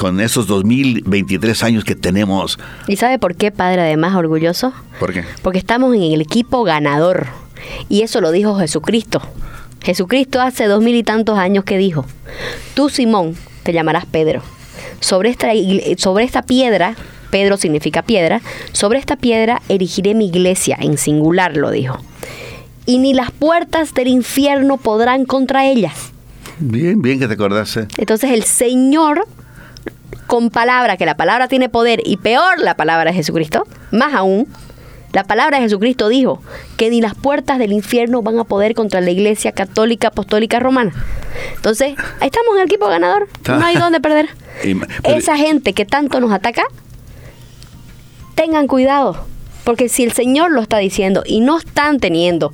con 0.00 0.18
esos 0.18 0.46
2023 0.46 1.62
años 1.62 1.84
que 1.84 1.94
tenemos. 1.94 2.58
¿Y 2.88 2.96
sabe 2.96 3.18
por 3.18 3.34
qué, 3.34 3.50
padre, 3.50 3.82
además 3.82 4.16
orgulloso? 4.16 4.72
¿Por 4.98 5.12
qué? 5.12 5.24
Porque 5.42 5.58
estamos 5.58 5.94
en 5.94 6.00
el 6.00 6.22
equipo 6.22 6.64
ganador. 6.64 7.26
Y 7.90 8.00
eso 8.00 8.22
lo 8.22 8.30
dijo 8.30 8.58
Jesucristo. 8.58 9.20
Jesucristo 9.82 10.40
hace 10.40 10.68
dos 10.68 10.82
mil 10.82 10.96
y 10.96 11.02
tantos 11.02 11.38
años 11.38 11.64
que 11.64 11.76
dijo, 11.76 12.06
tú 12.72 12.88
Simón 12.88 13.36
te 13.62 13.74
llamarás 13.74 14.06
Pedro. 14.06 14.40
Sobre 15.00 15.28
esta, 15.28 15.48
sobre 15.98 16.24
esta 16.24 16.40
piedra, 16.40 16.96
Pedro 17.30 17.58
significa 17.58 18.00
piedra, 18.00 18.40
sobre 18.72 18.98
esta 18.98 19.16
piedra 19.16 19.60
erigiré 19.68 20.14
mi 20.14 20.28
iglesia, 20.28 20.78
en 20.80 20.96
singular 20.96 21.58
lo 21.58 21.70
dijo. 21.70 21.98
Y 22.86 23.00
ni 23.00 23.12
las 23.12 23.32
puertas 23.32 23.92
del 23.92 24.08
infierno 24.08 24.78
podrán 24.78 25.26
contra 25.26 25.66
ella. 25.66 25.92
Bien, 26.58 27.02
bien 27.02 27.18
que 27.18 27.28
te 27.28 27.34
acordase. 27.34 27.86
Entonces 27.98 28.30
el 28.30 28.44
Señor 28.44 29.26
con 30.30 30.50
palabra, 30.50 30.96
que 30.96 31.06
la 31.06 31.16
palabra 31.16 31.48
tiene 31.48 31.68
poder 31.68 32.02
y 32.04 32.16
peor 32.16 32.60
la 32.60 32.76
palabra 32.76 33.10
de 33.10 33.16
Jesucristo, 33.16 33.66
más 33.90 34.14
aún, 34.14 34.46
la 35.12 35.24
palabra 35.24 35.56
de 35.56 35.64
Jesucristo 35.64 36.08
dijo 36.08 36.40
que 36.76 36.88
ni 36.88 37.00
las 37.00 37.16
puertas 37.16 37.58
del 37.58 37.72
infierno 37.72 38.22
van 38.22 38.38
a 38.38 38.44
poder 38.44 38.74
contra 38.74 39.00
la 39.00 39.10
iglesia 39.10 39.50
católica 39.50 40.06
apostólica 40.06 40.60
romana. 40.60 40.92
Entonces, 41.56 41.96
ahí 42.20 42.26
estamos 42.26 42.54
en 42.54 42.60
el 42.60 42.66
equipo 42.66 42.86
ganador, 42.86 43.26
no 43.48 43.64
hay 43.64 43.74
dónde 43.74 43.98
perder. 43.98 44.28
Esa 45.02 45.36
gente 45.36 45.72
que 45.72 45.84
tanto 45.84 46.20
nos 46.20 46.30
ataca, 46.30 46.62
tengan 48.36 48.68
cuidado, 48.68 49.26
porque 49.64 49.88
si 49.88 50.04
el 50.04 50.12
Señor 50.12 50.52
lo 50.52 50.62
está 50.62 50.78
diciendo 50.78 51.24
y 51.26 51.40
no 51.40 51.58
están 51.58 51.98
teniendo 51.98 52.52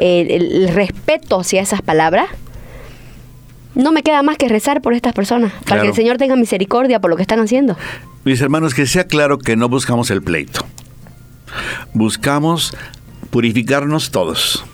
el 0.00 0.70
respeto 0.74 1.38
hacia 1.38 1.62
esas 1.62 1.82
palabras, 1.82 2.26
no 3.76 3.92
me 3.92 4.02
queda 4.02 4.22
más 4.22 4.38
que 4.38 4.48
rezar 4.48 4.80
por 4.80 4.94
estas 4.94 5.12
personas, 5.12 5.52
para 5.68 5.82
que 5.82 5.88
el 5.88 5.94
Señor 5.94 6.16
tenga 6.16 6.34
misericordia 6.34 6.98
por 6.98 7.10
lo 7.10 7.16
que 7.16 7.22
están 7.22 7.38
haciendo. 7.38 7.76
Mis 8.24 8.40
hermanos, 8.40 8.74
que 8.74 8.86
sea 8.86 9.06
claro 9.06 9.38
que 9.38 9.54
no 9.54 9.68
buscamos 9.68 10.10
el 10.10 10.22
pleito. 10.22 10.66
Buscamos 11.92 12.74
purificarnos 13.30 14.10
todos. 14.10 14.64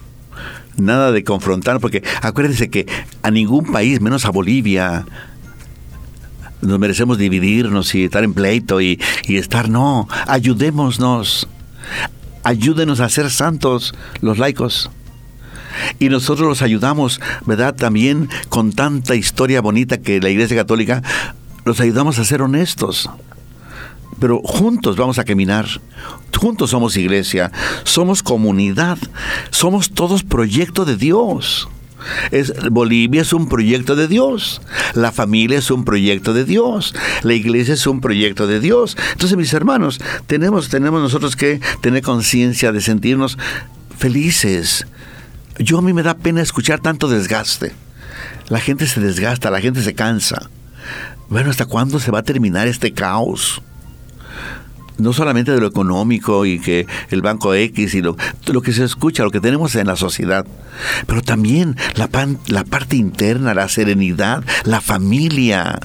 Nada 0.76 1.12
de 1.12 1.22
confrontar, 1.24 1.80
porque 1.80 2.02
acuérdense 2.22 2.70
que 2.70 2.86
a 3.22 3.30
ningún 3.30 3.70
país, 3.70 4.00
menos 4.00 4.24
a 4.24 4.30
Bolivia, 4.30 5.04
nos 6.62 6.78
merecemos 6.78 7.18
dividirnos 7.18 7.94
y 7.94 8.04
estar 8.04 8.24
en 8.24 8.32
pleito 8.32 8.80
y, 8.80 9.00
y 9.24 9.36
estar, 9.36 9.68
no, 9.68 10.08
ayudémonos. 10.28 11.48
Ayúdenos 12.44 13.00
a 13.00 13.08
ser 13.08 13.30
santos 13.30 13.94
los 14.20 14.38
laicos. 14.38 14.90
Y 15.98 16.08
nosotros 16.08 16.48
los 16.48 16.62
ayudamos, 16.62 17.20
¿verdad? 17.46 17.74
También 17.74 18.28
con 18.48 18.72
tanta 18.72 19.14
historia 19.14 19.60
bonita 19.60 19.98
que 19.98 20.20
la 20.20 20.30
Iglesia 20.30 20.56
Católica, 20.56 21.02
los 21.64 21.80
ayudamos 21.80 22.18
a 22.18 22.24
ser 22.24 22.42
honestos. 22.42 23.08
Pero 24.18 24.40
juntos 24.44 24.96
vamos 24.96 25.18
a 25.18 25.24
caminar. 25.24 25.66
Juntos 26.42 26.70
somos 26.70 26.96
iglesia, 26.96 27.52
somos 27.84 28.20
comunidad, 28.20 28.98
somos 29.50 29.92
todos 29.92 30.24
proyecto 30.24 30.84
de 30.84 30.96
Dios. 30.96 31.68
Bolivia 32.72 33.22
es 33.22 33.32
un 33.32 33.48
proyecto 33.48 33.94
de 33.94 34.08
Dios, 34.08 34.60
la 34.94 35.12
familia 35.12 35.58
es 35.58 35.70
un 35.70 35.84
proyecto 35.84 36.34
de 36.34 36.44
Dios, 36.44 36.96
la 37.22 37.34
iglesia 37.34 37.74
es 37.74 37.86
un 37.86 38.00
proyecto 38.00 38.48
de 38.48 38.58
Dios. 38.58 38.96
Entonces, 39.12 39.36
mis 39.36 39.52
hermanos, 39.52 40.00
tenemos, 40.26 40.68
tenemos 40.68 41.00
nosotros 41.00 41.36
que 41.36 41.60
tener 41.80 42.02
conciencia 42.02 42.72
de 42.72 42.80
sentirnos 42.80 43.38
felices, 43.96 44.84
yo 45.62 45.78
a 45.78 45.82
mí 45.82 45.92
me 45.92 46.02
da 46.02 46.14
pena 46.14 46.42
escuchar 46.42 46.80
tanto 46.80 47.08
desgaste. 47.08 47.72
La 48.48 48.60
gente 48.60 48.86
se 48.86 49.00
desgasta, 49.00 49.50
la 49.50 49.60
gente 49.60 49.82
se 49.82 49.94
cansa. 49.94 50.50
Bueno, 51.28 51.50
¿hasta 51.50 51.66
cuándo 51.66 51.98
se 52.00 52.10
va 52.10 52.20
a 52.20 52.24
terminar 52.24 52.68
este 52.68 52.92
caos? 52.92 53.62
No 54.98 55.12
solamente 55.12 55.52
de 55.52 55.60
lo 55.60 55.66
económico 55.66 56.46
y 56.46 56.58
que 56.58 56.86
el 57.10 57.22
banco 57.22 57.54
X 57.54 57.94
y 57.94 58.02
lo, 58.02 58.16
lo 58.46 58.62
que 58.62 58.72
se 58.72 58.84
escucha, 58.84 59.22
lo 59.22 59.30
que 59.30 59.40
tenemos 59.40 59.74
en 59.74 59.86
la 59.86 59.96
sociedad, 59.96 60.46
pero 61.06 61.22
también 61.22 61.76
la, 61.94 62.08
la 62.46 62.64
parte 62.64 62.96
interna, 62.96 63.54
la 63.54 63.68
serenidad, 63.68 64.44
la 64.64 64.80
familia, 64.80 65.78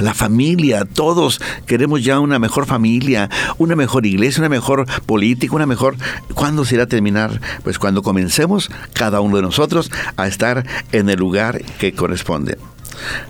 la 0.00 0.14
familia, 0.14 0.84
todos 0.84 1.40
queremos 1.66 2.04
ya 2.04 2.20
una 2.20 2.38
mejor 2.38 2.66
familia, 2.66 3.28
una 3.58 3.76
mejor 3.76 4.06
iglesia, 4.06 4.40
una 4.40 4.48
mejor 4.48 4.86
política, 5.06 5.54
una 5.54 5.66
mejor... 5.66 5.96
¿Cuándo 6.34 6.64
se 6.64 6.76
irá 6.76 6.84
a 6.84 6.88
terminar? 6.88 7.40
Pues 7.62 7.78
cuando 7.78 8.02
comencemos 8.02 8.70
cada 8.94 9.20
uno 9.20 9.36
de 9.36 9.42
nosotros 9.42 9.90
a 10.16 10.26
estar 10.26 10.64
en 10.92 11.08
el 11.08 11.18
lugar 11.18 11.62
que 11.78 11.92
corresponde. 11.92 12.58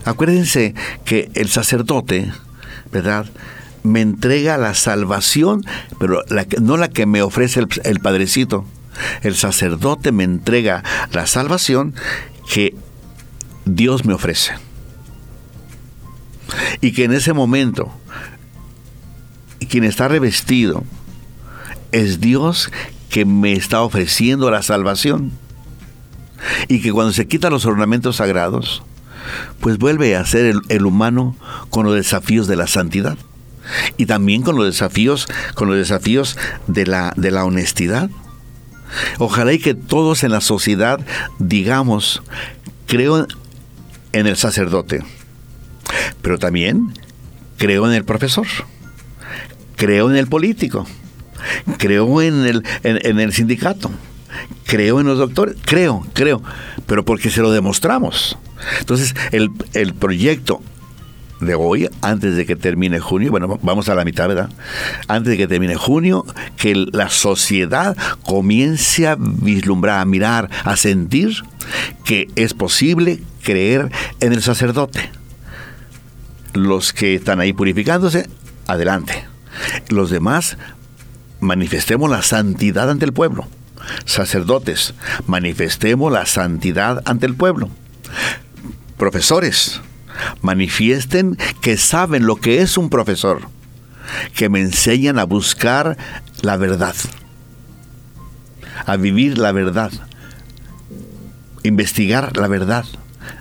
Acuérdense 0.05 0.75
que 1.05 1.31
el 1.35 1.49
sacerdote, 1.49 2.33
¿verdad? 2.93 3.27
Me 3.83 4.01
entrega 4.01 4.59
la 4.59 4.75
salvación, 4.75 5.65
pero 5.99 6.23
no 6.61 6.77
la 6.77 6.89
que 6.89 7.07
me 7.07 7.23
ofrece 7.23 7.61
el, 7.61 7.69
el, 7.85 8.01
Padrecito. 8.01 8.65
El 9.23 9.35
sacerdote 9.35 10.13
me 10.13 10.25
entrega 10.25 10.83
la 11.13 11.27
salvación 11.27 11.95
que 12.53 12.75
Dios 13.65 14.05
me 14.05 14.15
ofrece. 14.15 14.53
Y 16.81 16.93
que 16.93 17.05
en 17.05 17.13
ese 17.13 17.33
momento, 17.33 17.91
quien 19.69 19.85
está 19.85 20.09
revestido 20.09 20.85
es 21.93 22.21
Dios 22.21 22.71
que 23.09 23.25
me 23.25 23.53
está 23.53 23.83
ofreciendo 23.83 24.51
la 24.51 24.63
salvación. 24.63 25.33
Y 26.69 26.81
que 26.81 26.93
cuando 26.93 27.13
se 27.13 27.27
quitan 27.27 27.53
los 27.53 27.67
ornamentos 27.67 28.17
sagrados, 28.17 28.83
pues 29.61 29.79
vuelve 29.79 30.17
a 30.17 30.27
ser 30.27 30.57
el 30.69 30.87
humano 30.87 31.37
con 31.71 31.87
los 31.87 31.95
desafíos 31.95 32.49
de 32.49 32.57
la 32.57 32.67
santidad 32.67 33.17
y 33.97 34.07
también 34.07 34.43
con 34.43 34.57
los 34.57 34.67
desafíos, 34.67 35.29
con 35.55 35.69
los 35.69 35.77
desafíos 35.77 36.37
de 36.67 36.87
la, 36.87 37.13
de 37.17 37.31
la 37.31 37.45
honestidad. 37.45 38.11
Ojalá 39.19 39.53
y 39.53 39.59
que 39.59 39.75
todos 39.75 40.23
en 40.23 40.33
la 40.33 40.41
sociedad 40.41 41.01
digamos, 41.39 42.23
creo 42.87 43.27
en 44.13 44.27
el 44.27 44.37
sacerdote, 44.37 45.03
pero 46.21 46.39
también 46.39 46.93
creo 47.57 47.87
en 47.87 47.95
el 47.95 48.05
profesor, 48.05 48.47
creo 49.77 50.11
en 50.11 50.17
el 50.17 50.27
político, 50.27 50.87
creo 51.79 52.21
en 52.21 52.45
el, 52.45 52.63
en, 52.83 53.21
el 53.21 53.33
sindicato, 53.33 53.91
creo 54.67 55.01
en 55.01 55.07
los 55.07 55.19
doctores, 55.19 55.57
creo, 55.65 56.07
creo, 56.13 56.43
pero 56.87 57.05
porque 57.05 57.31
se 57.31 57.41
lo 57.41 57.51
demostramos. 57.51 58.37
Entonces, 58.79 59.15
el, 59.33 59.51
el 59.73 59.95
proyecto 59.95 60.63
de 61.45 61.55
hoy, 61.55 61.89
antes 62.01 62.37
de 62.37 62.47
que 62.47 62.57
termine 62.57 63.01
junio, 63.01 63.31
bueno, 63.31 63.59
vamos 63.63 63.89
a 63.89 63.95
la 63.95 64.05
mitad, 64.05 64.29
¿verdad? 64.29 64.51
Antes 65.09 65.33
de 65.33 65.37
que 65.37 65.47
termine 65.47 65.75
junio, 65.75 66.25
que 66.57 66.75
la 66.75 67.11
sociedad 67.11 67.97
comience 68.25 69.09
a 69.09 69.17
vislumbrar, 69.19 70.01
a 70.01 70.05
mirar, 70.05 70.51
a 70.65 70.77
sentir 70.77 71.35
que 72.05 72.29
es 72.37 72.55
posible 72.55 73.23
creer 73.43 73.91
en 74.21 74.33
el 74.33 74.43
sacerdote. 74.43 75.11
los 76.55 76.93
que 76.93 77.15
están 77.15 77.41
ahí 77.41 77.53
purificándose, 77.53 78.29
adelante. 78.67 79.25
Los 79.89 80.11
demás, 80.11 80.57
manifestemos 81.41 82.11
la 82.11 82.23
santidad 82.23 82.91
ante 82.91 83.05
el 83.05 83.13
pueblo. 83.13 83.47
Sacerdotes, 84.05 84.95
manifestemos 85.27 86.13
la 86.13 86.27
santidad 86.27 87.03
ante 87.05 87.27
el 87.27 87.35
pueblo. 87.35 87.69
Profesores, 88.97 89.81
manifiesten 90.41 91.37
que 91.61 91.77
saben 91.77 92.27
lo 92.27 92.37
que 92.37 92.63
es 92.63 92.77
un 92.77 92.91
profesor, 92.91 93.43
que 94.35 94.49
me 94.49 94.61
enseñan 94.61 95.19
a 95.19 95.25
buscar 95.25 95.97
la 96.43 96.57
verdad, 96.57 96.95
a 98.87 98.97
vivir 98.97 99.39
la 99.39 99.53
verdad, 99.53 99.93
investigar 101.63 102.37
la 102.37 102.49
verdad, 102.49 102.85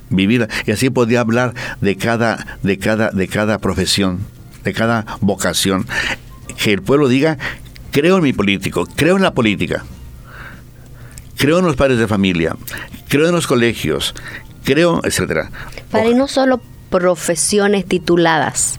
vivir 0.09 0.47
y 0.65 0.71
así 0.71 0.89
podía 0.89 1.21
hablar 1.21 1.53
de 1.81 1.95
cada 1.97 2.57
de 2.63 2.77
cada 2.77 3.09
de 3.11 3.27
cada 3.27 3.59
profesión, 3.59 4.19
de 4.63 4.73
cada 4.73 5.05
vocación, 5.21 5.87
que 6.57 6.73
el 6.73 6.81
pueblo 6.81 7.07
diga 7.07 7.37
creo 7.91 8.17
en 8.17 8.23
mi 8.23 8.33
político, 8.33 8.87
creo 8.95 9.17
en 9.17 9.23
la 9.23 9.33
política. 9.33 9.83
Creo 11.37 11.57
en 11.57 11.65
los 11.65 11.75
padres 11.75 11.97
de 11.97 12.07
familia, 12.07 12.55
creo 13.07 13.25
en 13.27 13.33
los 13.33 13.47
colegios, 13.47 14.13
creo, 14.63 15.01
etcétera. 15.03 15.51
Para 15.89 16.09
no 16.11 16.27
solo 16.27 16.61
profesiones 16.89 17.85
tituladas. 17.85 18.77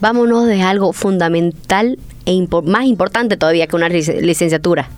Vámonos 0.00 0.46
de 0.46 0.62
algo 0.62 0.92
fundamental 0.92 1.98
e 2.24 2.48
más 2.64 2.84
importante 2.84 3.36
todavía 3.36 3.66
que 3.66 3.76
una 3.76 3.88
licenciatura. 3.88 4.90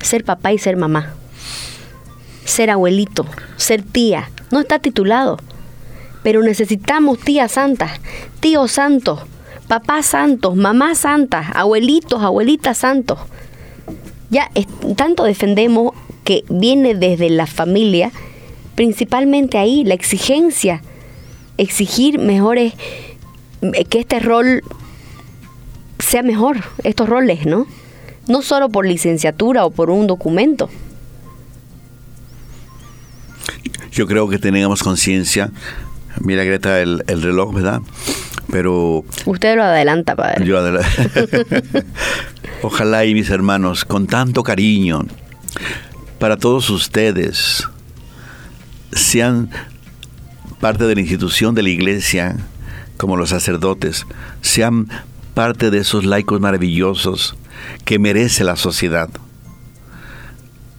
Ser 0.00 0.24
papá 0.24 0.52
y 0.52 0.58
ser 0.58 0.76
mamá. 0.76 1.14
Ser 2.44 2.70
abuelito, 2.70 3.26
ser 3.56 3.82
tía. 3.82 4.30
No 4.50 4.60
está 4.60 4.78
titulado. 4.78 5.38
Pero 6.22 6.42
necesitamos 6.42 7.18
tía 7.18 7.48
santa, 7.48 7.90
tío 8.40 8.68
santo, 8.68 9.26
papá 9.68 10.02
santos, 10.02 10.56
mamá 10.56 10.94
santa, 10.94 11.50
abuelitos, 11.54 12.22
abuelitas 12.22 12.78
santos. 12.78 13.18
Ya 14.28 14.50
tanto 14.96 15.24
defendemos 15.24 15.92
que 16.24 16.44
viene 16.48 16.94
desde 16.94 17.30
la 17.30 17.46
familia, 17.46 18.12
principalmente 18.80 19.58
ahí, 19.58 19.84
la 19.84 19.92
exigencia 19.92 20.80
exigir 21.58 22.18
mejores, 22.18 22.72
eh, 23.60 23.84
que 23.84 24.00
este 24.00 24.20
rol 24.20 24.62
sea 25.98 26.22
mejor, 26.22 26.64
estos 26.82 27.06
roles, 27.06 27.44
¿no? 27.44 27.66
No 28.26 28.40
solo 28.40 28.70
por 28.70 28.86
licenciatura 28.86 29.66
o 29.66 29.70
por 29.70 29.90
un 29.90 30.06
documento. 30.06 30.70
Yo 33.92 34.06
creo 34.06 34.30
que 34.30 34.38
tengamos 34.38 34.82
conciencia. 34.82 35.50
Mira, 36.18 36.44
Greta, 36.44 36.80
el, 36.80 37.04
el, 37.06 37.20
reloj, 37.20 37.52
¿verdad? 37.52 37.82
Pero... 38.50 39.04
Usted 39.26 39.56
lo 39.56 39.64
adelanta, 39.64 40.16
padre. 40.16 40.46
Yo 40.46 40.56
adelanto. 40.56 40.88
Ojalá 42.62 43.04
y 43.04 43.12
mis 43.12 43.28
hermanos, 43.28 43.84
con 43.84 44.06
tanto 44.06 44.42
cariño, 44.42 45.04
para 46.18 46.38
todos 46.38 46.70
ustedes, 46.70 47.68
sean 48.92 49.50
parte 50.60 50.84
de 50.84 50.94
la 50.94 51.00
institución 51.00 51.54
de 51.54 51.62
la 51.62 51.70
iglesia, 51.70 52.36
como 52.96 53.16
los 53.16 53.30
sacerdotes, 53.30 54.06
sean 54.42 54.88
parte 55.34 55.70
de 55.70 55.78
esos 55.78 56.04
laicos 56.04 56.40
maravillosos 56.40 57.36
que 57.84 57.98
merece 57.98 58.44
la 58.44 58.56
sociedad. 58.56 59.08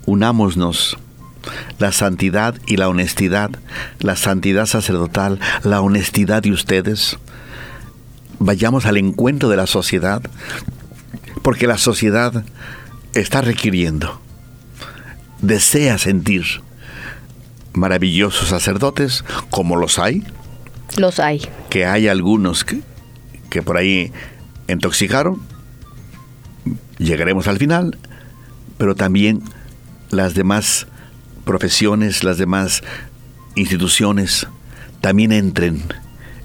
Unámonos 0.06 0.98
la 1.80 1.92
santidad 1.92 2.56
y 2.68 2.78
la 2.78 2.90
honestidad, 2.90 3.50
la 4.00 4.16
santidad 4.16 4.66
sacerdotal, 4.66 5.40
la 5.64 5.82
honestidad 5.82 6.44
de 6.44 6.52
ustedes. 6.52 7.18
Vayamos 8.40 8.86
al 8.86 8.98
encuentro 8.98 9.50
de 9.50 9.58
la 9.58 9.68
sociedad, 9.68 10.22
porque 11.42 11.68
la 11.68 11.78
sociedad 11.78 12.44
está 13.14 13.42
requiriendo, 13.42 14.22
desea 15.42 15.98
sentir 15.98 16.46
maravillosos 17.74 18.50
sacerdotes, 18.50 19.24
como 19.50 19.76
los 19.76 20.00
hay. 20.00 20.24
Los 20.98 21.20
hay. 21.20 21.42
Que 21.70 21.86
hay 21.86 22.08
algunos 22.08 22.64
que, 22.64 22.82
que 23.50 23.62
por 23.62 23.78
ahí 23.78 24.12
intoxicaron. 24.68 25.42
Llegaremos 26.98 27.48
al 27.48 27.58
final, 27.58 27.98
pero 28.78 28.96
también 28.96 29.42
las 30.10 30.34
demás 30.34 30.88
profesiones, 31.46 32.24
las 32.24 32.38
demás 32.38 32.84
instituciones, 33.56 34.48
también 35.02 35.32
entren 35.32 35.82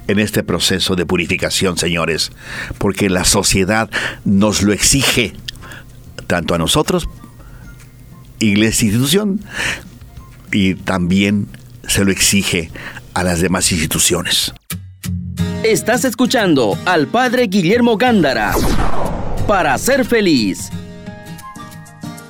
en 0.08 0.18
este 0.18 0.42
proceso 0.42 0.96
de 0.96 1.04
purificación, 1.04 1.76
señores, 1.76 2.32
porque 2.78 3.10
la 3.10 3.24
sociedad 3.24 3.90
nos 4.24 4.62
lo 4.62 4.72
exige, 4.72 5.32
tanto 6.26 6.54
a 6.54 6.58
nosotros, 6.58 7.08
iglesia 8.38 8.86
institución, 8.86 9.40
y 10.57 10.74
también 10.74 11.48
se 11.86 12.02
lo 12.02 12.11
exige 12.11 12.70
a 13.12 13.22
las 13.22 13.42
demás 13.42 13.70
instituciones. 13.72 14.54
Estás 15.62 16.07
escuchando 16.07 16.78
al 16.86 17.09
Padre 17.09 17.46
Guillermo 17.46 17.98
Gándara 17.98 18.54
para 19.46 19.76
ser 19.76 20.07
feliz. 20.07 20.70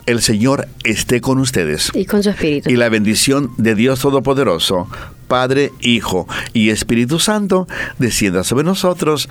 El 0.06 0.22
Señor 0.22 0.66
esté 0.82 1.20
con 1.20 1.38
ustedes. 1.38 1.92
Y 1.94 2.04
con 2.04 2.24
su 2.24 2.30
Espíritu. 2.30 2.68
Y 2.68 2.74
la 2.74 2.88
bendición 2.88 3.52
de 3.58 3.76
Dios 3.76 4.00
Todopoderoso, 4.00 4.88
Padre, 5.28 5.72
Hijo 5.80 6.26
y 6.52 6.70
Espíritu 6.70 7.20
Santo, 7.20 7.68
descienda 7.98 8.42
sobre 8.42 8.64
nosotros 8.64 9.28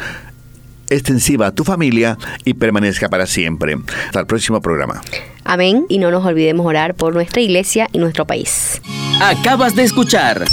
extensiva 0.90 1.48
a 1.48 1.52
tu 1.52 1.64
familia 1.64 2.18
y 2.44 2.54
permanezca 2.54 3.10
para 3.10 3.26
siempre. 3.26 3.78
Hasta 4.08 4.20
el 4.20 4.26
próximo 4.26 4.62
programa. 4.62 5.02
Amén. 5.44 5.86
Y 5.90 6.00
no 6.00 6.12
nos 6.12 6.26
olvidemos 6.26 6.66
orar 6.66 6.96
por 6.96 7.14
nuestra 7.14 7.42
iglesia 7.42 7.88
y 7.92 8.00
nuestro 8.00 8.26
país. 8.26 8.82
Acabas 9.22 9.76
de 9.76 9.84
escuchar 9.84 10.46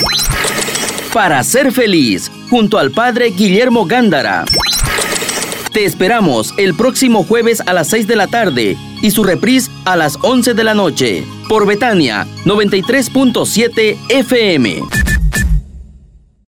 Para 1.12 1.42
ser 1.42 1.72
feliz, 1.72 2.30
junto 2.48 2.78
al 2.78 2.90
Padre 2.90 3.30
Guillermo 3.30 3.84
Gándara. 3.86 4.44
Te 5.72 5.84
esperamos 5.84 6.52
el 6.58 6.74
próximo 6.74 7.24
jueves 7.24 7.62
a 7.62 7.72
las 7.72 7.88
6 7.88 8.06
de 8.06 8.16
la 8.16 8.26
tarde 8.26 8.76
y 9.02 9.10
su 9.10 9.24
reprise 9.24 9.70
a 9.84 9.96
las 9.96 10.18
11 10.22 10.54
de 10.54 10.64
la 10.64 10.74
noche 10.74 11.24
por 11.48 11.66
Betania 11.66 12.26
93.7 12.44 13.96
FM. 14.08 15.11